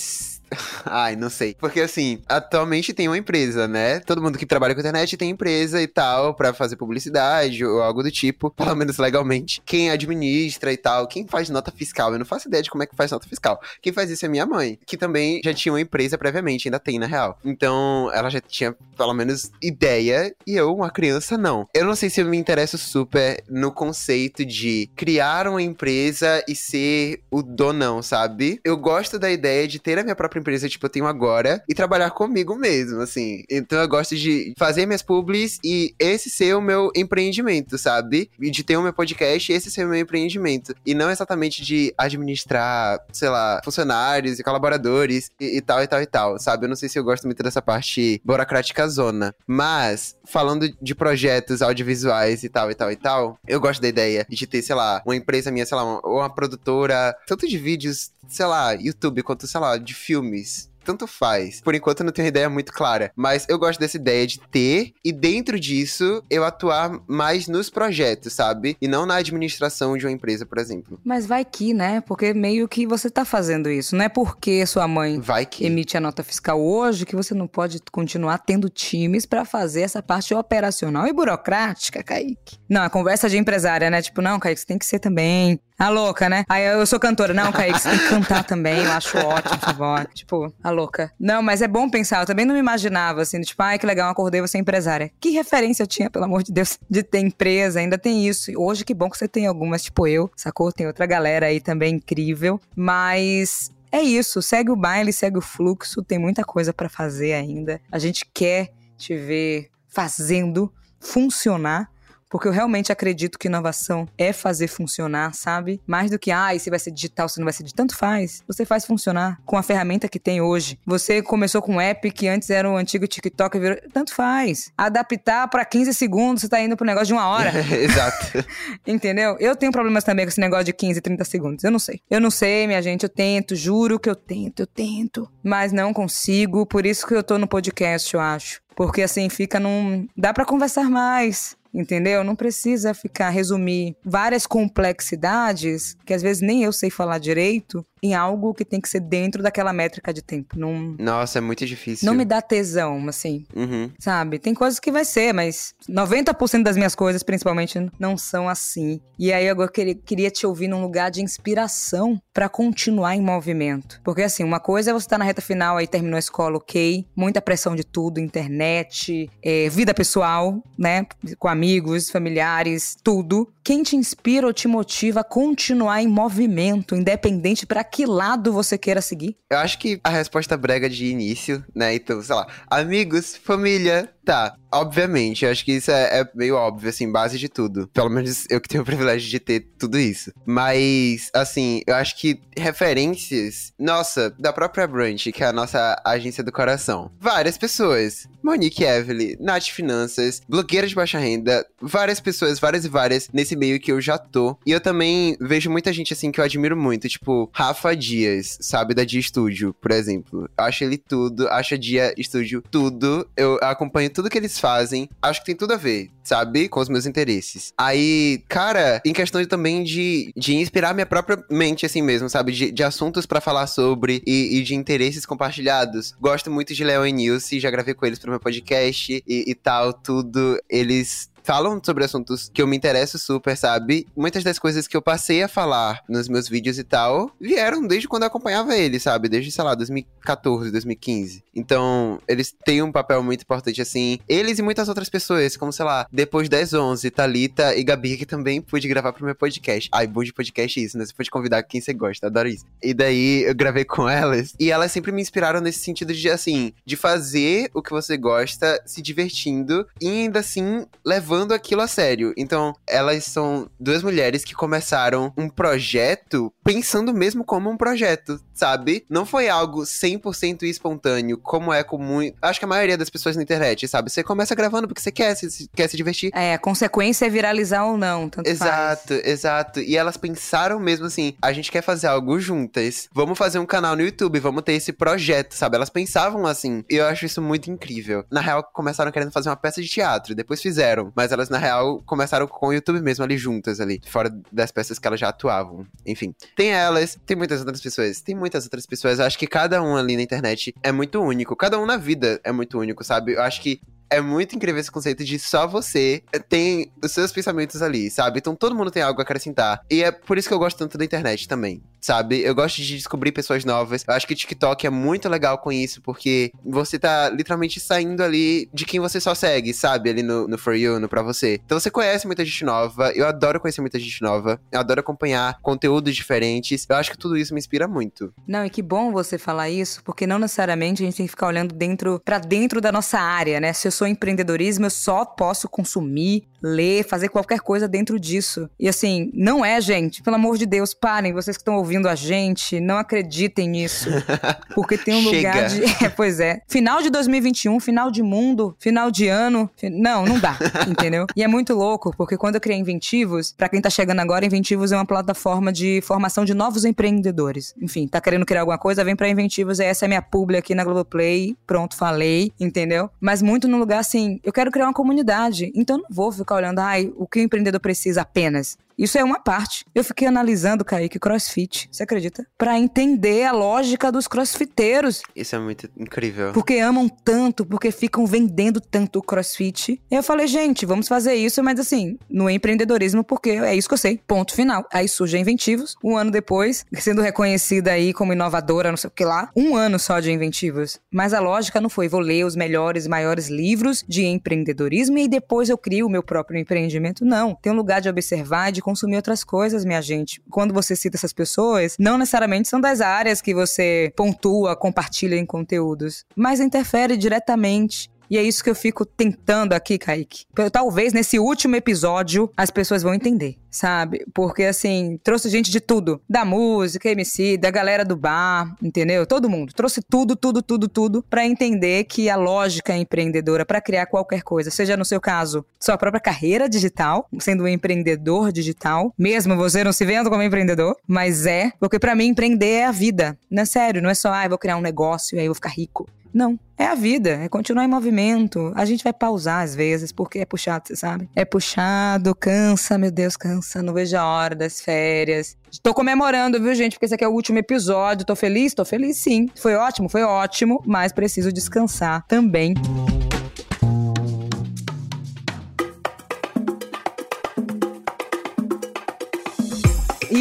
Ai, 0.85 1.15
não 1.15 1.29
sei. 1.29 1.55
Porque 1.59 1.81
assim, 1.81 2.21
atualmente 2.27 2.93
tem 2.93 3.07
uma 3.07 3.17
empresa, 3.17 3.67
né? 3.67 3.99
Todo 3.99 4.21
mundo 4.21 4.37
que 4.37 4.45
trabalha 4.45 4.73
com 4.73 4.79
internet 4.79 5.17
tem 5.17 5.29
empresa 5.29 5.81
e 5.81 5.87
tal, 5.87 6.33
para 6.33 6.53
fazer 6.53 6.75
publicidade 6.75 7.65
ou 7.65 7.81
algo 7.81 8.03
do 8.03 8.11
tipo, 8.11 8.49
pelo 8.55 8.75
menos 8.75 8.97
legalmente. 8.97 9.61
Quem 9.65 9.89
administra 9.89 10.71
e 10.71 10.77
tal, 10.77 11.07
quem 11.07 11.27
faz 11.27 11.49
nota 11.49 11.71
fiscal, 11.71 12.13
eu 12.13 12.19
não 12.19 12.25
faço 12.25 12.47
ideia 12.47 12.63
de 12.63 12.69
como 12.69 12.83
é 12.83 12.85
que 12.85 12.95
faz 12.95 13.11
nota 13.11 13.27
fiscal. 13.27 13.59
Quem 13.81 13.93
faz 13.93 14.09
isso 14.09 14.25
é 14.25 14.29
minha 14.29 14.45
mãe, 14.45 14.79
que 14.85 14.97
também 14.97 15.41
já 15.43 15.53
tinha 15.53 15.73
uma 15.73 15.81
empresa 15.81 16.17
previamente, 16.17 16.67
ainda 16.67 16.79
tem 16.79 16.99
na 16.99 17.05
real. 17.05 17.37
Então, 17.43 18.09
ela 18.13 18.29
já 18.29 18.39
tinha 18.39 18.75
pelo 18.97 19.13
menos 19.13 19.51
ideia 19.61 20.33
e 20.45 20.55
eu, 20.55 20.73
uma 20.73 20.89
criança, 20.89 21.37
não. 21.37 21.67
Eu 21.73 21.85
não 21.85 21.95
sei 21.95 22.09
se 22.09 22.21
eu 22.21 22.25
me 22.25 22.37
interesso 22.37 22.77
super 22.77 23.43
no 23.49 23.71
conceito 23.71 24.45
de 24.45 24.89
criar 24.95 25.47
uma 25.47 25.61
empresa 25.61 26.43
e 26.47 26.55
ser 26.55 27.21
o 27.29 27.41
donão, 27.41 28.01
sabe? 28.01 28.59
Eu 28.63 28.77
gosto 28.77 29.19
da 29.19 29.29
ideia 29.29 29.67
de 29.67 29.79
ter 29.79 29.97
a 29.99 30.03
minha 30.03 30.15
própria 30.15 30.36
empresa, 30.39 30.69
tipo, 30.69 30.85
eu 30.85 30.89
tenho 30.89 31.05
agora, 31.05 31.63
e 31.67 31.73
trabalhar 31.73 32.11
comigo 32.11 32.55
mesmo, 32.55 33.01
assim. 33.01 33.43
Então 33.49 33.79
eu 33.79 33.87
gosto 33.87 34.15
de 34.15 34.53
fazer 34.57 34.85
minhas 34.85 35.01
publis 35.01 35.59
e 35.63 35.93
esse 35.99 36.29
ser 36.29 36.55
o 36.55 36.61
meu 36.61 36.91
empreendimento, 36.95 37.77
sabe? 37.77 38.29
E 38.39 38.49
de 38.49 38.63
ter 38.63 38.77
o 38.77 38.81
meu 38.81 38.93
podcast 38.93 39.51
e 39.51 39.55
esse 39.55 39.69
ser 39.71 39.85
o 39.85 39.89
meu 39.89 39.99
empreendimento. 39.99 40.73
E 40.85 40.93
não 40.93 41.09
exatamente 41.09 41.63
de 41.63 41.93
administrar, 41.97 42.99
sei 43.11 43.29
lá, 43.29 43.61
funcionários 43.63 44.39
e 44.39 44.43
colaboradores 44.43 45.29
e, 45.39 45.57
e 45.57 45.61
tal 45.61 45.81
e 45.81 45.87
tal 45.87 46.01
e 46.01 46.05
tal, 46.05 46.39
sabe? 46.39 46.65
Eu 46.65 46.69
não 46.69 46.75
sei 46.75 46.89
se 46.89 46.97
eu 46.97 47.03
gosto 47.03 47.25
muito 47.25 47.43
dessa 47.43 47.61
parte 47.61 48.21
burocrática 48.23 48.87
zona. 48.87 49.33
Mas, 49.45 50.15
falando 50.25 50.69
de 50.81 50.95
projetos 50.95 51.61
audiovisuais 51.61 52.43
e 52.43 52.49
tal 52.49 52.71
e 52.71 52.75
tal 52.75 52.91
e 52.91 52.95
tal, 52.95 53.39
eu 53.47 53.59
gosto 53.59 53.81
da 53.81 53.87
ideia 53.87 54.25
de 54.29 54.47
ter, 54.47 54.61
sei 54.61 54.75
lá, 54.75 55.01
uma 55.05 55.15
empresa 55.15 55.51
minha, 55.51 55.65
sei 55.65 55.77
lá, 55.77 55.83
uma, 55.83 56.01
uma 56.01 56.29
produtora, 56.33 57.15
tanto 57.27 57.47
de 57.47 57.57
vídeos, 57.57 58.11
sei 58.33 58.45
lá, 58.45 58.73
YouTube, 58.73 59.23
quanto, 59.23 59.47
sei 59.47 59.59
lá, 59.59 59.77
de 59.77 59.93
filme 59.93 60.17
filmes 60.27 60.69
tanto 60.87 61.05
faz. 61.05 61.59
Por 61.59 61.75
enquanto 61.75 61.99
eu 61.99 62.05
não 62.05 62.13
tenho 62.13 62.25
uma 62.25 62.29
ideia 62.29 62.49
muito 62.49 62.71
clara, 62.71 63.11
mas 63.13 63.45
eu 63.49 63.59
gosto 63.59 63.77
dessa 63.77 63.97
ideia 63.97 64.25
de 64.25 64.39
ter 64.39 64.93
e 65.03 65.11
dentro 65.11 65.59
disso 65.59 66.23
eu 66.29 66.45
atuar 66.45 66.97
mais 67.05 67.49
nos 67.49 67.69
projetos, 67.69 68.31
sabe? 68.31 68.77
E 68.81 68.87
não 68.87 69.05
na 69.05 69.15
administração 69.15 69.97
de 69.97 70.05
uma 70.05 70.11
empresa, 70.11 70.45
por 70.45 70.57
exemplo. 70.57 70.97
Mas 71.03 71.25
vai 71.25 71.43
que, 71.43 71.73
né? 71.73 71.99
Porque 71.99 72.33
meio 72.33 72.69
que 72.69 72.87
você 72.87 73.09
tá 73.09 73.25
fazendo 73.25 73.69
isso, 73.69 73.97
não 73.97 74.05
é 74.05 74.09
porque 74.09 74.65
sua 74.65 74.87
mãe 74.87 75.19
vai 75.19 75.45
que. 75.45 75.65
emite 75.65 75.97
a 75.97 75.99
nota 75.99 76.23
fiscal 76.23 76.61
hoje 76.61 77.05
que 77.05 77.15
você 77.15 77.33
não 77.33 77.47
pode 77.47 77.81
continuar 77.91 78.37
tendo 78.37 78.69
times 78.69 79.25
para 79.25 79.43
fazer 79.43 79.81
essa 79.81 80.01
parte 80.01 80.33
operacional 80.33 81.05
e 81.05 81.11
burocrática, 81.11 82.01
Kaique. 82.01 82.57
Não, 82.69 82.83
a 82.83 82.89
conversa 82.89 83.29
de 83.29 83.37
empresária, 83.37 83.89
né? 83.89 84.01
Tipo, 84.01 84.21
não, 84.21 84.39
Kaique, 84.39 84.61
você 84.61 84.65
tem 84.65 84.77
que 84.77 84.85
ser 84.85 84.99
também 84.99 85.59
a 85.77 85.89
louca, 85.89 86.27
né? 86.27 86.43
Aí 86.49 86.65
eu 86.65 86.85
sou 86.87 86.99
cantora. 86.99 87.33
Não, 87.33 87.51
Kaique, 87.51 87.79
você 87.79 87.89
tem 87.89 87.99
que 87.99 88.09
cantar 88.09 88.43
também. 88.43 88.83
Eu 88.83 88.91
acho 88.91 89.17
ótimo 89.17 89.59
sua 89.59 89.73
voz. 89.73 90.07
Tipo, 90.13 90.53
a 90.63 90.71
louca. 90.77 91.11
Não, 91.19 91.41
mas 91.41 91.61
é 91.61 91.67
bom 91.67 91.89
pensar. 91.89 92.21
Eu 92.21 92.25
também 92.25 92.45
não 92.45 92.53
me 92.53 92.59
imaginava, 92.59 93.21
assim, 93.21 93.41
tipo, 93.41 93.61
ai, 93.61 93.79
que 93.79 93.85
legal, 93.85 94.09
acordei 94.09 94.41
você 94.41 94.57
é 94.57 94.61
empresária. 94.61 95.11
Que 95.19 95.31
referência 95.31 95.83
eu 95.83 95.87
tinha, 95.87 96.09
pelo 96.09 96.25
amor 96.25 96.43
de 96.43 96.51
Deus, 96.51 96.77
de 96.89 97.03
ter 97.03 97.19
empresa. 97.19 97.79
Ainda 97.79 97.97
tem 97.97 98.27
isso. 98.27 98.51
Hoje, 98.55 98.85
que 98.85 98.93
bom 98.93 99.09
que 99.09 99.17
você 99.17 99.27
tem 99.27 99.47
algumas, 99.47 99.83
tipo 99.83 100.07
eu, 100.07 100.29
sacou? 100.35 100.71
Tem 100.71 100.85
outra 100.85 101.05
galera 101.05 101.47
aí 101.47 101.59
também 101.59 101.95
incrível. 101.95 102.61
Mas 102.75 103.71
é 103.91 104.01
isso. 104.01 104.41
Segue 104.41 104.71
o 104.71 104.75
baile, 104.75 105.11
segue 105.11 105.37
o 105.37 105.41
fluxo. 105.41 106.03
Tem 106.03 106.19
muita 106.19 106.43
coisa 106.43 106.73
para 106.73 106.89
fazer 106.89 107.33
ainda. 107.33 107.81
A 107.91 107.99
gente 107.99 108.25
quer 108.33 108.71
te 108.97 109.15
ver 109.15 109.69
fazendo 109.87 110.71
funcionar 110.99 111.89
porque 112.29 112.47
eu 112.47 112.51
realmente 112.51 112.91
acredito 112.91 113.37
que 113.37 113.47
inovação 113.47 114.07
é 114.17 114.33
fazer 114.33 114.67
funcionar, 114.67 115.33
sabe? 115.33 115.81
Mais 115.85 116.11
do 116.11 116.19
que, 116.19 116.31
ah, 116.31 116.57
se 116.57 116.69
vai 116.69 116.79
ser 116.79 116.91
digital, 116.91 117.29
se 117.29 117.39
não 117.39 117.45
vai 117.45 117.53
ser 117.53 117.63
de 117.63 117.73
tanto 117.73 117.95
faz. 117.95 118.43
Você 118.47 118.65
faz 118.65 118.85
funcionar 118.85 119.39
com 119.45 119.57
a 119.57 119.63
ferramenta 119.63 120.07
que 120.07 120.19
tem 120.19 120.41
hoje. 120.41 120.79
Você 120.85 121.21
começou 121.21 121.61
com 121.61 121.75
um 121.75 121.81
app 121.81 122.09
que 122.11 122.27
antes 122.27 122.49
era 122.49 122.69
o 122.69 122.73
um 122.73 122.77
antigo 122.77 123.07
TikTok, 123.07 123.59
virou... 123.59 123.77
tanto 123.93 124.13
faz. 124.13 124.71
Adaptar 124.77 125.47
para 125.47 125.63
15 125.63 125.93
segundos, 125.93 126.41
você 126.41 126.49
tá 126.49 126.61
indo 126.61 126.75
pro 126.75 126.85
negócio 126.85 127.07
de 127.07 127.13
uma 127.13 127.27
hora. 127.27 127.51
Exato. 127.71 128.45
Entendeu? 128.85 129.37
Eu 129.39 129.55
tenho 129.55 129.71
problemas 129.71 130.03
também 130.03 130.25
com 130.25 130.29
esse 130.29 130.41
negócio 130.41 130.65
de 130.65 130.73
15, 130.73 131.01
30 131.01 131.23
segundos. 131.23 131.63
Eu 131.63 131.71
não 131.71 131.79
sei. 131.79 132.01
Eu 132.09 132.19
não 132.19 132.29
sei, 132.29 132.67
minha 132.67 132.81
gente. 132.81 133.03
Eu 133.03 133.09
tento, 133.09 133.55
juro 133.55 133.99
que 133.99 134.09
eu 134.09 134.15
tento, 134.15 134.61
eu 134.61 134.67
tento. 134.67 135.29
Mas 135.43 135.71
não 135.71 135.93
consigo. 135.93 136.65
Por 136.65 136.85
isso 136.85 137.07
que 137.07 137.13
eu 137.13 137.23
tô 137.23 137.37
no 137.37 137.47
podcast, 137.47 138.13
eu 138.13 138.19
acho. 138.19 138.61
Porque 138.75 139.01
assim, 139.01 139.27
fica 139.29 139.59
num. 139.59 140.07
Dá 140.15 140.33
para 140.33 140.45
conversar 140.45 140.89
mais 140.89 141.57
entendeu? 141.77 142.23
Não 142.23 142.35
precisa 142.35 142.93
ficar 142.93 143.29
resumir 143.29 143.95
várias 144.03 144.47
complexidades 144.47 145.95
que 146.05 146.13
às 146.13 146.21
vezes 146.21 146.41
nem 146.41 146.63
eu 146.63 146.73
sei 146.73 146.89
falar 146.89 147.19
direito 147.19 147.85
em 148.01 148.13
algo 148.13 148.53
que 148.53 148.65
tem 148.65 148.79
que 148.79 148.89
ser 148.89 148.99
dentro 148.99 149.41
daquela 149.41 149.73
métrica 149.73 150.13
de 150.13 150.21
tempo. 150.21 150.57
Não, 150.57 150.95
Nossa, 150.99 151.37
é 151.37 151.41
muito 151.41 151.65
difícil. 151.65 152.05
não 152.05 152.13
me 152.13 152.25
dá 152.25 152.41
tesão, 152.41 153.07
assim. 153.07 153.45
Uhum. 153.55 153.89
Sabe? 153.99 154.39
Tem 154.39 154.53
coisas 154.53 154.79
que 154.79 154.91
vai 154.91 155.05
ser, 155.05 155.33
mas 155.33 155.73
90% 155.89 156.63
das 156.63 156.77
minhas 156.77 156.95
coisas, 156.95 157.23
principalmente, 157.23 157.89
não 157.99 158.17
são 158.17 158.47
assim. 158.49 158.99
E 159.17 159.33
aí 159.33 159.49
agora 159.49 159.67
eu 159.67 159.73
queria, 159.73 159.95
queria 159.95 160.31
te 160.31 160.45
ouvir 160.45 160.67
num 160.67 160.81
lugar 160.81 161.09
de 161.11 161.21
inspiração 161.21 162.21
pra 162.33 162.47
continuar 162.47 163.15
em 163.15 163.21
movimento. 163.21 163.99
Porque 164.03 164.21
assim, 164.21 164.43
uma 164.43 164.59
coisa 164.59 164.91
é 164.91 164.93
você 164.93 165.05
estar 165.05 165.17
na 165.17 165.25
reta 165.25 165.41
final, 165.41 165.77
aí 165.77 165.87
terminou 165.87 166.15
a 166.15 166.19
escola, 166.19 166.57
ok. 166.57 167.05
Muita 167.15 167.41
pressão 167.41 167.75
de 167.75 167.83
tudo, 167.83 168.19
internet, 168.19 169.29
é, 169.43 169.69
vida 169.69 169.93
pessoal, 169.93 170.61
né? 170.77 171.05
Com 171.39 171.47
amigos, 171.47 172.09
familiares, 172.09 172.95
tudo. 173.03 173.51
Quem 173.63 173.83
te 173.83 173.95
inspira 173.95 174.47
ou 174.47 174.53
te 174.53 174.67
motiva 174.67 175.21
a 175.21 175.23
continuar 175.23 176.01
em 176.01 176.07
movimento, 176.07 176.95
independente 176.95 177.65
pra 177.65 177.83
que 177.91 178.05
lado 178.05 178.51
você 178.53 178.77
queira 178.77 179.01
seguir? 179.01 179.37
Eu 179.51 179.57
acho 179.59 179.77
que 179.79 179.99
a 180.03 180.09
resposta 180.09 180.57
brega 180.57 180.89
de 180.89 181.05
início, 181.05 181.63
né? 181.73 181.95
Então, 181.95 182.21
sei 182.21 182.35
lá, 182.35 182.47
amigos, 182.69 183.35
família, 183.35 184.09
tá. 184.27 184.57
Obviamente, 184.69 185.45
eu 185.45 185.51
acho 185.51 185.63
que 185.63 185.71
isso 185.71 185.89
é, 185.89 186.19
é 186.19 186.29
meio 186.35 186.55
óbvio, 186.55 186.89
assim, 186.89 187.09
base 187.09 187.39
de 187.39 187.47
tudo. 187.47 187.87
Pelo 187.93 188.09
menos 188.09 188.45
eu 188.51 188.59
que 188.59 188.67
tenho 188.67 188.83
o 188.83 188.85
privilégio 188.85 189.29
de 189.29 189.39
ter 189.39 189.61
tudo 189.79 189.97
isso. 189.97 190.33
Mas, 190.45 191.31
assim, 191.33 191.81
eu 191.87 191.95
acho 191.95 192.17
que 192.17 192.41
referências, 192.57 193.71
nossa, 193.79 194.29
da 194.37 194.51
própria 194.51 194.85
Brunch, 194.85 195.31
que 195.31 195.43
é 195.43 195.47
a 195.47 195.53
nossa 195.53 195.99
agência 196.05 196.43
do 196.43 196.51
coração. 196.51 197.09
Várias 197.19 197.57
pessoas. 197.57 198.27
Monique 198.43 198.83
Evelyn, 198.83 199.35
Nath 199.39 199.65
Finanças, 199.65 200.41
blogueira 200.47 200.87
de 200.87 200.95
baixa 200.95 201.19
renda, 201.19 201.65
várias 201.81 202.21
pessoas, 202.21 202.59
várias 202.59 202.85
e 202.85 202.89
várias 202.89 203.27
nesse 203.33 203.57
meio 203.57 203.79
que 203.79 203.91
eu 203.91 203.99
já 203.99 204.17
tô. 204.17 204.57
E 204.65 204.71
eu 204.71 204.79
também 204.79 205.35
vejo 205.41 205.69
muita 205.69 205.91
gente, 205.91 206.13
assim, 206.13 206.31
que 206.31 206.39
eu 206.39 206.45
admiro 206.45 206.77
muito, 206.77 207.09
tipo, 207.09 207.49
Rafa 207.53 207.95
Dias, 207.95 208.57
sabe, 208.61 208.93
da 208.93 209.03
Dia 209.03 209.21
Studio, 209.21 209.73
por 209.73 209.91
exemplo. 209.91 210.49
Eu 210.57 210.63
acho 210.63 210.83
ele 210.83 210.97
tudo, 210.97 211.47
acho 211.49 211.73
a 211.73 211.77
Dia 211.77 212.13
Studio 212.19 212.63
tudo. 212.71 213.27
Eu 213.35 213.59
acompanho 213.61 214.09
tudo 214.17 214.31
que 214.31 214.37
eles 214.39 214.59
fazem. 214.59 215.07
Acho 215.21 215.41
que 215.41 215.45
tem 215.45 215.55
tudo 215.55 215.75
a 215.75 215.77
ver, 215.77 216.09
sabe? 216.23 216.67
Com 216.67 216.79
os 216.79 216.89
meus 216.89 217.05
interesses. 217.05 217.71
Aí, 217.77 218.43
cara, 218.49 218.99
em 219.05 219.13
questão 219.13 219.39
de, 219.39 219.47
também 219.47 219.83
de, 219.83 220.33
de 220.35 220.55
inspirar 220.55 220.91
minha 220.91 221.05
própria 221.05 221.37
mente, 221.51 221.85
assim 221.85 222.01
mesmo, 222.01 222.27
sabe? 222.27 222.51
De, 222.51 222.71
de 222.71 222.83
assuntos 222.83 223.27
pra 223.27 223.39
falar 223.39 223.67
sobre 223.67 224.23
e, 224.25 224.57
e 224.57 224.63
de 224.63 224.73
interesses 224.73 225.23
compartilhados. 225.23 226.15
Gosto 226.19 226.49
muito 226.49 226.73
de 226.73 226.83
Leon 226.83 227.05
e 227.05 227.11
Nilce, 227.11 227.59
já 227.59 227.69
gravei 227.69 227.93
com 227.93 228.07
eles 228.07 228.17
pro 228.17 228.31
meu 228.31 228.39
podcast 228.39 229.23
e, 229.27 229.51
e 229.51 229.53
tal, 229.53 229.93
tudo. 229.93 230.59
Eles 230.67 231.29
falam 231.47 231.79
sobre 231.81 232.03
assuntos 232.03 232.51
que 232.53 232.61
eu 232.61 232.67
me 232.67 232.75
interesso 232.75 233.17
super, 233.17 233.55
sabe? 233.55 234.05
Muitas 234.13 234.43
das 234.43 234.59
coisas 234.59 234.85
que 234.85 234.97
eu 234.97 235.01
passei 235.01 235.41
a 235.41 235.47
falar 235.47 236.03
nos 236.09 236.27
meus 236.27 236.49
vídeos 236.49 236.77
e 236.77 236.83
tal 236.83 237.31
vieram 237.39 237.87
desde 237.87 238.05
quando 238.05 238.23
eu 238.23 238.27
acompanhava 238.27 238.75
ele, 238.75 238.99
sabe? 238.99 239.29
Desde, 239.29 239.49
sei 239.49 239.63
lá, 239.63 239.73
2014, 239.73 240.71
2015. 240.71 241.41
Então, 241.55 242.19
eles 242.27 242.53
têm 242.65 242.81
um 242.81 242.91
papel 242.91 243.23
muito 243.23 243.43
importante, 243.43 243.81
assim. 243.81 244.19
Eles 244.27 244.59
e 244.59 244.61
muitas 244.61 244.89
outras 244.89 245.07
pessoas, 245.07 245.55
como, 245.55 245.71
sei 245.71 245.85
lá, 245.85 246.05
depois 246.11 246.49
das 246.49 246.73
11, 246.73 247.09
Thalita 247.11 247.73
e 247.77 247.83
Gabi, 247.83 248.17
que 248.17 248.25
também 248.25 248.59
pude 248.59 248.85
gravar 248.89 249.13
pro 249.13 249.23
meu 249.23 249.33
podcast. 249.33 249.89
Ai, 249.93 250.05
bom 250.05 250.25
de 250.25 250.33
podcast 250.33 250.83
isso, 250.83 250.97
né? 250.97 251.05
Você 251.05 251.13
pode 251.13 251.31
convidar 251.31 251.63
quem 251.63 251.79
você 251.79 251.93
gosta, 251.93 252.27
adoro 252.27 252.49
isso. 252.49 252.65
E 252.83 252.93
daí, 252.93 253.43
eu 253.43 253.55
gravei 253.55 253.85
com 253.85 254.09
elas. 254.09 254.53
E 254.59 254.69
elas 254.69 254.91
sempre 254.91 255.13
me 255.13 255.21
inspiraram 255.21 255.61
nesse 255.61 255.79
sentido 255.79 256.13
de, 256.13 256.29
assim, 256.29 256.73
de 256.85 256.97
fazer 256.97 257.71
o 257.73 257.81
que 257.81 257.91
você 257.91 258.17
gosta, 258.17 258.83
se 258.85 259.01
divertindo 259.01 259.87
e 260.01 260.07
ainda 260.07 260.39
assim 260.41 260.85
levando 261.05 261.36
aquilo 261.53 261.81
a 261.81 261.87
sério. 261.87 262.33
Então, 262.37 262.73
elas 262.87 263.23
são 263.25 263.69
duas 263.79 264.03
mulheres 264.03 264.43
que 264.43 264.53
começaram 264.53 265.33
um 265.37 265.49
projeto 265.49 266.53
pensando 266.67 267.13
mesmo 267.13 267.45
como 267.45 267.69
um 267.69 267.77
projeto, 267.77 268.39
sabe? 268.53 269.05
Não 269.09 269.25
foi 269.25 269.47
algo 269.47 269.83
100% 269.83 270.63
espontâneo, 270.63 271.37
como 271.37 271.71
é 271.71 271.81
comum. 271.81 272.29
Acho 272.41 272.59
que 272.59 272.65
a 272.65 272.67
maioria 272.67 272.97
das 272.97 273.09
pessoas 273.09 273.37
na 273.37 273.43
internet, 273.43 273.87
sabe? 273.87 274.11
Você 274.11 274.21
começa 274.21 274.53
gravando 274.53 274.85
porque 274.87 275.01
você 275.01 275.11
quer 275.11 275.33
se, 275.35 275.69
quer 275.73 275.87
se 275.87 275.95
divertir. 275.95 276.29
É, 276.35 276.53
a 276.53 276.59
consequência 276.59 277.25
é 277.25 277.29
viralizar 277.29 277.85
ou 277.85 277.97
não, 277.97 278.27
tanto 278.29 278.49
Exato, 278.49 279.13
faz. 279.13 279.25
exato. 279.25 279.79
E 279.79 279.95
elas 279.95 280.17
pensaram 280.17 280.77
mesmo 280.79 281.05
assim: 281.05 281.33
a 281.41 281.53
gente 281.53 281.71
quer 281.71 281.81
fazer 281.81 282.07
algo 282.07 282.37
juntas. 282.37 283.07
Vamos 283.13 283.37
fazer 283.37 283.59
um 283.59 283.65
canal 283.65 283.95
no 283.95 284.01
YouTube, 284.01 284.39
vamos 284.39 284.63
ter 284.63 284.73
esse 284.73 284.91
projeto, 284.91 285.53
sabe? 285.53 285.77
Elas 285.77 285.89
pensavam 285.89 286.45
assim. 286.45 286.83
E 286.89 286.95
eu 286.95 287.05
acho 287.05 287.25
isso 287.25 287.41
muito 287.41 287.71
incrível. 287.71 288.25
Na 288.29 288.41
real, 288.41 288.61
começaram 288.73 289.11
querendo 289.11 289.31
fazer 289.31 289.49
uma 289.49 289.55
peça 289.55 289.81
de 289.81 289.87
teatro, 289.87 290.35
depois 290.35 290.61
fizeram. 290.61 291.13
Mas 291.15 291.31
elas, 291.31 291.47
na 291.47 291.57
real, 291.57 292.01
começaram 292.05 292.45
com 292.45 292.67
o 292.67 292.73
YouTube 292.73 292.99
mesmo 292.99 293.23
ali 293.23 293.37
juntas 293.37 293.79
ali, 293.79 294.01
fora 294.05 294.29
das 294.51 294.71
peças 294.71 294.99
que 294.99 295.07
elas 295.07 295.19
já 295.19 295.29
atuavam. 295.29 295.85
Enfim. 296.05 296.33
Tem 296.57 296.71
elas, 296.71 297.19
tem 297.23 297.37
muitas 297.37 297.59
outras 297.59 297.79
pessoas, 297.79 298.19
tem 298.19 298.33
muitas 298.33 298.63
outras 298.63 298.83
pessoas. 298.87 299.19
Eu 299.19 299.25
acho 299.25 299.37
que 299.37 299.45
cada 299.45 299.79
um 299.79 299.95
ali 299.95 300.15
na 300.15 300.23
internet 300.23 300.73
é 300.81 300.91
muito 300.91 301.21
único. 301.21 301.55
Cada 301.55 301.79
um 301.79 301.85
na 301.85 301.97
vida 301.97 302.41
é 302.43 302.51
muito 302.51 302.79
único, 302.79 303.03
sabe? 303.03 303.33
Eu 303.33 303.43
acho 303.43 303.61
que 303.61 303.79
é 304.09 304.21
muito 304.21 304.55
incrível 304.55 304.79
esse 304.79 304.91
conceito 304.91 305.23
de 305.23 305.37
só 305.37 305.67
você 305.67 306.23
tem 306.49 306.91
os 307.03 307.11
seus 307.11 307.31
pensamentos 307.31 307.79
ali, 307.83 308.09
sabe? 308.09 308.39
Então 308.39 308.55
todo 308.55 308.75
mundo 308.75 308.89
tem 308.89 309.03
algo 309.03 309.19
a 309.19 309.23
acrescentar. 309.23 309.81
E 309.87 310.01
é 310.01 310.11
por 310.11 310.35
isso 310.35 310.47
que 310.47 310.53
eu 310.53 310.57
gosto 310.57 310.79
tanto 310.79 310.97
da 310.97 311.05
internet 311.05 311.47
também, 311.47 311.83
sabe? 311.99 312.41
Eu 312.41 312.55
gosto 312.55 312.81
de 312.81 312.95
descobrir 312.95 313.31
pessoas 313.31 313.65
novas. 313.65 314.03
Eu 314.07 314.13
acho 314.13 314.27
que 314.27 314.35
TikTok 314.35 314.85
é 314.85 314.89
muito 314.89 315.27
legal 315.29 315.57
com 315.57 315.71
isso, 315.71 316.01
porque 316.01 316.51
você 316.65 316.97
tá 316.97 317.29
literalmente 317.29 317.79
saindo 317.79 318.23
ali 318.23 318.69
de 318.73 318.85
quem 318.85 318.99
você 318.99 319.19
só 319.19 319.33
segue, 319.35 319.73
sabe? 319.73 320.09
Ali 320.09 320.23
no, 320.23 320.47
no 320.47 320.57
For 320.57 320.75
You, 320.75 320.99
no 320.99 321.09
Pra 321.09 321.21
Você. 321.21 321.59
Então 321.65 321.79
você 321.79 321.89
conhece 321.89 322.25
muita 322.25 322.43
gente 322.45 322.63
nova. 322.63 323.11
Eu 323.13 323.27
adoro 323.27 323.59
conhecer 323.59 323.81
muita 323.81 323.99
gente 323.99 324.21
nova. 324.21 324.59
Eu 324.71 324.79
adoro 324.79 324.99
acompanhar 324.99 325.59
conteúdos 325.61 326.15
diferentes. 326.15 326.85
Eu 326.87 326.95
acho 326.95 327.11
que 327.11 327.17
tudo 327.17 327.37
isso 327.37 327.53
me 327.53 327.59
inspira 327.59 327.87
muito. 327.87 328.33
Não, 328.47 328.65
e 328.65 328.69
que 328.69 328.81
bom 328.81 329.11
você 329.11 329.37
falar 329.37 329.69
isso, 329.69 330.03
porque 330.03 330.27
não 330.27 330.39
necessariamente 330.39 331.01
a 331.01 331.05
gente 331.05 331.17
tem 331.17 331.25
que 331.25 331.31
ficar 331.31 331.47
olhando 331.47 331.73
dentro 331.73 332.21
para 332.23 332.39
dentro 332.39 332.79
da 332.81 332.91
nossa 332.91 333.19
área, 333.19 333.59
né? 333.59 333.73
Se 333.73 333.87
eu 333.87 333.91
sou 333.91 334.07
empreendedorismo, 334.07 334.85
eu 334.85 334.89
só 334.89 335.25
posso 335.25 335.67
consumir, 335.67 336.47
ler, 336.61 337.03
fazer 337.03 337.29
qualquer 337.29 337.59
coisa 337.59 337.87
dentro 337.87 338.19
disso. 338.19 338.69
E 338.79 338.87
assim, 338.87 339.31
não 339.33 339.63
é, 339.63 339.79
gente. 339.81 340.21
Pelo 340.21 340.35
amor 340.35 340.57
de 340.57 340.65
Deus, 340.65 340.93
parem, 340.93 341.33
vocês 341.33 341.57
que 341.57 341.61
estão 341.61 341.75
ouvindo 341.75 342.07
a 342.07 342.15
gente, 342.15 342.79
não 342.79 342.97
acreditem 342.97 343.67
nisso. 343.67 344.09
Porque 344.73 344.97
tem 344.97 345.15
um 345.15 345.23
lugar 345.23 345.67
de. 345.67 345.87
É, 346.03 346.09
pois 346.09 346.39
é. 346.39 346.61
Final 346.67 347.01
de 347.01 347.09
2021, 347.09 347.79
final 347.79 348.11
de 348.11 348.21
mundo, 348.21 348.75
final 348.79 349.09
de 349.09 349.27
ano. 349.27 349.69
Não, 349.83 350.25
não 350.25 350.39
dá, 350.39 350.57
entendeu? 350.87 351.25
E 351.35 351.43
é 351.43 351.47
muito 351.47 351.73
louco, 351.73 352.13
porque 352.15 352.37
quando 352.37 352.55
eu 352.55 352.61
criei 352.61 352.77
Inventivos, 352.77 353.51
para 353.51 353.67
quem 353.67 353.81
tá 353.81 353.89
chegando 353.89 354.19
agora, 354.19 354.45
Inventivos 354.45 354.91
é 354.91 354.95
uma 354.95 355.05
plataforma 355.05 355.71
de 355.71 356.01
formação 356.03 356.45
de 356.45 356.53
novos 356.53 356.85
empreendedores. 356.85 357.73
Enfim, 357.81 358.07
tá 358.07 358.21
querendo 358.21 358.45
criar 358.45 358.61
alguma 358.61 358.77
coisa, 358.77 359.03
vem 359.03 359.15
pra 359.15 359.27
Inventivos, 359.27 359.79
essa 359.79 360.05
é 360.05 360.07
minha 360.07 360.21
publi 360.21 360.57
aqui 360.57 360.75
na 360.75 360.83
Globoplay. 360.83 361.57
Pronto, 361.65 361.95
falei, 361.95 362.51
entendeu? 362.59 363.09
Mas 363.19 363.41
muito 363.41 363.67
no 363.67 363.77
lugar 363.77 363.99
assim, 363.99 364.39
eu 364.43 364.53
quero 364.53 364.69
criar 364.69 364.85
uma 364.85 364.93
comunidade, 364.93 365.71
então 365.75 365.97
não 365.97 366.05
vou 366.09 366.31
ficar 366.47 366.55
olhando, 366.55 366.79
ai, 366.79 367.11
o 367.17 367.27
que 367.27 367.39
o 367.39 367.43
empreendedor 367.43 367.81
precisa 367.81 368.21
apenas. 368.21 368.77
Isso 368.97 369.17
é 369.17 369.23
uma 369.23 369.39
parte. 369.39 369.85
Eu 369.93 370.03
fiquei 370.03 370.27
analisando, 370.27 370.83
Kaique, 370.83 371.19
crossfit, 371.19 371.87
você 371.91 372.03
acredita? 372.03 372.45
Pra 372.57 372.79
entender 372.79 373.43
a 373.43 373.51
lógica 373.51 374.11
dos 374.11 374.27
crossfiteiros. 374.27 375.21
Isso 375.35 375.55
é 375.55 375.59
muito 375.59 375.87
incrível. 375.95 376.51
Porque 376.51 376.75
amam 376.75 377.07
tanto, 377.07 377.65
porque 377.65 377.91
ficam 377.91 378.25
vendendo 378.25 378.81
tanto 378.81 379.19
o 379.19 379.21
crossfit. 379.21 380.01
E 380.09 380.15
eu 380.15 380.23
falei, 380.23 380.47
gente, 380.47 380.85
vamos 380.85 381.07
fazer 381.07 381.35
isso, 381.35 381.63
mas 381.63 381.79
assim, 381.79 382.17
no 382.27 382.49
empreendedorismo, 382.49 383.23
porque 383.23 383.51
é 383.51 383.75
isso 383.75 383.87
que 383.87 383.93
eu 383.93 383.99
sei. 383.99 384.19
Ponto 384.27 384.53
final. 384.55 384.87
Aí 384.91 385.07
surge 385.07 385.37
Inventivos, 385.37 385.95
um 386.03 386.17
ano 386.17 386.31
depois, 386.31 386.83
sendo 386.95 387.21
reconhecida 387.21 387.91
aí 387.91 388.13
como 388.13 388.33
inovadora, 388.33 388.89
não 388.89 388.97
sei 388.97 389.09
o 389.09 389.11
que 389.11 389.23
lá. 389.23 389.49
Um 389.55 389.75
ano 389.75 389.99
só 389.99 390.19
de 390.19 390.31
Inventivos. 390.31 390.99
Mas 391.11 391.33
a 391.33 391.39
lógica 391.39 391.79
não 391.79 391.89
foi, 391.89 392.07
vou 392.07 392.19
ler 392.19 392.45
os 392.45 392.55
melhores 392.55 393.05
maiores 393.05 393.47
livros 393.47 394.03
de 394.07 394.25
empreendedorismo 394.25 395.19
e 395.19 395.27
depois 395.27 395.69
eu 395.69 395.77
crio 395.77 396.07
o 396.07 396.09
meu 396.09 396.23
próprio 396.23 396.59
empreendimento. 396.59 397.23
Não. 397.23 397.53
Tem 397.61 397.71
um 397.71 397.75
lugar 397.75 398.01
de 398.01 398.09
observar 398.09 398.71
de 398.71 398.81
consumir 398.87 399.17
outras 399.17 399.43
coisas, 399.43 399.83
minha 399.83 400.01
gente. 400.01 400.41
Quando 400.49 400.73
você 400.73 400.95
cita 400.95 401.17
essas 401.17 401.33
pessoas, 401.33 401.97
não 401.99 402.17
necessariamente 402.17 402.69
são 402.69 402.79
das 402.79 403.01
áreas 403.01 403.41
que 403.41 403.53
você 403.53 404.13
pontua, 404.15 404.77
compartilha 404.77 405.35
em 405.35 405.45
conteúdos, 405.45 406.23
mas 406.33 406.61
interfere 406.61 407.17
diretamente 407.17 408.09
e 408.29 408.37
é 408.37 408.43
isso 408.43 408.63
que 408.63 408.69
eu 408.69 408.75
fico 408.75 409.05
tentando 409.05 409.73
aqui, 409.73 409.97
Kaique. 409.97 410.45
Talvez 410.71 411.13
nesse 411.13 411.39
último 411.39 411.75
episódio 411.75 412.51
as 412.55 412.69
pessoas 412.69 413.03
vão 413.03 413.13
entender, 413.13 413.57
sabe? 413.69 414.25
Porque 414.33 414.63
assim, 414.63 415.19
trouxe 415.23 415.49
gente 415.49 415.71
de 415.71 415.79
tudo. 415.79 416.21
Da 416.29 416.43
música, 416.43 417.09
MC, 417.09 417.57
da 417.57 417.71
galera 417.71 418.03
do 418.03 418.15
bar, 418.15 418.75
entendeu? 418.81 419.25
Todo 419.25 419.49
mundo. 419.49 419.73
Trouxe 419.73 420.01
tudo, 420.01 420.35
tudo, 420.35 420.61
tudo, 420.61 420.87
tudo 420.87 421.23
para 421.29 421.45
entender 421.45 422.03
que 422.05 422.29
a 422.29 422.35
lógica 422.35 422.93
é 422.93 422.97
empreendedora 422.97 423.65
para 423.65 423.81
criar 423.81 424.05
qualquer 424.07 424.43
coisa, 424.43 424.69
seja 424.69 424.97
no 424.97 425.05
seu 425.05 425.19
caso, 425.19 425.65
sua 425.79 425.97
própria 425.97 426.19
carreira 426.21 426.69
digital, 426.69 427.27
sendo 427.39 427.63
um 427.63 427.67
empreendedor 427.67 428.51
digital, 428.51 429.13
mesmo 429.17 429.55
você 429.55 429.83
não 429.83 429.93
se 429.93 430.05
vendo 430.05 430.29
como 430.29 430.43
empreendedor, 430.43 430.95
mas 431.07 431.45
é, 431.45 431.71
porque 431.79 431.99
para 431.99 432.15
mim 432.15 432.27
empreender 432.27 432.67
é 432.67 432.85
a 432.85 432.91
vida. 432.91 433.37
Não 433.49 433.63
é 433.63 433.65
sério, 433.65 434.01
não 434.01 434.09
é 434.09 434.15
só, 434.15 434.33
ah, 434.33 434.47
vou 434.47 434.57
criar 434.57 434.77
um 434.77 434.81
negócio 434.81 435.35
e 435.35 435.39
aí 435.39 435.45
eu 435.45 435.49
vou 435.49 435.55
ficar 435.55 435.69
rico. 435.69 436.07
Não. 436.37 436.59
É 436.77 436.85
a 436.85 436.93
vida, 436.93 437.31
é 437.31 437.49
continuar 437.49 437.83
em 437.83 437.87
movimento. 437.87 438.71
A 438.75 438.85
gente 438.85 439.03
vai 439.03 439.11
pausar 439.11 439.63
às 439.63 439.73
vezes, 439.73 440.11
porque 440.11 440.37
é 440.37 440.45
puxado, 440.45 440.87
você 440.87 440.95
sabe? 440.95 441.27
É 441.35 441.43
puxado, 441.43 442.35
cansa, 442.35 442.95
meu 442.95 443.09
Deus, 443.09 443.35
cansa. 443.35 443.81
Não 443.81 443.91
vejo 443.91 444.15
a 444.15 444.23
hora 444.23 444.53
das 444.53 444.79
férias. 444.79 445.57
Tô 445.81 445.95
comemorando, 445.95 446.61
viu, 446.61 446.75
gente? 446.75 446.93
Porque 446.93 447.05
esse 447.05 447.15
aqui 447.15 447.23
é 447.23 447.27
o 447.27 447.31
último 447.31 447.57
episódio. 447.57 448.23
Tô 448.23 448.35
feliz? 448.35 448.75
Tô 448.75 448.85
feliz 448.85 449.17
sim. 449.17 449.49
Foi 449.59 449.73
ótimo, 449.73 450.07
foi 450.07 450.21
ótimo, 450.21 450.79
mas 450.85 451.11
preciso 451.11 451.51
descansar 451.51 452.23
também. 452.27 452.75
E 452.75 453.26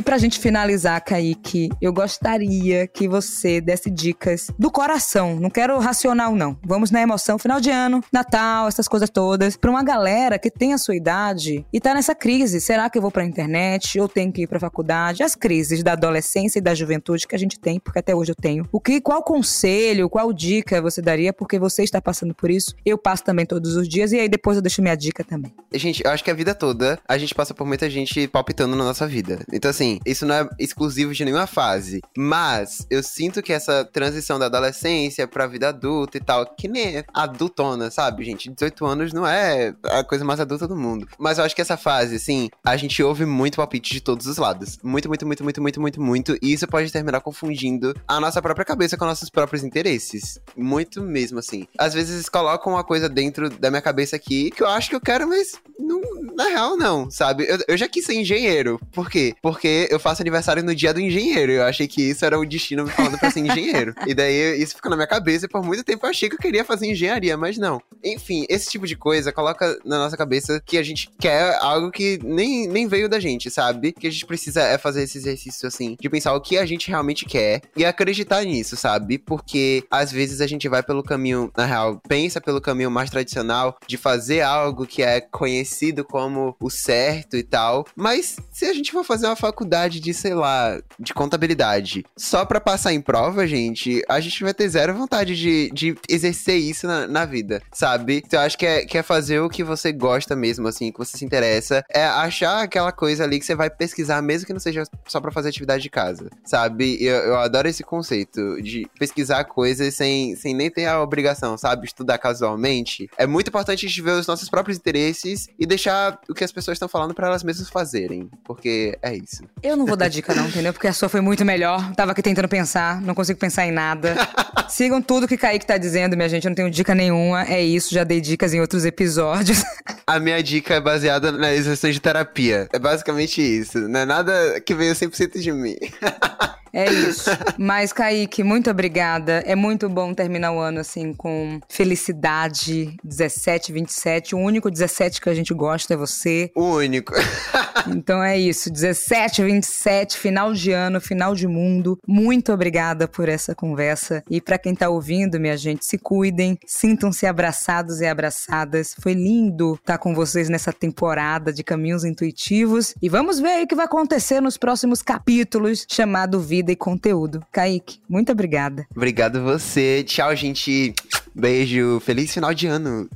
pra 0.06 0.18
gente 0.18 0.38
finalizar, 0.38 1.04
Kaique, 1.04 1.68
eu 1.82 1.92
gostaria 1.92 2.86
que 2.86 3.08
você 3.08 3.60
desse 3.60 3.90
dicas 3.90 4.52
do 4.56 4.70
coração. 4.70 5.40
Não 5.40 5.50
quero 5.50 5.76
racional, 5.80 6.32
não. 6.32 6.56
Vamos 6.64 6.92
na 6.92 7.02
emoção. 7.02 7.36
Final 7.40 7.60
de 7.60 7.70
ano, 7.70 8.00
Natal, 8.12 8.68
essas 8.68 8.86
coisas 8.86 9.10
todas. 9.10 9.56
Pra 9.56 9.68
uma 9.68 9.82
galera 9.82 10.38
que 10.38 10.48
tem 10.48 10.72
a 10.72 10.78
sua 10.78 10.94
idade 10.94 11.66
e 11.72 11.80
tá 11.80 11.92
nessa 11.92 12.14
crise. 12.14 12.60
Será 12.60 12.88
que 12.88 12.96
eu 12.96 13.02
vou 13.02 13.10
pra 13.10 13.24
internet 13.24 13.98
ou 13.98 14.08
tenho 14.08 14.30
que 14.30 14.42
ir 14.42 14.46
pra 14.46 14.60
faculdade? 14.60 15.24
As 15.24 15.34
crises 15.34 15.82
da 15.82 15.94
adolescência 15.94 16.60
e 16.60 16.62
da 16.62 16.72
juventude 16.72 17.26
que 17.26 17.34
a 17.34 17.38
gente 17.38 17.58
tem, 17.58 17.80
porque 17.80 17.98
até 17.98 18.14
hoje 18.14 18.30
eu 18.30 18.36
tenho. 18.36 18.64
O 18.70 18.78
que, 18.78 19.00
qual 19.00 19.24
conselho, 19.24 20.08
qual 20.08 20.32
dica 20.32 20.80
você 20.80 21.02
daria? 21.02 21.32
Porque 21.32 21.58
você 21.58 21.82
está 21.82 22.00
passando 22.00 22.32
por 22.32 22.48
isso. 22.48 22.76
Eu 22.86 22.96
passo 22.96 23.24
também 23.24 23.44
todos 23.44 23.74
os 23.74 23.88
dias 23.88 24.12
e 24.12 24.20
aí 24.20 24.28
depois 24.28 24.56
eu 24.56 24.62
deixo 24.62 24.80
minha 24.80 24.94
dica 24.94 25.24
também. 25.24 25.52
Gente, 25.74 26.04
eu 26.04 26.12
acho 26.12 26.22
que 26.22 26.30
a 26.30 26.34
vida 26.34 26.54
toda 26.54 26.96
a 27.08 27.18
gente 27.18 27.34
passa 27.34 27.52
por 27.52 27.66
muita 27.66 27.90
gente 27.90 28.28
palpitando 28.28 28.76
na 28.76 28.84
nossa 28.84 29.04
vida. 29.04 29.40
Então, 29.52 29.68
assim, 29.68 29.95
isso 30.04 30.26
não 30.26 30.34
é 30.34 30.48
exclusivo 30.58 31.14
de 31.14 31.24
nenhuma 31.24 31.46
fase. 31.46 32.02
Mas 32.16 32.86
eu 32.90 33.02
sinto 33.02 33.42
que 33.42 33.52
essa 33.52 33.84
transição 33.84 34.38
da 34.38 34.46
adolescência 34.46 35.26
pra 35.26 35.46
vida 35.46 35.68
adulta 35.68 36.16
e 36.16 36.20
tal, 36.20 36.46
que 36.46 36.68
nem 36.68 37.04
adultona, 37.12 37.90
sabe, 37.90 38.24
gente? 38.24 38.50
18 38.50 38.84
anos 38.84 39.12
não 39.12 39.26
é 39.26 39.74
a 39.84 40.04
coisa 40.04 40.24
mais 40.24 40.40
adulta 40.40 40.66
do 40.66 40.76
mundo. 40.76 41.06
Mas 41.18 41.38
eu 41.38 41.44
acho 41.44 41.54
que 41.54 41.62
essa 41.62 41.76
fase, 41.76 42.16
assim, 42.16 42.48
a 42.64 42.76
gente 42.76 43.02
ouve 43.02 43.24
muito 43.24 43.56
palpite 43.56 43.92
de 43.92 44.00
todos 44.00 44.26
os 44.26 44.36
lados. 44.36 44.78
Muito, 44.82 45.08
muito, 45.08 45.26
muito, 45.26 45.42
muito, 45.44 45.62
muito, 45.62 45.80
muito, 45.80 46.00
muito. 46.02 46.38
E 46.42 46.52
isso 46.52 46.66
pode 46.66 46.92
terminar 46.92 47.20
confundindo 47.20 47.94
a 48.06 48.20
nossa 48.20 48.42
própria 48.42 48.64
cabeça 48.64 48.96
com 48.96 49.04
nossos 49.04 49.30
próprios 49.30 49.64
interesses. 49.64 50.40
Muito 50.56 51.02
mesmo, 51.02 51.38
assim. 51.38 51.66
Às 51.78 51.94
vezes 51.94 52.28
colocam 52.28 52.72
uma 52.72 52.84
coisa 52.84 53.08
dentro 53.08 53.48
da 53.50 53.70
minha 53.70 53.82
cabeça 53.82 54.16
aqui 54.16 54.50
que 54.50 54.62
eu 54.62 54.68
acho 54.68 54.88
que 54.88 54.96
eu 54.96 55.00
quero, 55.00 55.28
mas 55.28 55.52
não, 55.78 56.00
na 56.36 56.44
real 56.44 56.76
não, 56.76 57.10
sabe? 57.10 57.46
Eu, 57.48 57.58
eu 57.66 57.76
já 57.76 57.88
quis 57.88 58.04
ser 58.04 58.14
engenheiro. 58.14 58.78
Por 58.92 59.08
quê? 59.08 59.34
Porque 59.40 59.88
eu 59.90 59.98
faço 59.98 60.22
aniversário 60.22 60.62
no 60.62 60.74
dia 60.74 60.92
do 60.92 61.00
engenheiro. 61.00 61.50
Eu 61.50 61.64
achei 61.64 61.88
que 61.88 62.02
isso 62.02 62.24
era 62.24 62.38
o 62.38 62.44
destino 62.44 62.84
me 62.84 62.90
falando 62.90 63.18
pra 63.18 63.30
ser 63.30 63.40
engenheiro. 63.40 63.94
e 64.06 64.14
daí 64.14 64.60
isso 64.60 64.76
ficou 64.76 64.90
na 64.90 64.96
minha 64.96 65.06
cabeça 65.06 65.46
e 65.46 65.48
por 65.48 65.64
muito 65.64 65.82
tempo 65.82 66.04
eu 66.04 66.10
achei 66.10 66.28
que 66.28 66.34
eu 66.34 66.38
queria 66.38 66.64
fazer 66.64 66.86
engenharia, 66.86 67.36
mas 67.36 67.56
não. 67.56 67.80
Enfim, 68.04 68.44
esse 68.48 68.70
tipo 68.70 68.86
de 68.86 68.96
coisa 68.96 69.32
coloca 69.32 69.78
na 69.84 69.98
nossa 69.98 70.16
cabeça 70.16 70.60
que 70.64 70.76
a 70.76 70.82
gente 70.82 71.08
quer 71.18 71.56
algo 71.60 71.90
que 71.90 72.18
nem, 72.22 72.68
nem 72.68 72.86
veio 72.86 73.08
da 73.08 73.18
gente, 73.18 73.50
sabe? 73.50 73.92
Que 73.92 74.06
a 74.06 74.10
gente 74.10 74.26
precisa 74.26 74.60
é 74.62 74.76
fazer 74.76 75.02
esse 75.04 75.16
exercício 75.16 75.66
assim, 75.66 75.96
de 75.98 76.10
pensar 76.10 76.34
o 76.34 76.40
que 76.40 76.58
a 76.58 76.66
gente 76.66 76.88
realmente 76.88 77.24
quer 77.24 77.62
e 77.74 77.84
acreditar 77.84 78.44
nisso, 78.44 78.76
sabe? 78.76 79.16
Porque 79.16 79.84
às 79.90 80.12
vezes 80.12 80.40
a 80.42 80.46
gente 80.46 80.68
vai 80.68 80.82
pelo 80.82 81.02
caminho, 81.02 81.50
na 81.56 81.64
real, 81.64 82.00
pensa 82.06 82.40
pelo 82.40 82.60
caminho 82.60 82.90
mais 82.90 83.08
tradicional 83.08 83.78
de 83.86 83.96
fazer 83.96 84.42
algo 84.42 84.86
que 84.86 85.02
é 85.02 85.20
conhecido 85.20 86.04
como 86.04 86.25
o 86.60 86.70
certo 86.70 87.36
e 87.36 87.42
tal. 87.42 87.86
Mas 87.94 88.36
se 88.52 88.64
a 88.64 88.72
gente 88.72 88.92
for 88.92 89.04
fazer 89.04 89.26
uma 89.26 89.36
faculdade 89.36 90.00
de, 90.00 90.12
sei 90.12 90.34
lá, 90.34 90.80
de 90.98 91.14
contabilidade, 91.14 92.04
só 92.16 92.44
pra 92.44 92.60
passar 92.60 92.92
em 92.92 93.00
prova, 93.00 93.46
gente, 93.46 94.02
a 94.08 94.20
gente 94.20 94.42
vai 94.42 94.54
ter 94.54 94.68
zero 94.68 94.94
vontade 94.94 95.36
de, 95.36 95.70
de 95.72 95.96
exercer 96.08 96.56
isso 96.56 96.86
na, 96.86 97.06
na 97.06 97.24
vida, 97.24 97.62
sabe? 97.72 98.22
Então 98.24 98.40
eu 98.40 98.46
acho 98.46 98.58
que 98.58 98.66
é, 98.66 98.84
que 98.84 98.98
é 98.98 99.02
fazer 99.02 99.40
o 99.40 99.48
que 99.48 99.62
você 99.62 99.92
gosta 99.92 100.34
mesmo, 100.34 100.66
assim, 100.68 100.90
que 100.90 100.98
você 100.98 101.16
se 101.16 101.24
interessa. 101.24 101.84
É 101.90 102.04
achar 102.04 102.62
aquela 102.62 102.92
coisa 102.92 103.24
ali 103.24 103.38
que 103.38 103.46
você 103.46 103.54
vai 103.54 103.70
pesquisar, 103.70 104.20
mesmo 104.22 104.46
que 104.46 104.52
não 104.52 104.60
seja 104.60 104.84
só 105.06 105.20
pra 105.20 105.30
fazer 105.30 105.50
atividade 105.50 105.82
de 105.82 105.90
casa, 105.90 106.30
sabe? 106.44 107.02
Eu, 107.02 107.16
eu 107.16 107.36
adoro 107.36 107.68
esse 107.68 107.82
conceito 107.82 108.60
de 108.62 108.88
pesquisar 108.98 109.44
coisas 109.44 109.94
sem, 109.94 110.34
sem 110.36 110.54
nem 110.54 110.70
ter 110.70 110.86
a 110.86 111.00
obrigação, 111.00 111.56
sabe? 111.56 111.86
Estudar 111.86 112.18
casualmente. 112.18 113.08
É 113.16 113.26
muito 113.26 113.48
importante 113.48 113.84
a 113.84 113.88
gente 113.88 114.02
ver 114.02 114.12
os 114.12 114.26
nossos 114.26 114.48
próprios 114.48 114.78
interesses 114.78 115.48
e 115.58 115.66
deixar 115.66 116.15
o 116.28 116.34
que 116.34 116.44
as 116.44 116.52
pessoas 116.52 116.76
estão 116.76 116.88
falando 116.88 117.14
para 117.14 117.28
elas 117.28 117.42
mesmas 117.42 117.68
fazerem, 117.68 118.28
porque 118.44 118.96
é 119.02 119.14
isso. 119.14 119.42
Eu 119.62 119.76
não 119.76 119.86
vou 119.86 119.96
dar 119.96 120.08
dica, 120.08 120.34
não, 120.34 120.48
entendeu? 120.48 120.72
Porque 120.72 120.86
a 120.86 120.92
sua 120.92 121.08
foi 121.08 121.20
muito 121.20 121.44
melhor. 121.44 121.92
Tava 121.94 122.12
aqui 122.12 122.22
tentando 122.22 122.48
pensar, 122.48 123.00
não 123.00 123.14
consigo 123.14 123.38
pensar 123.38 123.66
em 123.66 123.72
nada. 123.72 124.14
Sigam 124.68 125.00
tudo 125.00 125.28
que 125.28 125.36
Kaique 125.36 125.66
tá 125.66 125.78
dizendo, 125.78 126.16
minha 126.16 126.28
gente. 126.28 126.44
Eu 126.44 126.50
não 126.50 126.56
tenho 126.56 126.70
dica 126.70 126.94
nenhuma. 126.94 127.44
É 127.44 127.62
isso, 127.62 127.94
já 127.94 128.04
dei 128.04 128.20
dicas 128.20 128.52
em 128.52 128.60
outros 128.60 128.84
episódios. 128.84 129.62
A 130.06 130.18
minha 130.18 130.42
dica 130.42 130.74
é 130.74 130.80
baseada 130.80 131.32
na 131.32 131.52
exercício 131.52 131.92
de 131.92 132.00
terapia. 132.00 132.68
É 132.72 132.78
basicamente 132.78 133.40
isso. 133.40 133.78
Não 133.88 134.00
é 134.00 134.04
nada 134.04 134.60
que 134.60 134.74
veio 134.74 134.94
100% 134.94 135.40
de 135.40 135.52
mim. 135.52 135.76
É 136.76 136.92
isso. 136.92 137.30
Mas, 137.56 137.90
Kaique, 137.90 138.44
muito 138.44 138.70
obrigada. 138.70 139.42
É 139.46 139.54
muito 139.54 139.88
bom 139.88 140.12
terminar 140.12 140.52
o 140.52 140.58
ano 140.58 140.80
assim 140.80 141.14
com 141.14 141.58
felicidade. 141.70 142.94
17, 143.02 143.72
27. 143.72 144.34
O 144.34 144.38
único 144.38 144.70
17 144.70 145.18
que 145.18 145.30
a 145.30 145.34
gente 145.34 145.54
gosta 145.54 145.94
é 145.94 145.96
você. 145.96 146.50
O 146.54 146.76
único. 146.76 147.14
então 147.88 148.22
é 148.22 148.38
isso. 148.38 148.70
17, 148.70 149.42
27, 149.42 150.18
final 150.18 150.52
de 150.52 150.70
ano, 150.70 151.00
final 151.00 151.34
de 151.34 151.48
mundo. 151.48 151.98
Muito 152.06 152.52
obrigada 152.52 153.08
por 153.08 153.26
essa 153.26 153.54
conversa. 153.54 154.22
E 154.28 154.38
para 154.38 154.58
quem 154.58 154.74
tá 154.74 154.90
ouvindo, 154.90 155.40
minha 155.40 155.56
gente, 155.56 155.86
se 155.86 155.96
cuidem, 155.96 156.58
sintam-se 156.66 157.24
abraçados 157.26 158.02
e 158.02 158.06
abraçadas. 158.06 158.94
Foi 159.00 159.14
lindo 159.14 159.76
estar 159.76 159.96
com 159.96 160.14
vocês 160.14 160.50
nessa 160.50 160.74
temporada 160.74 161.54
de 161.54 161.64
Caminhos 161.64 162.04
Intuitivos. 162.04 162.94
E 163.00 163.08
vamos 163.08 163.40
ver 163.40 163.48
aí 163.48 163.64
o 163.64 163.66
que 163.66 163.74
vai 163.74 163.86
acontecer 163.86 164.42
nos 164.42 164.58
próximos 164.58 165.00
capítulos, 165.00 165.86
chamado 165.88 166.38
Vida 166.38 166.65
e 166.70 166.76
Conteúdo. 166.76 167.42
Kaique, 167.52 168.00
muito 168.08 168.32
obrigada. 168.32 168.86
Obrigado 168.94 169.42
você. 169.42 170.04
Tchau, 170.04 170.34
gente. 170.34 170.94
Beijo. 171.34 172.00
Feliz 172.00 172.32
final 172.32 172.54
de 172.54 172.66
ano. 172.66 173.08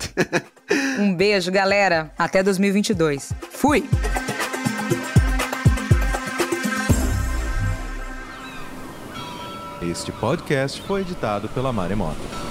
um 0.98 1.14
beijo, 1.14 1.50
galera. 1.50 2.12
Até 2.18 2.42
2022. 2.42 3.32
Fui! 3.50 3.84
Este 9.82 10.12
podcast 10.12 10.82
foi 10.82 11.00
editado 11.00 11.48
pela 11.48 11.72
Maremoto. 11.72 12.49